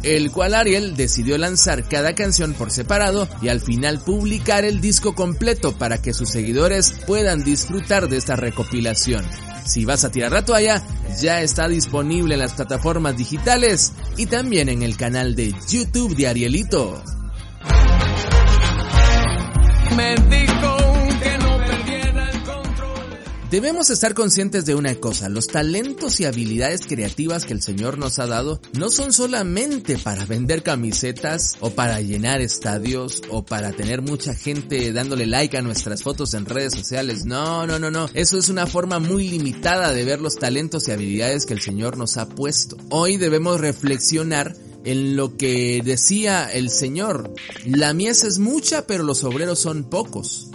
el 0.03 0.31
cual 0.31 0.55
Ariel 0.55 0.95
decidió 0.95 1.37
lanzar 1.37 1.87
cada 1.87 2.15
canción 2.15 2.53
por 2.53 2.71
separado 2.71 3.27
y 3.41 3.49
al 3.49 3.59
final 3.59 3.99
publicar 3.99 4.65
el 4.65 4.81
disco 4.81 5.13
completo 5.13 5.77
para 5.77 6.01
que 6.01 6.13
sus 6.13 6.29
seguidores 6.29 6.93
puedan 7.05 7.43
disfrutar 7.43 8.09
de 8.09 8.17
esta 8.17 8.35
recopilación. 8.35 9.25
Si 9.69 9.85
vas 9.85 10.03
a 10.03 10.09
tirar 10.09 10.31
la 10.31 10.43
toalla, 10.43 10.81
ya 11.21 11.43
está 11.43 11.67
disponible 11.67 12.33
en 12.33 12.39
las 12.39 12.53
plataformas 12.53 13.15
digitales 13.15 13.93
y 14.17 14.25
también 14.25 14.67
en 14.67 14.81
el 14.81 14.97
canal 14.97 15.35
de 15.35 15.53
YouTube 15.69 16.15
de 16.15 16.27
Arielito. 16.27 17.03
Debemos 23.49 23.89
estar 23.89 24.13
conscientes 24.13 24.67
de 24.67 24.75
una 24.75 24.93
cosa, 24.93 25.27
los 25.27 25.47
talentos 25.47 26.19
y 26.19 26.25
habilidades 26.25 26.85
creativas 26.85 27.45
que 27.45 27.53
el 27.53 27.63
Señor 27.63 27.97
nos 27.97 28.19
ha 28.19 28.27
dado 28.27 28.61
no 28.77 28.91
son 28.91 29.11
solamente 29.11 29.97
para 29.97 30.23
vender 30.25 30.61
camisetas 30.61 31.57
o 31.59 31.71
para 31.71 31.99
llenar 31.99 32.41
estadios 32.41 33.23
o 33.31 33.43
para 33.43 33.71
tener 33.71 34.03
mucha 34.03 34.35
gente 34.35 34.93
dándole 34.93 35.25
like 35.25 35.57
a 35.57 35.63
nuestras 35.63 36.03
fotos 36.03 36.35
en 36.35 36.45
redes 36.45 36.73
sociales. 36.73 37.25
No, 37.25 37.65
no, 37.65 37.79
no, 37.79 37.89
no. 37.89 38.07
Eso 38.13 38.37
es 38.37 38.49
una 38.49 38.67
forma 38.67 38.99
muy 38.99 39.27
limitada 39.27 39.93
de 39.93 40.05
ver 40.05 40.21
los 40.21 40.35
talentos 40.35 40.87
y 40.87 40.91
habilidades 40.91 41.47
que 41.47 41.55
el 41.55 41.61
Señor 41.61 41.97
nos 41.97 42.17
ha 42.17 42.29
puesto. 42.29 42.77
Hoy 42.91 43.17
debemos 43.17 43.59
reflexionar 43.59 44.55
en 44.83 45.15
lo 45.15 45.37
que 45.37 45.81
decía 45.83 46.51
el 46.53 46.69
Señor. 46.69 47.33
La 47.65 47.95
mies 47.95 48.23
es 48.23 48.37
mucha, 48.37 48.85
pero 48.85 49.03
los 49.03 49.23
obreros 49.23 49.57
son 49.57 49.85
pocos. 49.85 50.48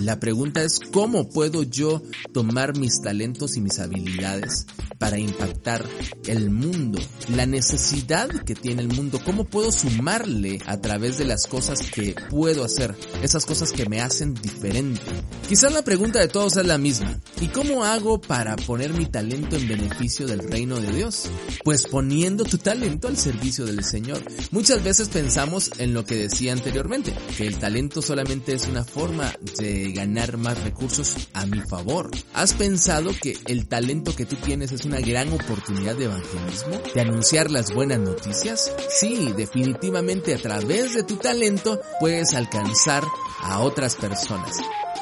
La 0.00 0.18
pregunta 0.18 0.62
es 0.62 0.80
cómo 0.92 1.28
puedo 1.28 1.62
yo 1.62 2.02
tomar 2.32 2.76
mis 2.76 3.00
talentos 3.00 3.56
y 3.56 3.60
mis 3.60 3.78
habilidades 3.78 4.66
para 4.98 5.18
impactar 5.18 5.84
el 6.26 6.50
mundo, 6.50 6.98
la 7.28 7.46
necesidad 7.46 8.28
que 8.44 8.54
tiene 8.54 8.82
el 8.82 8.88
mundo, 8.88 9.20
cómo 9.24 9.44
puedo 9.44 9.70
sumarle 9.70 10.60
a 10.66 10.80
través 10.80 11.18
de 11.18 11.24
las 11.24 11.46
cosas 11.46 11.90
que 11.90 12.14
puedo 12.30 12.64
hacer, 12.64 12.94
esas 13.22 13.44
cosas 13.44 13.72
que 13.72 13.88
me 13.88 14.00
hacen 14.00 14.34
diferente. 14.34 15.00
Quizás 15.48 15.72
la 15.72 15.82
pregunta 15.82 16.20
de 16.20 16.28
todos 16.28 16.56
es 16.56 16.66
la 16.66 16.78
misma, 16.78 17.20
¿y 17.40 17.48
cómo 17.48 17.84
hago 17.84 18.20
para 18.20 18.56
poner 18.56 18.94
mi 18.94 19.06
talento 19.06 19.56
en 19.56 19.68
beneficio 19.68 20.26
del 20.26 20.40
reino 20.40 20.80
de 20.80 20.92
Dios? 20.92 21.24
Pues 21.64 21.86
poniendo 21.86 22.44
tu 22.44 22.58
talento 22.58 23.08
al 23.08 23.16
servicio 23.16 23.64
del 23.66 23.84
Señor. 23.84 24.22
Muchas 24.50 24.82
veces 24.82 25.08
pensamos 25.08 25.70
en 25.78 25.92
lo 25.92 26.04
que 26.04 26.16
decía 26.16 26.52
anteriormente, 26.52 27.14
que 27.36 27.46
el 27.46 27.58
talento 27.58 28.00
solamente 28.00 28.54
es 28.54 28.66
una 28.66 28.84
forma 28.84 29.32
de 29.58 29.83
ganar 29.92 30.36
más 30.36 30.62
recursos 30.62 31.28
a 31.32 31.46
mi 31.46 31.60
favor. 31.60 32.10
¿Has 32.34 32.54
pensado 32.54 33.10
que 33.20 33.36
el 33.46 33.66
talento 33.66 34.14
que 34.14 34.26
tú 34.26 34.36
tienes 34.36 34.72
es 34.72 34.84
una 34.84 35.00
gran 35.00 35.32
oportunidad 35.32 35.96
de 35.96 36.04
evangelismo? 36.04 36.80
¿De 36.94 37.00
anunciar 37.00 37.50
las 37.50 37.72
buenas 37.74 37.98
noticias? 37.98 38.72
Sí, 38.88 39.32
definitivamente 39.36 40.34
a 40.34 40.38
través 40.38 40.94
de 40.94 41.02
tu 41.02 41.16
talento 41.16 41.80
puedes 42.00 42.34
alcanzar 42.34 43.02
a 43.42 43.60
otras 43.60 43.96
personas. 43.96 44.58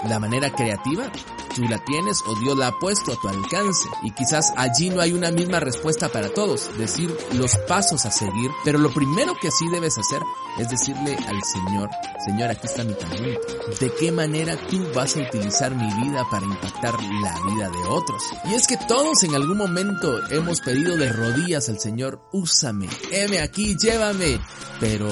La 0.09 0.19
manera 0.19 0.53
creativa 0.53 1.11
tú 1.55 1.63
la 1.63 1.79
tienes 1.85 2.21
o 2.27 2.35
Dios 2.41 2.57
la 2.57 2.69
ha 2.69 2.79
puesto 2.79 3.13
a 3.13 3.21
tu 3.21 3.29
alcance. 3.29 3.89
Y 4.03 4.11
quizás 4.13 4.53
allí 4.57 4.91
no 4.91 5.01
hay 5.01 5.13
una 5.13 5.31
misma 5.31 5.61
respuesta 5.61 6.09
para 6.09 6.29
todos, 6.31 6.71
decir 6.79 7.15
los 7.35 7.57
pasos 7.69 8.05
a 8.07 8.11
seguir, 8.11 8.51
pero 8.65 8.79
lo 8.79 8.93
primero 8.93 9.35
que 9.41 9.51
sí 9.51 9.69
debes 9.71 9.99
hacer 9.99 10.21
es 10.59 10.69
decirle 10.69 11.17
al 11.29 11.43
Señor, 11.43 11.91
Señor, 12.25 12.51
aquí 12.51 12.67
está 12.67 12.85
mi 12.85 12.95
talento. 12.95 13.41
¿De 13.81 13.93
qué 13.95 14.13
manera 14.13 14.57
tú 14.69 14.85
vas 14.95 15.17
a 15.17 15.21
utilizar 15.21 15.75
mi 15.75 15.93
vida 16.03 16.27
para 16.31 16.45
impactar 16.45 16.95
la 17.03 17.41
vida 17.47 17.69
de 17.71 17.89
otros? 17.89 18.23
Y 18.45 18.55
es 18.55 18.67
que 18.67 18.77
todos 18.77 19.23
en 19.25 19.35
algún 19.35 19.59
momento 19.59 20.21
hemos 20.31 20.61
pedido 20.61 20.97
de 20.97 21.09
rodillas 21.13 21.69
al 21.69 21.79
Señor, 21.79 22.21
úsame, 22.33 22.89
heme 23.11 23.41
aquí, 23.41 23.77
llévame. 23.77 24.41
Pero 24.81 25.09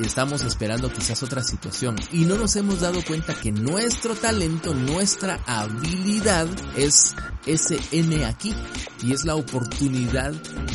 estamos 0.00 0.42
esperando 0.44 0.90
quizás 0.90 1.22
otra 1.22 1.42
situación 1.42 1.96
y 2.10 2.24
no 2.24 2.36
nos 2.36 2.56
hemos 2.56 2.80
dado 2.80 3.04
cuenta 3.04 3.34
que 3.34 3.52
nuestro 3.52 4.14
talento, 4.14 4.74
nuestra 4.74 5.40
habilidad 5.64 6.46
es 6.76 7.14
ese 7.46 7.78
M 7.92 8.24
aquí 8.24 8.54
y 9.02 9.12
es 9.12 9.24
la 9.24 9.34
oportunidad 9.34 10.32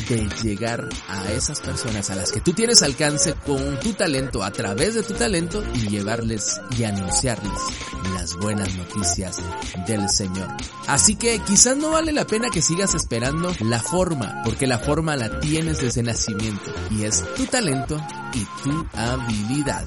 de 0.08 0.28
llegar 0.42 0.88
a 1.08 1.32
esas 1.32 1.60
personas 1.60 2.10
a 2.10 2.14
las 2.14 2.30
que 2.30 2.40
tú 2.40 2.52
tienes 2.52 2.82
alcance 2.82 3.34
con 3.44 3.80
tu 3.80 3.92
talento, 3.94 4.42
a 4.44 4.52
través 4.52 4.94
de 4.94 5.02
tu 5.02 5.14
talento 5.14 5.64
y 5.74 5.88
llevarles 5.88 6.60
y 6.78 6.84
anunciarles 6.84 7.60
las 8.14 8.36
buenas 8.36 8.74
noticias 8.76 9.38
del 9.86 10.08
Señor. 10.08 10.48
Así 10.86 11.16
que 11.16 11.40
quizás 11.40 11.76
no 11.76 11.90
vale 11.90 12.12
la 12.12 12.26
pena 12.26 12.50
que 12.50 12.62
sigas 12.62 12.94
esperando 12.94 13.52
la 13.60 13.80
forma, 13.80 14.42
porque 14.44 14.66
la 14.66 14.78
forma 14.78 15.16
la 15.16 15.40
tienes 15.40 15.80
desde 15.80 16.02
nacimiento 16.02 16.72
y 16.90 17.04
es 17.04 17.24
tu 17.34 17.46
talento 17.46 18.00
y 18.32 18.44
tu 18.62 18.86
habilidad. 18.94 19.86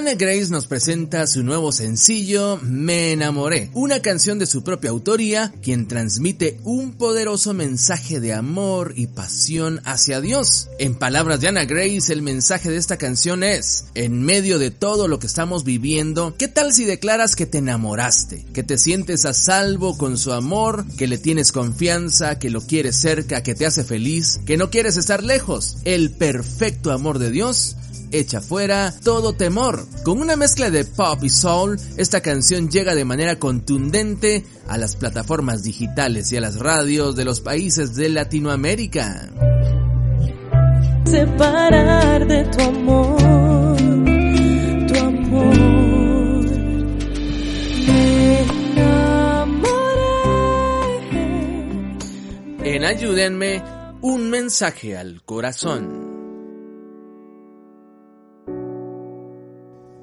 Anna 0.00 0.14
Grace 0.14 0.48
nos 0.48 0.66
presenta 0.66 1.26
su 1.26 1.42
nuevo 1.42 1.72
sencillo 1.72 2.58
Me 2.62 3.12
enamoré, 3.12 3.70
una 3.74 4.00
canción 4.00 4.38
de 4.38 4.46
su 4.46 4.64
propia 4.64 4.88
autoría, 4.88 5.52
quien 5.62 5.88
transmite 5.88 6.58
un 6.64 6.92
poderoso 6.92 7.52
mensaje 7.52 8.18
de 8.18 8.32
amor 8.32 8.94
y 8.96 9.08
pasión 9.08 9.82
hacia 9.84 10.22
Dios. 10.22 10.70
En 10.78 10.94
palabras 10.94 11.42
de 11.42 11.48
Anna 11.48 11.66
Grace, 11.66 12.14
el 12.14 12.22
mensaje 12.22 12.70
de 12.70 12.78
esta 12.78 12.96
canción 12.96 13.42
es, 13.42 13.88
en 13.94 14.22
medio 14.22 14.58
de 14.58 14.70
todo 14.70 15.06
lo 15.06 15.18
que 15.18 15.26
estamos 15.26 15.64
viviendo, 15.64 16.34
¿qué 16.38 16.48
tal 16.48 16.72
si 16.72 16.86
declaras 16.86 17.36
que 17.36 17.44
te 17.44 17.58
enamoraste, 17.58 18.46
que 18.54 18.62
te 18.62 18.78
sientes 18.78 19.26
a 19.26 19.34
salvo 19.34 19.98
con 19.98 20.16
su 20.16 20.32
amor, 20.32 20.86
que 20.96 21.08
le 21.08 21.18
tienes 21.18 21.52
confianza, 21.52 22.38
que 22.38 22.48
lo 22.48 22.62
quieres 22.62 22.96
cerca, 22.96 23.42
que 23.42 23.54
te 23.54 23.66
hace 23.66 23.84
feliz, 23.84 24.40
que 24.46 24.56
no 24.56 24.70
quieres 24.70 24.96
estar 24.96 25.22
lejos? 25.22 25.76
El 25.84 26.10
perfecto 26.10 26.90
amor 26.90 27.18
de 27.18 27.30
Dios 27.30 27.76
echa 28.12 28.40
fuera 28.40 28.94
todo 29.02 29.32
temor. 29.32 29.86
Con 30.04 30.20
una 30.20 30.36
mezcla 30.36 30.70
de 30.70 30.84
pop 30.84 31.22
y 31.22 31.30
soul, 31.30 31.78
esta 31.96 32.20
canción 32.20 32.68
llega 32.68 32.94
de 32.94 33.04
manera 33.04 33.38
contundente 33.38 34.44
a 34.68 34.78
las 34.78 34.96
plataformas 34.96 35.62
digitales 35.62 36.32
y 36.32 36.36
a 36.36 36.40
las 36.40 36.58
radios 36.58 37.16
de 37.16 37.24
los 37.24 37.40
países 37.40 37.94
de 37.94 38.08
Latinoamérica. 38.08 39.30
Separar 41.04 42.26
de 42.26 42.44
tu 42.44 42.62
amor, 42.62 43.76
tu 44.86 44.98
amor. 44.98 45.70
En 52.62 52.84
Ayúdenme, 52.84 53.62
un 54.02 54.30
mensaje 54.30 54.96
al 54.96 55.22
corazón. 55.24 55.99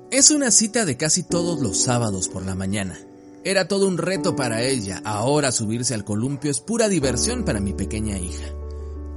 Es 0.10 0.32
una 0.32 0.52
cita 0.52 0.86
de 0.86 0.96
casi 0.96 1.22
todos 1.22 1.60
los 1.60 1.82
sábados 1.82 2.30
por 2.30 2.46
la 2.46 2.56
mañana. 2.56 2.98
Era 3.44 3.68
todo 3.68 3.90
un 3.90 3.98
reto 3.98 4.38
para 4.38 4.64
ella. 4.64 5.02
Ahora 5.04 5.52
subirse 5.52 5.94
al 5.94 6.06
columpio 6.06 6.50
es 6.50 6.62
pura 6.62 6.88
diversión 6.88 7.44
para 7.44 7.60
mi 7.60 7.74
pequeña 7.74 8.18
hija. 8.18 8.48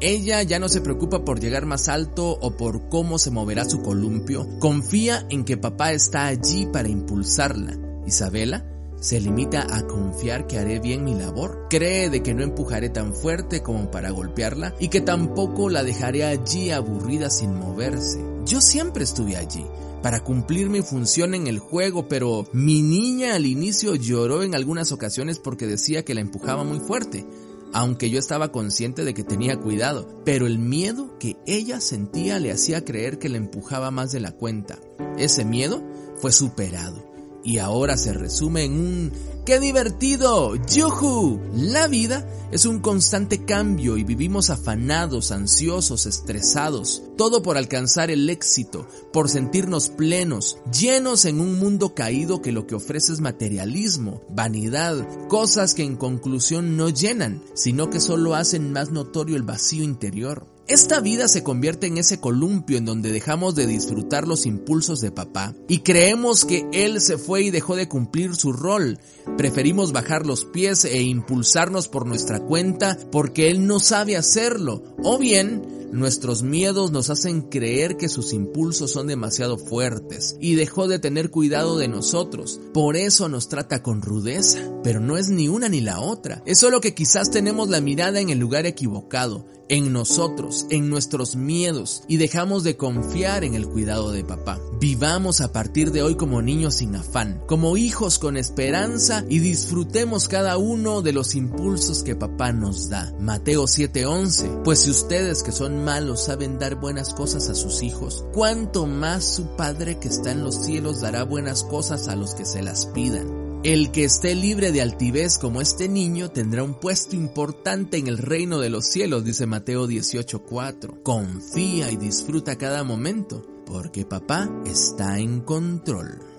Ella 0.01 0.43
ya 0.43 0.59
no 0.59 0.69
se 0.69 0.81
preocupa 0.81 1.25
por 1.25 1.39
llegar 1.39 1.65
más 1.65 1.89
alto 1.89 2.37
o 2.41 2.57
por 2.57 2.89
cómo 2.89 3.21
se 3.21 3.31
moverá 3.31 3.67
su 3.67 3.83
columpio. 3.83 4.49
Confía 4.59 5.25
en 5.31 5.45
que 5.45 5.57
papá 5.57 5.93
está 5.93 6.27
allí 6.27 6.67
para 6.67 6.89
impulsarla. 6.89 7.79
Isabela 8.05 8.65
se 9.01 9.19
limita 9.19 9.67
a 9.75 9.87
confiar 9.87 10.47
que 10.47 10.59
haré 10.59 10.79
bien 10.79 11.05
mi 11.05 11.15
labor. 11.15 11.67
Cree 11.71 12.11
de 12.11 12.23
que 12.23 12.35
no 12.35 12.43
empujaré 12.43 12.91
tan 12.91 13.15
fuerte 13.15 13.63
como 13.63 13.91
para 13.91 14.11
golpearla 14.11 14.75
y 14.79 14.89
que 14.89 15.01
tampoco 15.01 15.71
la 15.71 15.83
dejaré 15.83 16.25
allí 16.25 16.71
aburrida 16.71 17.31
sin 17.31 17.55
moverse. 17.55 18.23
Yo 18.45 18.61
siempre 18.61 19.05
estuve 19.05 19.37
allí 19.37 19.65
para 20.03 20.21
cumplir 20.21 20.71
mi 20.71 20.83
función 20.83 21.35
en 21.35 21.47
el 21.47 21.59
juego, 21.59 22.09
pero 22.09 22.47
mi 22.53 22.83
niña 22.83 23.35
al 23.35 23.47
inicio 23.47 23.95
lloró 23.95 24.43
en 24.43 24.55
algunas 24.55 24.93
ocasiones 24.93 25.39
porque 25.39 25.67
decía 25.67 26.05
que 26.05 26.15
la 26.15 26.21
empujaba 26.21 26.65
muy 26.65 26.81
fuerte, 26.81 27.27
aunque 27.73 28.11
yo 28.11 28.19
estaba 28.19 28.51
consciente 28.51 29.05
de 29.05 29.15
que 29.15 29.25
tenía 29.25 29.61
cuidado, 29.61 30.23
pero 30.25 30.47
el 30.47 30.59
miedo 30.59 31.19
que 31.19 31.37
ella 31.47 31.81
sentía 31.81 32.39
le 32.39 32.51
hacía 32.51 32.85
creer 32.85 33.19
que 33.19 33.29
la 33.29 33.37
empujaba 33.37 33.91
más 33.91 34.11
de 34.13 34.21
la 34.21 34.33
cuenta. 34.33 34.79
Ese 35.19 35.45
miedo 35.45 35.83
fue 36.17 36.33
superado 36.33 37.10
y 37.45 37.59
ahora 37.59 37.97
se 37.97 38.13
resume 38.13 38.65
en 38.65 38.73
un 38.73 39.13
¡Qué 39.47 39.59
divertido! 39.59 40.55
¡Yuhu! 40.55 41.41
La 41.55 41.89
vida 41.89 42.25
es 42.53 42.67
un 42.67 42.81
constante 42.81 43.45
cambio 43.45 43.97
y 43.97 44.05
vivimos 44.05 44.51
afanados, 44.51 45.33
ansiosos, 45.33 46.05
estresados, 46.05 47.03
todo 47.17 47.43
por 47.43 47.57
alcanzar 47.57 48.11
el 48.11 48.29
éxito, 48.29 48.87
por 49.13 49.31
sentirnos 49.31 49.89
plenos, 49.89 50.59
llenos 50.79 51.25
en 51.25 51.41
un 51.41 51.59
mundo 51.59 51.95
caído 51.95 52.43
que 52.43 52.53
lo 52.53 52.67
que 52.67 52.75
ofrece 52.75 53.13
es 53.13 53.21
materialismo, 53.21 54.23
vanidad, 54.29 55.09
cosas 55.29 55.75
que 55.75 55.85
en 55.85 55.97
conclusión 55.97 56.77
no 56.77 56.91
llenan, 56.91 57.43
sino 57.55 57.89
que 57.89 57.99
solo 57.99 58.35
hacen 58.35 58.73
más 58.73 58.91
notorio 58.91 59.37
el 59.37 59.43
vacío 59.43 59.83
interior. 59.83 60.47
Esta 60.71 61.01
vida 61.01 61.27
se 61.27 61.43
convierte 61.43 61.89
en 61.89 61.99
ese 61.99 62.21
columpio 62.21 62.79
en 62.79 62.85
donde 62.85 63.11
dejamos 63.11 63.57
de 63.57 63.67
disfrutar 63.67 64.29
los 64.29 64.47
impulsos 64.47 65.01
de 65.01 65.11
papá 65.11 65.53
y 65.67 65.81
creemos 65.81 66.45
que 66.45 66.65
él 66.73 67.01
se 67.01 67.19
fue 67.19 67.43
y 67.43 67.51
dejó 67.51 67.75
de 67.75 67.89
cumplir 67.89 68.37
su 68.37 68.53
rol. 68.53 69.01
Preferimos 69.37 69.91
bajar 69.91 70.27
los 70.27 70.45
pies 70.45 70.85
e 70.85 71.03
impulsarnos 71.03 71.89
por 71.89 72.07
nuestra 72.07 72.39
cuenta 72.39 72.97
porque 73.11 73.51
él 73.51 73.67
no 73.67 73.81
sabe 73.81 74.17
hacerlo. 74.17 74.85
O 75.03 75.19
bien, 75.19 75.80
Nuestros 75.93 76.43
miedos 76.43 76.93
nos 76.93 77.11
hacen 77.11 77.43
creer 77.43 77.97
que 77.97 78.09
sus 78.09 78.33
impulsos 78.33 78.93
son 78.93 79.09
demasiado 79.09 79.59
fuertes 79.59 80.37
y 80.41 80.55
dejó 80.55 80.87
de 80.87 80.99
tener 80.99 81.31
cuidado 81.31 81.79
de 81.79 81.89
nosotros. 81.89 82.61
Por 82.73 82.97
eso 82.97 83.29
nos 83.29 83.49
trata 83.49 83.83
con 83.83 84.01
rudeza. 84.01 84.61
Pero 84.83 85.01
no 85.01 85.19
es 85.19 85.29
ni 85.29 85.49
una 85.49 85.69
ni 85.69 85.81
la 85.81 86.01
otra. 86.01 86.43
Es 86.47 86.59
solo 86.59 86.81
que 86.81 86.95
quizás 86.95 87.31
tenemos 87.31 87.69
la 87.69 87.81
mirada 87.81 88.21
en 88.21 88.31
el 88.31 88.39
lugar 88.39 88.67
equivocado, 88.67 89.47
en 89.71 89.93
nosotros, 89.93 90.67
en 90.71 90.91
nuestros 90.91 91.37
miedos 91.37 92.03
y 92.09 92.17
dejamos 92.17 92.65
de 92.65 92.77
confiar 92.77 93.45
en 93.45 93.55
el 93.55 93.69
cuidado 93.69 94.11
de 94.11 94.25
papá. 94.25 94.59
Vivamos 94.81 95.41
a 95.41 95.53
partir 95.53 95.93
de 95.93 96.03
hoy 96.03 96.17
como 96.17 96.43
niños 96.43 96.75
sin 96.75 96.97
afán, 96.97 97.41
como 97.47 97.77
hijos 97.77 98.19
con 98.19 98.37
esperanza 98.37 99.25
y 99.29 99.39
disfrutemos 99.39 100.27
cada 100.27 100.57
uno 100.59 101.03
de 101.03 101.13
los 101.13 101.37
impulsos 101.37 102.03
que 102.03 102.17
papá 102.17 102.53
nos 102.53 102.89
da. 102.89 103.15
Mateo 103.21 103.69
7:11. 103.69 104.63
Pues 104.65 104.81
si 104.81 104.91
ustedes 104.91 105.45
que 105.45 105.53
son 105.53 105.80
malos 105.85 106.25
saben 106.25 106.59
dar 106.59 106.77
buenas 106.77 107.15
cosas 107.15 107.49
a 107.49 107.55
sus 107.55 107.83
hijos, 107.83 108.25
cuánto 108.33 108.87
más 108.87 109.25
su 109.25 109.57
Padre 109.57 109.99
que 109.99 110.09
está 110.09 110.33
en 110.33 110.45
los 110.45 110.65
cielos 110.65 111.01
dará 111.01 111.25
buenas 111.25 111.65
cosas 111.65 112.09
a 112.09 112.17
los 112.17 112.35
que 112.35 112.45
se 112.45 112.63
las 112.63 112.87
pidan. 112.87 113.51
El 113.63 113.91
que 113.91 114.05
esté 114.05 114.35
libre 114.35 114.73
de 114.73 114.81
altivez 114.81 115.37
como 115.37 115.61
este 115.61 115.87
niño 115.87 116.31
tendrá 116.31 116.63
un 116.63 116.81
puesto 116.81 117.15
importante 117.15 117.99
en 117.99 118.07
el 118.07 118.17
reino 118.17 118.59
de 118.59 118.71
los 118.71 118.87
cielos, 118.87 119.23
dice 119.23 119.45
Mateo 119.45 119.87
18:4. 119.87 121.03
Confía 121.03 121.91
y 121.91 121.97
disfruta 121.97 122.57
cada 122.57 122.85
momento, 122.85 123.45
porque 123.67 124.07
papá 124.07 124.49
está 124.65 125.19
en 125.19 125.41
control. 125.41 126.30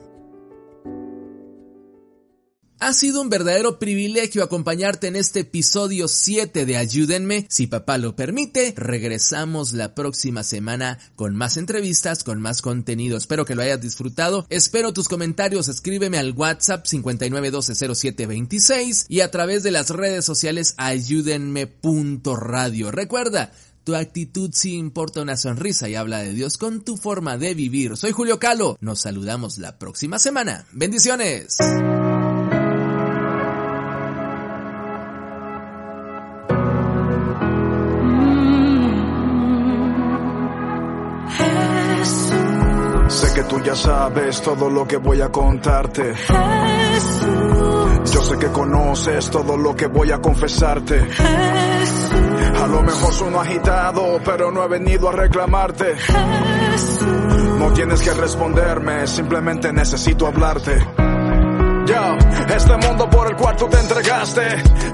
Ha 2.84 2.94
sido 2.94 3.22
un 3.22 3.30
verdadero 3.30 3.78
privilegio 3.78 4.44
acompañarte 4.44 5.06
en 5.06 5.16
este 5.16 5.42
episodio 5.42 6.08
7 6.08 6.66
de 6.66 6.78
Ayúdenme. 6.78 7.46
Si 7.48 7.68
papá 7.68 8.00
lo 8.00 8.16
permite, 8.16 8.74
regresamos 8.76 9.74
la 9.74 9.94
próxima 9.94 10.42
semana 10.42 10.98
con 11.16 11.36
más 11.36 11.58
entrevistas, 11.58 12.24
con 12.24 12.42
más 12.42 12.64
contenido. 12.64 13.18
Espero 13.18 13.46
que 13.46 13.54
lo 13.54 13.62
hayas 13.62 13.82
disfrutado. 13.82 14.48
Espero 14.50 14.94
tus 14.94 15.08
comentarios. 15.08 15.68
Escríbeme 15.68 16.18
al 16.18 16.32
WhatsApp 16.32 16.88
59120726 16.88 19.06
y 19.10 19.20
a 19.20 19.30
través 19.30 19.62
de 19.62 19.70
las 19.70 19.92
redes 19.92 20.26
sociales 20.26 20.74
ayúdenme.radio. 20.78 22.90
Recuerda, 22.90 23.52
tu 23.84 23.94
actitud 23.94 24.50
sí 24.56 24.74
importa 24.74 25.22
una 25.22 25.38
sonrisa 25.38 25.88
y 25.88 25.94
habla 25.94 26.24
de 26.24 26.34
Dios 26.34 26.58
con 26.58 26.84
tu 26.84 26.98
forma 26.98 27.38
de 27.38 27.54
vivir. 27.54 27.96
Soy 27.96 28.12
Julio 28.12 28.40
Calo. 28.40 28.76
Nos 28.82 29.02
saludamos 29.02 29.60
la 29.60 29.78
próxima 29.78 30.18
semana. 30.18 30.66
Bendiciones. 30.72 31.58
Sé 43.22 43.34
que 43.36 43.44
tú 43.44 43.60
ya 43.62 43.76
sabes 43.76 44.42
todo 44.42 44.68
lo 44.68 44.88
que 44.88 44.98
voy 44.98 45.22
a 45.22 45.30
contarte. 45.30 46.16
Yo 48.12 48.24
sé 48.24 48.38
que 48.40 48.48
conoces 48.48 49.30
todo 49.30 49.56
lo 49.58 49.76
que 49.76 49.86
voy 49.86 50.12
a 50.12 50.18
confesarte. 50.18 51.08
A 52.60 52.68
lo 52.68 52.82
mejor 52.82 53.14
sueno 53.14 53.40
agitado, 53.40 54.20
pero 54.26 54.52
no 54.52 54.64
he 54.64 54.68
venido 54.68 55.10
a 55.10 55.12
reclamarte. 55.12 55.98
No 57.60 57.72
tienes 57.74 58.02
que 58.02 58.12
responderme, 58.12 59.06
simplemente 59.06 59.72
necesito 59.72 60.26
hablarte. 60.26 60.80
Este 61.92 62.88
mundo 62.88 63.10
por 63.10 63.28
el 63.28 63.36
cual 63.36 63.56
tú 63.58 63.68
te 63.68 63.78
entregaste 63.78 64.42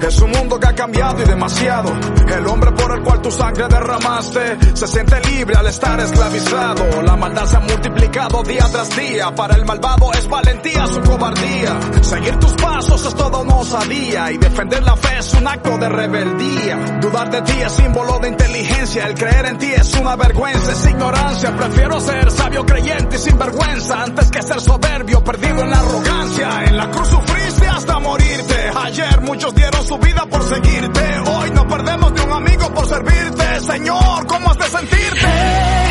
es 0.06 0.20
un 0.20 0.30
mundo 0.30 0.58
que 0.58 0.66
ha 0.66 0.74
cambiado 0.74 1.22
y 1.22 1.26
demasiado. 1.26 1.92
El 2.36 2.46
hombre 2.46 2.72
por 2.72 2.92
el 2.96 3.02
cual 3.04 3.22
tu 3.22 3.30
sangre 3.30 3.66
derramaste 3.68 4.58
se 4.74 4.86
siente 4.86 5.20
libre 5.20 5.56
al 5.56 5.66
estar 5.66 6.00
esclavizado. 6.00 7.02
La 7.02 7.16
maldad 7.16 7.46
se 7.46 7.56
ha 7.56 7.60
multiplicado 7.60 8.42
día 8.42 8.66
tras 8.72 8.96
día. 8.96 9.32
Para 9.34 9.54
el 9.54 9.64
malvado 9.64 10.12
es 10.12 10.28
valentía 10.28 10.86
su 10.86 11.00
cobardía. 11.00 11.78
Seguir 12.02 12.36
tus 12.36 12.52
pasos 12.54 13.06
es 13.06 13.14
todo 13.14 13.44
no 13.44 13.64
sabía 13.64 14.32
y 14.32 14.38
defender 14.38 14.82
la 14.82 14.96
fe 14.96 15.18
es 15.18 15.34
un 15.34 15.46
acto 15.46 15.78
de 15.78 15.88
rebeldía. 15.88 16.98
Dudar 17.00 17.30
de 17.30 17.42
ti 17.42 17.60
es 17.60 17.72
símbolo 17.72 18.18
de 18.18 18.28
inteligencia. 18.28 19.06
El 19.06 19.14
creer 19.14 19.46
en 19.46 19.58
ti 19.58 19.70
es 19.72 19.94
una 19.94 20.16
vergüenza, 20.16 20.72
es 20.72 20.86
ignorancia. 20.86 21.56
Prefiero 21.56 22.00
ser 22.00 22.30
sabio 22.30 22.66
creyente 22.66 23.16
y 23.16 23.18
sin 23.18 23.38
vergüenza 23.38 24.02
antes 24.02 24.30
que 24.30 24.42
ser 24.42 24.60
soberbio 24.60 25.22
perdido 25.22 25.62
en 25.62 25.70
la 25.70 25.78
arrogancia. 25.78 26.64
Cruz 26.90 27.08
sufriste 27.08 27.66
hasta 27.66 27.98
morirte. 27.98 28.70
Ayer 28.84 29.20
muchos 29.22 29.54
dieron 29.54 29.86
su 29.86 29.98
vida 29.98 30.26
por 30.26 30.42
seguirte. 30.42 31.18
Hoy 31.26 31.50
no 31.50 31.66
perdemos 31.66 32.14
de 32.14 32.22
un 32.22 32.32
amigo 32.32 32.74
por 32.74 32.86
servirte. 32.86 33.60
Señor, 33.60 34.26
¿cómo 34.26 34.50
has 34.50 34.58
de 34.58 34.64
sentirte? 34.64 35.87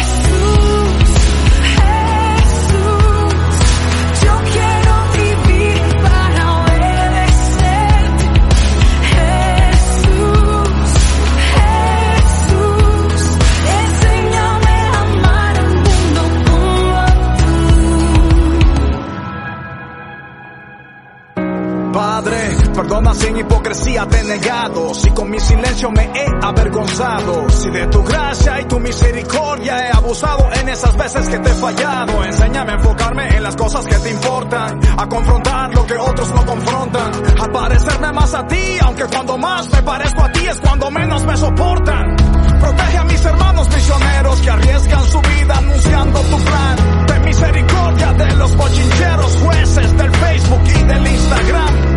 Perdona 22.88 23.13
sin 23.13 23.35
hipocresía 23.35 24.05
te 24.07 24.19
he 24.19 24.23
negado, 24.23 24.93
si 24.93 25.09
con 25.11 25.29
mi 25.29 25.39
silencio 25.41 25.91
me 25.91 26.03
he 26.03 26.25
avergonzado, 26.41 27.49
si 27.49 27.69
de 27.69 27.85
tu 27.88 28.01
gracia 28.01 28.61
y 28.61 28.65
tu 28.65 28.79
misericordia 28.79 29.88
he 29.88 29.91
abusado 29.91 30.49
en 30.53 30.69
esas 30.69 30.95
veces 30.95 31.27
que 31.27 31.38
te 31.38 31.49
he 31.49 31.53
fallado, 31.55 32.23
enséñame 32.23 32.71
a 32.71 32.75
enfocarme 32.75 33.27
en 33.35 33.43
las 33.43 33.57
cosas 33.57 33.85
que 33.85 33.95
te 33.95 34.09
importan, 34.09 34.79
a 34.97 35.05
confrontar 35.05 35.75
lo 35.75 35.85
que 35.85 35.97
otros 35.97 36.29
no 36.33 36.45
confrontan, 36.45 37.11
a 37.38 37.47
parecerme 37.51 38.13
más 38.13 38.33
a 38.33 38.47
ti, 38.47 38.77
aunque 38.81 39.03
cuando 39.03 39.38
más 39.38 39.69
me 39.69 39.83
parezco 39.83 40.23
a 40.23 40.31
ti 40.31 40.47
es 40.47 40.57
cuando 40.61 40.89
menos 40.89 41.25
me 41.25 41.35
soportan. 41.35 42.15
Protege 42.61 42.97
a 42.97 43.03
mis 43.03 43.25
hermanos 43.25 43.67
misioneros 43.69 44.41
que 44.41 44.49
arriesgan 44.49 45.03
su 45.07 45.21
vida 45.21 45.57
anunciando 45.57 46.19
tu 46.21 46.38
plan. 46.38 47.05
Ten 47.07 47.25
misericordia 47.25 48.13
de 48.13 48.35
los 48.35 48.55
bochincheros 48.55 49.35
jueces 49.43 49.97
del 49.97 50.11
Facebook 50.11 50.61
y 50.63 50.83
del 50.83 51.07
Instagram. 51.07 51.96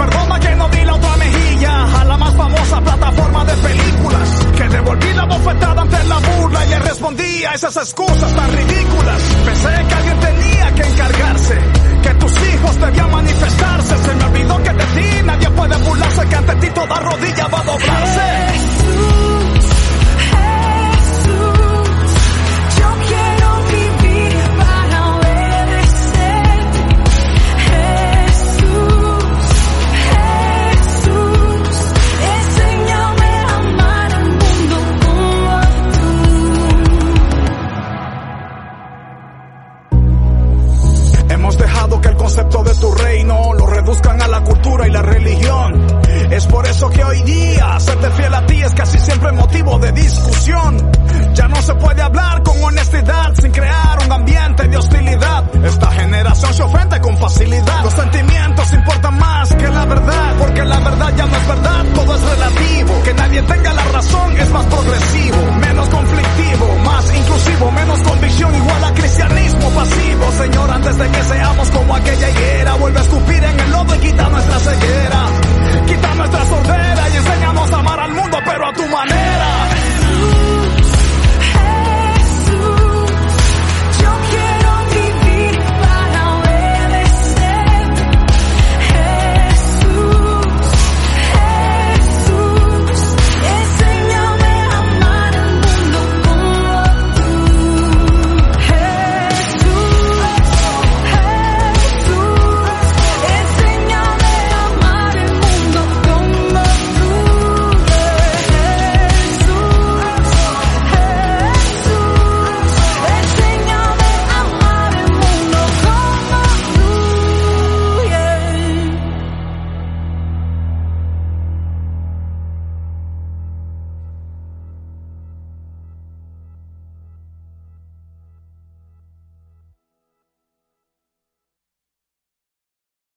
Perdona 0.00 0.40
que 0.40 0.56
no 0.56 0.66
di 0.70 0.82
la 0.82 0.94
otra 0.94 1.16
mejilla 1.18 2.00
a 2.00 2.04
la 2.04 2.16
más 2.16 2.34
famosa 2.34 2.80
plataforma 2.80 3.44
de 3.44 3.52
películas. 3.68 4.28
Que 4.56 4.68
devolví 4.68 5.12
la 5.12 5.24
bofetada 5.26 5.82
ante 5.82 6.04
la 6.04 6.18
burla 6.18 6.64
y 6.64 6.68
le 6.70 6.78
respondí 6.78 7.44
a 7.44 7.52
esas 7.52 7.76
excusas 7.76 8.34
tan 8.34 8.50
ridículas. 8.50 9.22
Pensé 9.44 9.68
que 9.88 9.94
alguien 9.94 10.20
tenía 10.20 10.74
que 10.74 10.82
encargarse, 10.82 11.58
que 12.02 12.14
tus 12.14 12.32
hijos 12.32 12.80
debían 12.80 13.10
manifestarse. 13.10 13.98
Se 13.98 14.14
me 14.14 14.24
olvidó 14.24 14.62
que 14.62 14.72
de 14.72 14.84
ti 14.84 15.22
nadie 15.22 15.50
puede 15.50 15.76
burlarse, 15.76 16.26
que 16.28 16.36
ante 16.36 16.54
ti 16.56 16.70
toda 16.70 17.00
rodilla 17.00 17.48
va 17.48 17.60
a 17.60 17.64
doblarse. 17.64 19.29